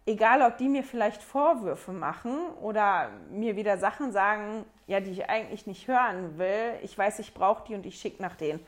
egal 0.06 0.41
ob 0.41 0.58
die 0.58 0.70
mir 0.70 0.84
vielleicht 0.84 1.22
Vorwürfe 1.22 1.91
machen 1.91 2.34
oder 2.62 3.10
mir 3.30 3.58
wieder 3.58 3.78
Sachen 3.78 4.14
sagen, 4.14 4.64
ja, 4.88 5.02
die 5.02 5.12
ich 5.12 5.30
eigentlich 5.30 5.68
nicht 5.68 5.89
hören 5.89 6.38
will. 6.38 6.76
Ich 6.82 6.97
weiß, 6.97 7.20
ich 7.20 7.34
brauche 7.34 7.68
die 7.68 7.76
und 7.76 7.86
ich 7.86 7.99
schicke 7.99 8.22
nach 8.22 8.38
denen. 8.38 8.66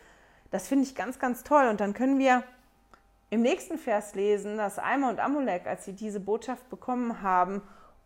Das 0.52 0.68
finde 0.68 0.84
ich 0.84 0.96
ganz, 0.96 1.18
ganz 1.18 1.46
toll. 1.46 1.70
Und 1.70 1.80
dann 1.80 1.94
können 1.94 2.20
wir 2.20 2.44
im 3.30 3.42
nächsten 3.42 3.78
Vers 3.78 4.16
lesen, 4.16 4.58
dass 4.58 4.80
Alma 4.80 5.10
und 5.10 5.22
Amulek, 5.22 5.66
als 5.66 5.86
sie 5.86 5.94
diese 5.94 6.20
Botschaft 6.20 6.70
bekommen 6.70 7.22
haben, 7.22 7.62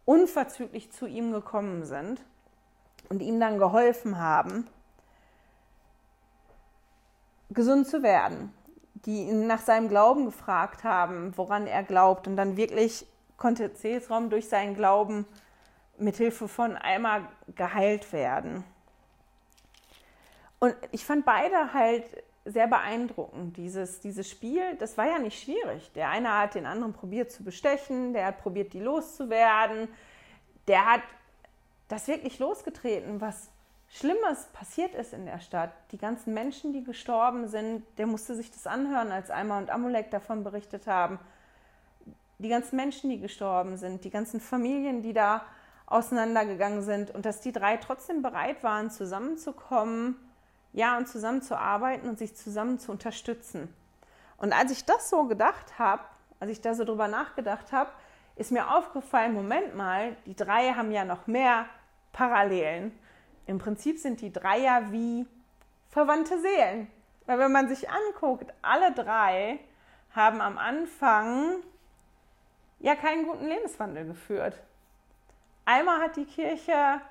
unverzüglich 0.05 0.91
zu 0.91 1.07
ihm 1.07 1.31
gekommen 1.31 1.85
sind 1.85 2.21
und 3.09 3.23
ihm 3.23 3.39
dann 3.39 3.57
geholfen 3.57 4.19
haben, 4.19 4.67
gesund 7.57 7.87
zu 7.87 8.03
werden, 8.03 8.53
die 8.93 9.23
ihn 9.23 9.47
nach 9.47 9.61
seinem 9.61 9.89
Glauben 9.89 10.25
gefragt 10.25 10.83
haben, 10.83 11.35
woran 11.35 11.65
er 11.65 11.83
glaubt. 11.83 12.27
Und 12.27 12.37
dann 12.37 12.55
wirklich 12.55 13.05
konnte 13.35 13.73
Cesrom 13.73 14.29
durch 14.29 14.47
seinen 14.47 14.75
Glauben 14.75 15.25
mithilfe 15.97 16.47
von 16.47 16.77
Alma 16.77 17.27
geheilt 17.55 18.13
werden. 18.13 18.63
Und 20.59 20.75
ich 20.91 21.03
fand 21.03 21.25
beide 21.25 21.73
halt 21.73 22.05
sehr 22.45 22.67
beeindruckend. 22.67 23.57
Dieses, 23.57 23.99
dieses 24.01 24.29
Spiel, 24.29 24.75
das 24.77 24.95
war 24.95 25.07
ja 25.07 25.17
nicht 25.17 25.41
schwierig. 25.41 25.91
Der 25.93 26.09
eine 26.09 26.37
hat 26.37 26.53
den 26.53 26.67
anderen 26.67 26.93
probiert 26.93 27.31
zu 27.31 27.43
bestechen, 27.43 28.13
der 28.13 28.27
hat 28.27 28.37
probiert, 28.37 28.71
die 28.73 28.79
loszuwerden. 28.79 29.87
Der 30.67 30.85
hat 30.85 31.01
das 31.87 32.07
wirklich 32.07 32.37
losgetreten, 32.37 33.19
was 33.19 33.49
Schlimmes 33.89 34.45
passiert 34.53 34.93
ist 34.95 35.13
in 35.13 35.25
der 35.25 35.39
Stadt. 35.39 35.71
Die 35.91 35.97
ganzen 35.97 36.33
Menschen, 36.33 36.73
die 36.73 36.83
gestorben 36.83 37.47
sind, 37.47 37.83
der 37.97 38.07
musste 38.07 38.35
sich 38.35 38.51
das 38.51 38.67
anhören, 38.67 39.11
als 39.11 39.31
Alma 39.31 39.57
und 39.57 39.69
Amulek 39.69 40.11
davon 40.11 40.43
berichtet 40.43 40.87
haben. 40.87 41.19
Die 42.39 42.49
ganzen 42.49 42.75
Menschen, 42.75 43.09
die 43.09 43.19
gestorben 43.19 43.77
sind, 43.77 44.03
die 44.03 44.09
ganzen 44.09 44.39
Familien, 44.39 45.01
die 45.01 45.13
da 45.13 45.43
auseinandergegangen 45.87 46.83
sind 46.83 47.11
und 47.11 47.25
dass 47.25 47.39
die 47.39 47.53
drei 47.53 47.77
trotzdem 47.77 48.21
bereit 48.21 48.61
waren, 48.63 48.91
zusammenzukommen 48.91 50.17
ja, 50.77 50.97
und 50.97 51.07
zusammenzuarbeiten 51.07 52.07
und 52.07 52.19
sich 52.19 52.35
zusammen 52.35 52.77
zu 52.77 52.91
unterstützen. 52.91 53.73
Und 54.37 54.53
als 54.53 54.71
ich 54.71 54.85
das 54.85 55.09
so 55.09 55.25
gedacht 55.25 55.79
habe, 55.79 56.03
als 56.39 56.51
ich 56.51 56.61
da 56.61 56.75
so 56.75 56.83
drüber 56.83 57.07
nachgedacht 57.07 57.71
habe, 57.71 57.89
ist 58.35 58.51
mir 58.51 58.71
aufgefallen, 58.75 59.33
Moment 59.33 59.75
mal, 59.75 60.15
die 60.27 60.35
drei 60.35 60.73
haben 60.73 60.91
ja 60.91 61.03
noch 61.03 61.25
mehr 61.25 61.65
Parallelen. 62.13 62.91
Im 63.47 63.59
Prinzip 63.59 63.97
sind 63.97 64.21
die 64.21 64.31
drei 64.31 64.59
ja 64.59 64.91
wie 64.91 65.25
verwandte 65.89 66.39
Seelen. 66.39 66.87
Weil 67.25 67.39
wenn 67.39 67.51
man 67.51 67.67
sich 67.67 67.89
anguckt, 67.89 68.53
alle 68.61 68.93
drei 68.93 69.59
haben 70.15 70.41
am 70.41 70.57
Anfang 70.57 71.57
ja 72.79 72.95
keinen 72.95 73.25
guten 73.25 73.47
Lebenswandel 73.47 74.05
geführt. 74.05 74.61
Einmal 75.65 76.01
hat 76.01 76.15
die 76.15 76.25
Kirche 76.25 77.01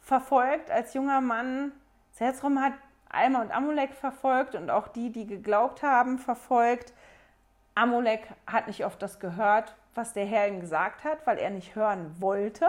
verfolgt 0.00 0.70
als 0.70 0.94
junger 0.94 1.20
Mann, 1.20 1.72
Zerzrom 2.12 2.60
hat 2.60 2.74
Alma 3.08 3.40
und 3.42 3.50
Amulek 3.50 3.92
verfolgt 3.94 4.54
und 4.54 4.70
auch 4.70 4.88
die, 4.88 5.10
die 5.10 5.26
geglaubt 5.26 5.82
haben, 5.82 6.18
verfolgt. 6.18 6.92
Amulek 7.74 8.28
hat 8.46 8.68
nicht 8.68 8.84
oft 8.84 9.02
das 9.02 9.18
gehört, 9.18 9.74
was 9.94 10.12
der 10.12 10.26
Herr 10.26 10.46
ihm 10.46 10.60
gesagt 10.60 11.02
hat, 11.02 11.26
weil 11.26 11.38
er 11.38 11.50
nicht 11.50 11.74
hören 11.74 12.14
wollte. 12.20 12.68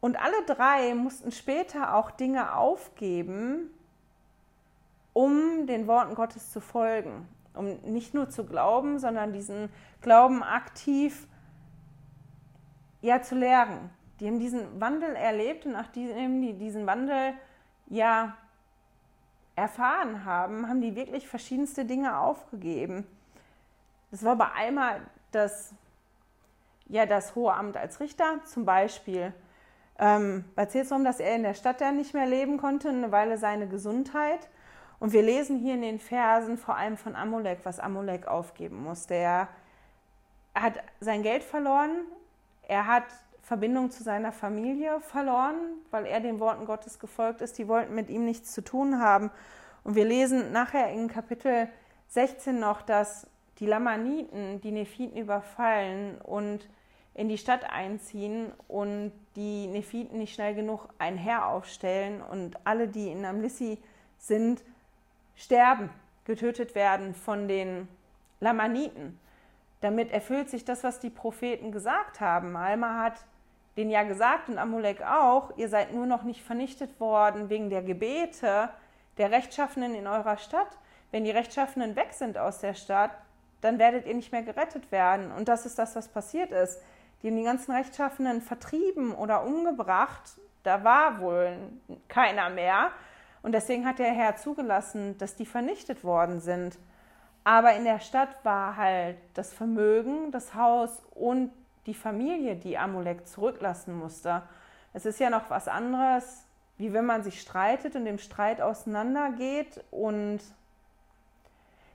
Und 0.00 0.16
alle 0.18 0.44
drei 0.46 0.94
mussten 0.94 1.30
später 1.30 1.94
auch 1.94 2.10
Dinge 2.10 2.56
aufgeben, 2.56 3.70
um 5.12 5.66
den 5.66 5.86
Worten 5.86 6.14
Gottes 6.14 6.50
zu 6.50 6.60
folgen, 6.60 7.28
um 7.54 7.76
nicht 7.82 8.14
nur 8.14 8.30
zu 8.30 8.46
glauben, 8.46 8.98
sondern 8.98 9.32
diesen 9.32 9.68
Glauben 10.00 10.42
aktiv 10.42 11.26
ja 13.02 13.20
zu 13.22 13.34
lehren. 13.34 13.90
Die 14.20 14.26
haben 14.26 14.38
diesen 14.38 14.80
Wandel 14.80 15.14
erlebt 15.14 15.66
und 15.66 15.72
nachdem 15.72 16.40
die 16.40 16.54
diesen 16.54 16.86
Wandel 16.86 17.34
ja 17.86 18.36
erfahren 19.56 20.24
haben, 20.24 20.68
haben 20.68 20.80
die 20.80 20.94
wirklich 20.94 21.28
verschiedenste 21.28 21.84
Dinge 21.84 22.18
aufgegeben. 22.18 23.06
Das 24.10 24.24
war 24.24 24.36
bei 24.36 24.50
einmal 24.52 25.00
das, 25.32 25.74
ja, 26.86 27.06
das 27.06 27.34
hohe 27.34 27.52
Amt 27.52 27.76
als 27.76 28.00
Richter 28.00 28.40
zum 28.44 28.64
Beispiel. 28.64 29.32
Ähm, 30.00 30.46
erzählt 30.56 30.84
es 30.84 30.88
darum, 30.88 31.04
dass 31.04 31.20
er 31.20 31.36
in 31.36 31.42
der 31.42 31.52
Stadt 31.52 31.82
ja 31.82 31.92
nicht 31.92 32.14
mehr 32.14 32.26
leben 32.26 32.56
konnte, 32.56 32.88
eine 32.88 33.12
Weile 33.12 33.36
seine 33.36 33.68
Gesundheit. 33.68 34.48
Und 34.98 35.12
wir 35.12 35.22
lesen 35.22 35.58
hier 35.58 35.74
in 35.74 35.82
den 35.82 35.98
Versen 35.98 36.56
vor 36.56 36.76
allem 36.76 36.96
von 36.96 37.14
Amulek, 37.14 37.60
was 37.64 37.78
Amulek 37.78 38.26
aufgeben 38.26 38.82
musste. 38.82 39.14
Er 39.14 39.48
hat 40.54 40.82
sein 41.00 41.22
Geld 41.22 41.44
verloren, 41.44 42.02
er 42.66 42.86
hat 42.86 43.04
Verbindung 43.42 43.90
zu 43.90 44.02
seiner 44.02 44.32
Familie 44.32 45.00
verloren, 45.00 45.56
weil 45.90 46.06
er 46.06 46.20
den 46.20 46.40
Worten 46.40 46.64
Gottes 46.64 46.98
gefolgt 46.98 47.42
ist. 47.42 47.58
Die 47.58 47.68
wollten 47.68 47.94
mit 47.94 48.08
ihm 48.08 48.24
nichts 48.24 48.52
zu 48.52 48.62
tun 48.62 49.00
haben. 49.00 49.30
Und 49.84 49.96
wir 49.96 50.04
lesen 50.04 50.52
nachher 50.52 50.90
in 50.92 51.08
Kapitel 51.08 51.68
16 52.08 52.58
noch, 52.58 52.80
dass 52.82 53.26
die 53.58 53.66
Lamaniten 53.66 54.60
die 54.60 54.72
Nephiten 54.72 55.18
überfallen 55.18 56.18
und 56.22 56.68
in 57.20 57.28
die 57.28 57.36
Stadt 57.36 57.70
einziehen 57.70 58.50
und 58.66 59.12
die 59.36 59.66
Nephiten 59.66 60.16
nicht 60.16 60.34
schnell 60.34 60.54
genug 60.54 60.88
ein 60.98 61.18
Heer 61.18 61.48
aufstellen 61.48 62.22
und 62.22 62.56
alle, 62.64 62.88
die 62.88 63.12
in 63.12 63.26
Amlissi 63.26 63.76
sind, 64.16 64.62
sterben, 65.36 65.90
getötet 66.24 66.74
werden 66.74 67.14
von 67.14 67.46
den 67.46 67.88
Lamaniten. 68.40 69.20
Damit 69.82 70.10
erfüllt 70.12 70.48
sich 70.48 70.64
das, 70.64 70.82
was 70.82 70.98
die 70.98 71.10
Propheten 71.10 71.72
gesagt 71.72 72.22
haben. 72.22 72.56
Alma 72.56 73.02
hat 73.02 73.26
den 73.76 73.90
ja 73.90 74.02
gesagt 74.04 74.48
und 74.48 74.56
Amulek 74.56 75.02
auch, 75.02 75.54
ihr 75.58 75.68
seid 75.68 75.92
nur 75.92 76.06
noch 76.06 76.22
nicht 76.22 76.42
vernichtet 76.42 77.00
worden 77.00 77.50
wegen 77.50 77.68
der 77.68 77.82
Gebete 77.82 78.70
der 79.18 79.30
Rechtschaffenen 79.30 79.94
in 79.94 80.06
eurer 80.06 80.38
Stadt. 80.38 80.78
Wenn 81.10 81.24
die 81.24 81.32
Rechtschaffenen 81.32 81.96
weg 81.96 82.14
sind 82.14 82.38
aus 82.38 82.60
der 82.60 82.72
Stadt, 82.72 83.10
dann 83.60 83.78
werdet 83.78 84.06
ihr 84.06 84.14
nicht 84.14 84.32
mehr 84.32 84.42
gerettet 84.42 84.90
werden. 84.90 85.30
Und 85.32 85.48
das 85.48 85.66
ist 85.66 85.78
das, 85.78 85.94
was 85.96 86.08
passiert 86.08 86.50
ist. 86.50 86.80
Die 87.22 87.28
haben 87.28 87.36
die 87.36 87.44
ganzen 87.44 87.72
Rechtschaffenen 87.72 88.40
vertrieben 88.40 89.14
oder 89.14 89.44
umgebracht. 89.44 90.38
Da 90.62 90.84
war 90.84 91.20
wohl 91.20 91.56
keiner 92.08 92.50
mehr. 92.50 92.90
Und 93.42 93.52
deswegen 93.52 93.86
hat 93.86 93.98
der 93.98 94.12
Herr 94.12 94.36
zugelassen, 94.36 95.16
dass 95.18 95.36
die 95.36 95.46
vernichtet 95.46 96.04
worden 96.04 96.40
sind. 96.40 96.78
Aber 97.44 97.74
in 97.74 97.84
der 97.84 98.00
Stadt 98.00 98.44
war 98.44 98.76
halt 98.76 99.16
das 99.34 99.52
Vermögen, 99.52 100.30
das 100.30 100.54
Haus 100.54 101.02
und 101.14 101.50
die 101.86 101.94
Familie, 101.94 102.56
die 102.56 102.76
Amulek 102.76 103.26
zurücklassen 103.26 103.98
musste. 103.98 104.42
Es 104.92 105.06
ist 105.06 105.20
ja 105.20 105.30
noch 105.30 105.48
was 105.48 105.68
anderes, 105.68 106.44
wie 106.76 106.92
wenn 106.92 107.06
man 107.06 107.22
sich 107.22 107.40
streitet 107.40 107.96
und 107.96 108.06
im 108.06 108.18
Streit 108.18 108.60
auseinandergeht 108.60 109.82
und 109.90 110.40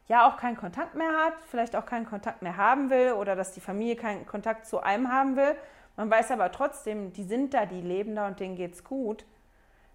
ja 0.07 0.27
auch 0.27 0.37
keinen 0.37 0.57
Kontakt 0.57 0.95
mehr 0.95 1.11
hat, 1.25 1.33
vielleicht 1.47 1.75
auch 1.75 1.85
keinen 1.85 2.05
Kontakt 2.05 2.41
mehr 2.41 2.57
haben 2.57 2.89
will 2.89 3.13
oder 3.13 3.35
dass 3.35 3.53
die 3.53 3.61
Familie 3.61 3.95
keinen 3.95 4.25
Kontakt 4.25 4.67
zu 4.67 4.81
einem 4.81 5.11
haben 5.11 5.35
will. 5.35 5.55
Man 5.97 6.09
weiß 6.09 6.31
aber 6.31 6.51
trotzdem, 6.51 7.13
die 7.13 7.23
sind 7.23 7.53
da, 7.53 7.65
die 7.65 7.81
leben 7.81 8.15
da 8.15 8.27
und 8.27 8.39
denen 8.39 8.55
geht's 8.55 8.83
gut. 8.83 9.25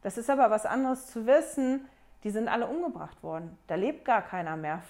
Das 0.02 0.16
ist 0.16 0.30
aber 0.30 0.50
was 0.50 0.66
anderes 0.66 1.06
zu 1.06 1.26
wissen, 1.26 1.86
die 2.24 2.30
sind 2.30 2.48
alle 2.48 2.66
umgebracht 2.66 3.22
worden. 3.22 3.56
Da 3.66 3.74
lebt 3.74 4.04
gar 4.04 4.22
keiner 4.22 4.56
mehr 4.56 4.82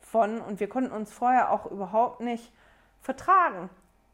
von 0.00 0.40
und 0.40 0.60
wir 0.60 0.68
konnten 0.68 0.92
uns 0.92 1.12
vorher 1.12 1.52
auch 1.52 1.66
überhaupt 1.66 2.20
nicht 2.20 2.52
vertragen. 3.00 3.70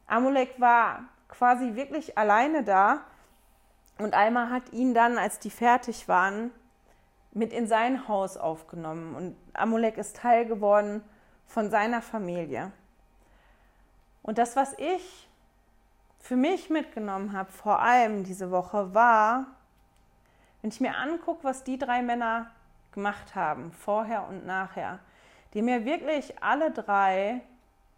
Amulek 0.07 0.61
war 0.61 1.05
quasi 1.29 1.75
wirklich 1.75 2.19
alleine 2.19 2.63
da 2.63 3.01
und 3.99 4.15
Alma 4.15 4.51
hat 4.51 4.73
ihn 4.73 4.95
dann, 4.95 5.19
als 5.19 5.39
die 5.39 5.51
fertig 5.51 6.09
waren, 6.09 6.51
mit 7.33 7.53
in 7.53 7.67
sein 7.67 8.09
Haus 8.09 8.37
aufgenommen 8.37 9.15
und 9.15 9.37
Amulek 9.55 9.97
ist 9.97 10.17
Teil 10.17 10.47
geworden 10.47 11.03
von 11.47 11.71
seiner 11.71 12.03
Familie. 12.03 12.73
Und 14.23 14.39
das, 14.39 14.55
was 14.55 14.75
ich 14.79 15.29
für 16.21 16.37
mich 16.37 16.71
mitgenommen 16.71 17.33
habe, 17.33 17.51
vor 17.51 17.81
allem 17.81 18.23
diese 18.25 18.51
Woche, 18.51 18.95
war, 18.95 19.47
wenn 20.61 20.71
ich 20.71 20.81
mir 20.81 20.97
angucke, 20.97 21.43
was 21.43 21.65
die 21.65 21.79
drei 21.79 22.03
Männer 22.03 22.51
gemacht 22.93 23.35
haben, 23.35 23.73
vorher 23.73 24.29
und 24.29 24.47
nachher, 24.47 25.01
die 25.55 25.63
mir 25.63 25.85
wirklich 25.85 26.41
alle 26.43 26.71
drei 26.71 27.41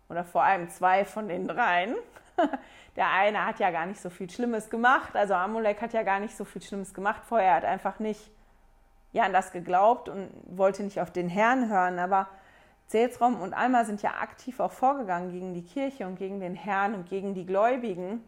oder 0.09 0.25
vor 0.25 0.43
allem 0.43 0.71
zwei 0.71 1.05
von 1.05 1.29
den 1.29 1.47
dreien, 1.47 1.95
der 2.97 3.11
eine 3.11 3.45
hat 3.45 3.59
ja 3.59 3.71
gar 3.71 3.87
nicht 3.87 4.01
so 4.01 4.09
viel 4.09 4.31
Schlimmes 4.31 4.71
gemacht, 4.71 5.15
also 5.15 5.35
Amulek 5.35 5.83
hat 5.83 5.93
ja 5.93 6.03
gar 6.03 6.21
nicht 6.21 6.37
so 6.37 6.45
viel 6.45 6.63
Schlimmes 6.63 6.95
gemacht 6.95 7.23
vorher, 7.25 7.51
er 7.51 7.57
hat 7.57 7.65
einfach 7.65 7.99
nicht 7.99 8.31
ja, 9.15 9.23
an 9.23 9.33
das 9.33 9.53
geglaubt 9.53 10.09
und 10.09 10.29
wollte 10.45 10.83
nicht 10.83 11.01
auf 11.01 11.13
den 11.13 11.29
Herrn 11.29 11.71
hören, 11.71 11.99
aber 12.01 12.29
Zelsraum 12.89 13.41
und 13.41 13.55
Alma 13.55 13.85
sind 13.85 14.03
ja 14.03 14.11
aktiv 14.21 14.59
auch 14.59 14.73
vorgegangen 14.73 15.31
gegen 15.31 15.55
die 15.55 15.63
Kirche 15.63 16.07
und 16.07 16.17
gegen 16.17 16.41
den 16.41 16.57
Herrn 16.57 16.95
und 16.95 17.09
gegen 17.09 17.33
die 17.33 17.47
Gläubigen. 17.47 18.23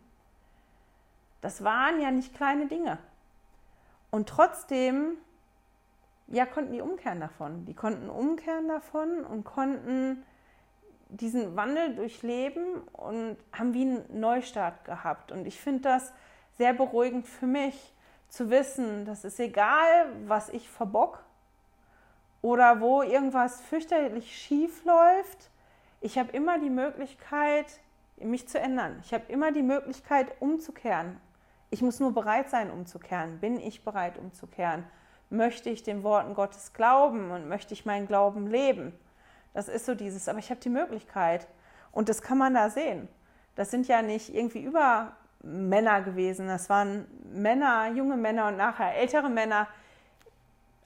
Das 1.40 1.64
waren 1.64 2.00
ja 2.00 2.12
nicht 2.12 2.34
kleine 2.34 2.66
Dinge. 2.66 2.98
Und 4.12 4.28
trotzdem, 4.28 5.16
ja, 6.28 6.46
konnten 6.46 6.72
die 6.72 6.80
umkehren 6.80 7.20
davon. 7.20 7.66
Die 7.66 7.74
konnten 7.74 8.08
umkehren 8.08 8.68
davon 8.68 9.24
und 9.24 9.42
konnten 9.44 10.24
diesen 11.08 11.56
Wandel 11.56 11.96
durchleben 11.96 12.80
und 12.92 13.36
haben 13.52 13.74
wie 13.74 13.82
einen 13.82 14.20
Neustart 14.20 14.84
gehabt. 14.84 15.32
Und 15.32 15.46
ich 15.46 15.60
finde 15.60 15.82
das 15.82 16.12
sehr 16.58 16.72
beruhigend 16.72 17.26
für 17.26 17.46
mich, 17.46 17.92
zu 18.28 18.50
wissen, 18.50 19.04
dass 19.04 19.24
es 19.24 19.38
egal, 19.38 20.08
was 20.26 20.48
ich 20.48 20.68
verbock 20.68 21.24
oder 22.42 22.80
wo 22.80 23.02
irgendwas 23.02 23.60
fürchterlich 23.62 24.36
schief 24.36 24.84
läuft, 24.84 25.50
ich 26.00 26.18
habe 26.18 26.30
immer 26.32 26.58
die 26.58 26.70
Möglichkeit, 26.70 27.80
mich 28.18 28.48
zu 28.48 28.58
ändern. 28.58 29.00
Ich 29.04 29.12
habe 29.12 29.24
immer 29.28 29.52
die 29.52 29.62
Möglichkeit, 29.62 30.40
umzukehren. 30.40 31.20
Ich 31.70 31.82
muss 31.82 32.00
nur 32.00 32.12
bereit 32.14 32.48
sein, 32.48 32.70
umzukehren. 32.70 33.38
Bin 33.40 33.58
ich 33.58 33.84
bereit, 33.84 34.18
umzukehren? 34.18 34.84
Möchte 35.30 35.70
ich 35.70 35.82
den 35.82 36.02
Worten 36.02 36.34
Gottes 36.34 36.72
glauben 36.72 37.30
und 37.30 37.48
möchte 37.48 37.74
ich 37.74 37.84
meinen 37.84 38.06
Glauben 38.06 38.46
leben? 38.46 38.92
Das 39.52 39.68
ist 39.68 39.86
so 39.86 39.94
dieses, 39.94 40.28
aber 40.28 40.38
ich 40.38 40.50
habe 40.50 40.60
die 40.60 40.68
Möglichkeit. 40.68 41.48
Und 41.90 42.08
das 42.08 42.22
kann 42.22 42.38
man 42.38 42.54
da 42.54 42.70
sehen. 42.70 43.08
Das 43.54 43.70
sind 43.70 43.88
ja 43.88 44.02
nicht 44.02 44.34
irgendwie 44.34 44.62
über 44.62 45.16
Männer 45.42 46.02
gewesen. 46.02 46.48
Das 46.48 46.68
waren 46.68 47.06
Männer, 47.32 47.90
junge 47.92 48.16
Männer 48.16 48.48
und 48.48 48.56
nachher 48.56 48.94
ältere 48.96 49.28
Männer, 49.28 49.68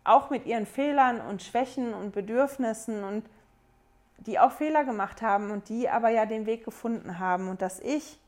auch 0.04 0.30
mit 0.30 0.46
ihren 0.46 0.66
Fehlern 0.66 1.20
und 1.20 1.42
Schwächen 1.42 1.94
und 1.94 2.12
Bedürfnissen 2.12 3.04
und 3.04 3.24
die 4.18 4.38
auch 4.38 4.52
Fehler 4.52 4.84
gemacht 4.84 5.22
haben 5.22 5.50
und 5.50 5.68
die 5.68 5.88
aber 5.88 6.10
ja 6.10 6.26
den 6.26 6.46
Weg 6.46 6.64
gefunden 6.64 7.18
haben 7.18 7.48
und 7.48 7.62
dass 7.62 7.80
ich, 7.80 8.18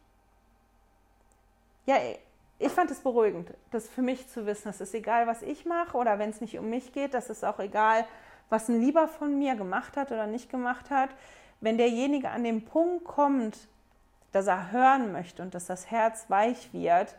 ja, 1.86 1.96
ich 2.58 2.72
fand 2.72 2.90
es 2.90 3.00
beruhigend, 3.00 3.52
das 3.70 3.88
für 3.88 4.02
mich 4.02 4.28
zu 4.28 4.46
wissen, 4.46 4.68
es 4.68 4.80
ist 4.80 4.94
egal, 4.94 5.26
was 5.26 5.42
ich 5.42 5.66
mache 5.66 5.96
oder 5.96 6.18
wenn 6.18 6.30
es 6.30 6.40
nicht 6.40 6.58
um 6.58 6.70
mich 6.70 6.92
geht, 6.92 7.14
das 7.14 7.28
ist 7.28 7.44
auch 7.44 7.58
egal, 7.58 8.06
was 8.48 8.68
ein 8.68 8.80
Lieber 8.80 9.08
von 9.08 9.38
mir 9.38 9.56
gemacht 9.56 9.96
hat 9.96 10.12
oder 10.12 10.26
nicht 10.26 10.50
gemacht 10.50 10.90
hat. 10.90 11.10
Wenn 11.60 11.78
derjenige 11.78 12.28
an 12.28 12.44
den 12.44 12.64
Punkt 12.64 13.04
kommt, 13.04 13.56
dass 14.32 14.46
er 14.46 14.72
hören 14.72 15.12
möchte 15.12 15.42
und 15.42 15.54
dass 15.54 15.66
das 15.66 15.90
Herz 15.90 16.26
weich 16.28 16.72
wird, 16.72 17.16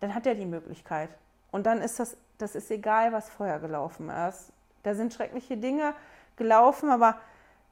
dann 0.00 0.14
hat 0.14 0.26
er 0.26 0.34
die 0.34 0.46
Möglichkeit. 0.46 1.10
Und 1.52 1.66
dann 1.66 1.80
ist 1.80 2.00
das, 2.00 2.16
das 2.38 2.54
ist 2.54 2.70
egal, 2.70 3.12
was 3.12 3.30
vorher 3.30 3.60
gelaufen 3.60 4.10
ist. 4.10 4.52
Da 4.82 4.94
sind 4.94 5.14
schreckliche 5.14 5.56
Dinge 5.56 5.94
gelaufen, 6.36 6.90
aber 6.90 7.16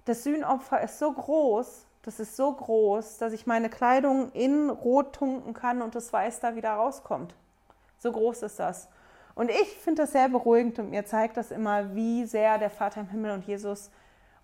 das 0.05 0.24
Sühnopfer 0.24 0.80
ist 0.82 0.99
so 0.99 1.12
groß, 1.12 1.87
das 2.03 2.20
ist 2.20 2.37
so 2.37 2.53
groß, 2.53 3.18
dass 3.18 3.32
ich 3.32 3.47
meine 3.47 3.70
Kleidung 3.70 4.30
in 4.32 4.68
Rot 4.68 5.14
tunken 5.14 5.55
kann 5.55 5.80
und 5.80 5.95
das 5.95 6.12
Weiß 6.12 6.41
da 6.41 6.55
wieder 6.55 6.72
rauskommt. 6.72 7.35
So 7.99 8.12
groß 8.12 8.43
ist 8.43 8.59
das. 8.59 8.89
Und 9.35 9.51
ich 9.51 9.78
finde 9.78 10.03
das 10.03 10.12
sehr 10.12 10.28
beruhigend 10.28 10.78
und 10.78 10.91
mir 10.91 11.07
zeigt 11.07 11.37
das 11.37 11.51
immer, 11.51 11.95
wie 11.95 12.26
sehr 12.26 12.59
der 12.59 12.70
Vater 12.70 13.01
im 13.01 13.09
Himmel 13.09 13.32
und 13.32 13.47
Jesus 13.47 13.91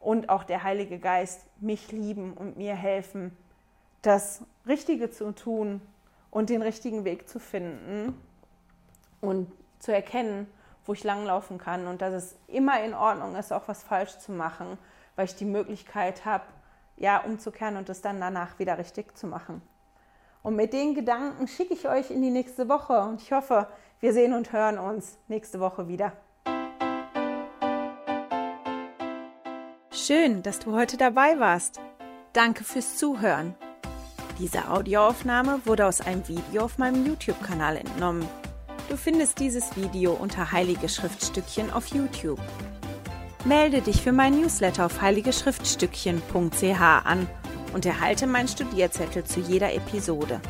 und 0.01 0.30
auch 0.30 0.45
der 0.45 0.62
Heilige 0.62 0.99
Geist 0.99 1.47
mich 1.61 1.93
lieben 1.93 2.32
und 2.32 2.57
mir 2.57 2.74
helfen, 2.74 3.36
das 4.03 4.42
Richtige 4.66 5.11
zu 5.11 5.32
tun 5.32 5.80
und 6.30 6.51
den 6.51 6.62
richtigen 6.62 7.05
Weg 7.05 7.28
zu 7.28 7.38
finden 7.38 8.14
und 9.20 9.51
zu 9.78 9.92
erkennen, 9.92 10.46
wo 10.86 10.92
ich 10.92 11.05
langlaufen 11.05 11.59
kann 11.59 11.86
und 11.86 12.03
dass 12.03 12.14
es 12.14 12.36
immer 12.46 12.82
in 12.82 12.94
Ordnung 12.94 13.36
ist, 13.36 13.53
auch 13.53 13.68
was 13.68 13.82
falsch 13.82 14.18
zu 14.18 14.32
machen, 14.32 14.78
weil 15.16 15.26
ich 15.26 15.36
die 15.36 15.44
Möglichkeit 15.44 16.24
habe, 16.24 16.44
ja, 16.96 17.18
umzukehren 17.18 17.76
und 17.76 17.88
es 17.88 18.01
dann 18.03 18.20
danach 18.20 18.59
wieder 18.59 18.78
richtig 18.78 19.16
zu 19.16 19.26
machen. 19.26 19.62
Und 20.42 20.57
mit 20.57 20.72
den 20.72 20.94
Gedanken 20.94 21.48
schicke 21.48 21.74
ich 21.74 21.88
euch 21.88 22.11
in 22.11 22.22
die 22.22 22.30
nächste 22.30 22.68
Woche 22.68 23.01
und 23.01 23.20
ich 23.20 23.32
hoffe, 23.32 23.66
wir 24.01 24.12
sehen 24.12 24.32
und 24.32 24.53
hören 24.53 24.78
uns 24.78 25.18
nächste 25.28 25.61
Woche 25.61 25.88
wieder. 25.88 26.12
Schön, 29.90 30.42
dass 30.42 30.59
du 30.59 30.72
heute 30.72 30.96
dabei 30.96 31.38
warst. 31.38 31.78
Danke 32.32 32.64
fürs 32.64 32.96
Zuhören. 32.96 33.55
Diese 34.41 34.70
Audioaufnahme 34.70 35.61
wurde 35.66 35.86
aus 35.86 36.01
einem 36.01 36.26
Video 36.26 36.62
auf 36.62 36.78
meinem 36.78 37.05
YouTube-Kanal 37.05 37.76
entnommen. 37.76 38.26
Du 38.88 38.97
findest 38.97 39.38
dieses 39.38 39.76
Video 39.76 40.14
unter 40.14 40.51
Heilige 40.51 40.88
Schriftstückchen 40.88 41.70
auf 41.70 41.88
YouTube. 41.88 42.41
Melde 43.45 43.82
dich 43.82 44.01
für 44.01 44.12
mein 44.12 44.41
Newsletter 44.41 44.86
auf 44.86 45.03
heiligeschriftstückchen.ch 45.03 46.80
an 46.80 47.28
und 47.74 47.84
erhalte 47.84 48.26
meinen 48.26 48.49
Studierzettel 48.49 49.24
zu 49.24 49.41
jeder 49.41 49.74
Episode. 49.74 50.41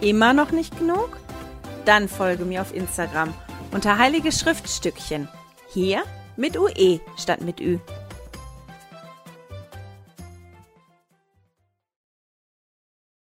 Immer 0.00 0.32
noch 0.32 0.50
nicht 0.50 0.76
genug? 0.76 1.16
Dann 1.84 2.08
folge 2.08 2.44
mir 2.44 2.60
auf 2.60 2.74
Instagram 2.74 3.32
unter 3.70 3.98
Heilige 3.98 4.32
Schriftstückchen. 4.32 5.28
Hier 5.68 6.02
mit 6.36 6.58
UE 6.58 6.98
statt 7.16 7.40
mit 7.40 7.60
Ü. 7.60 7.78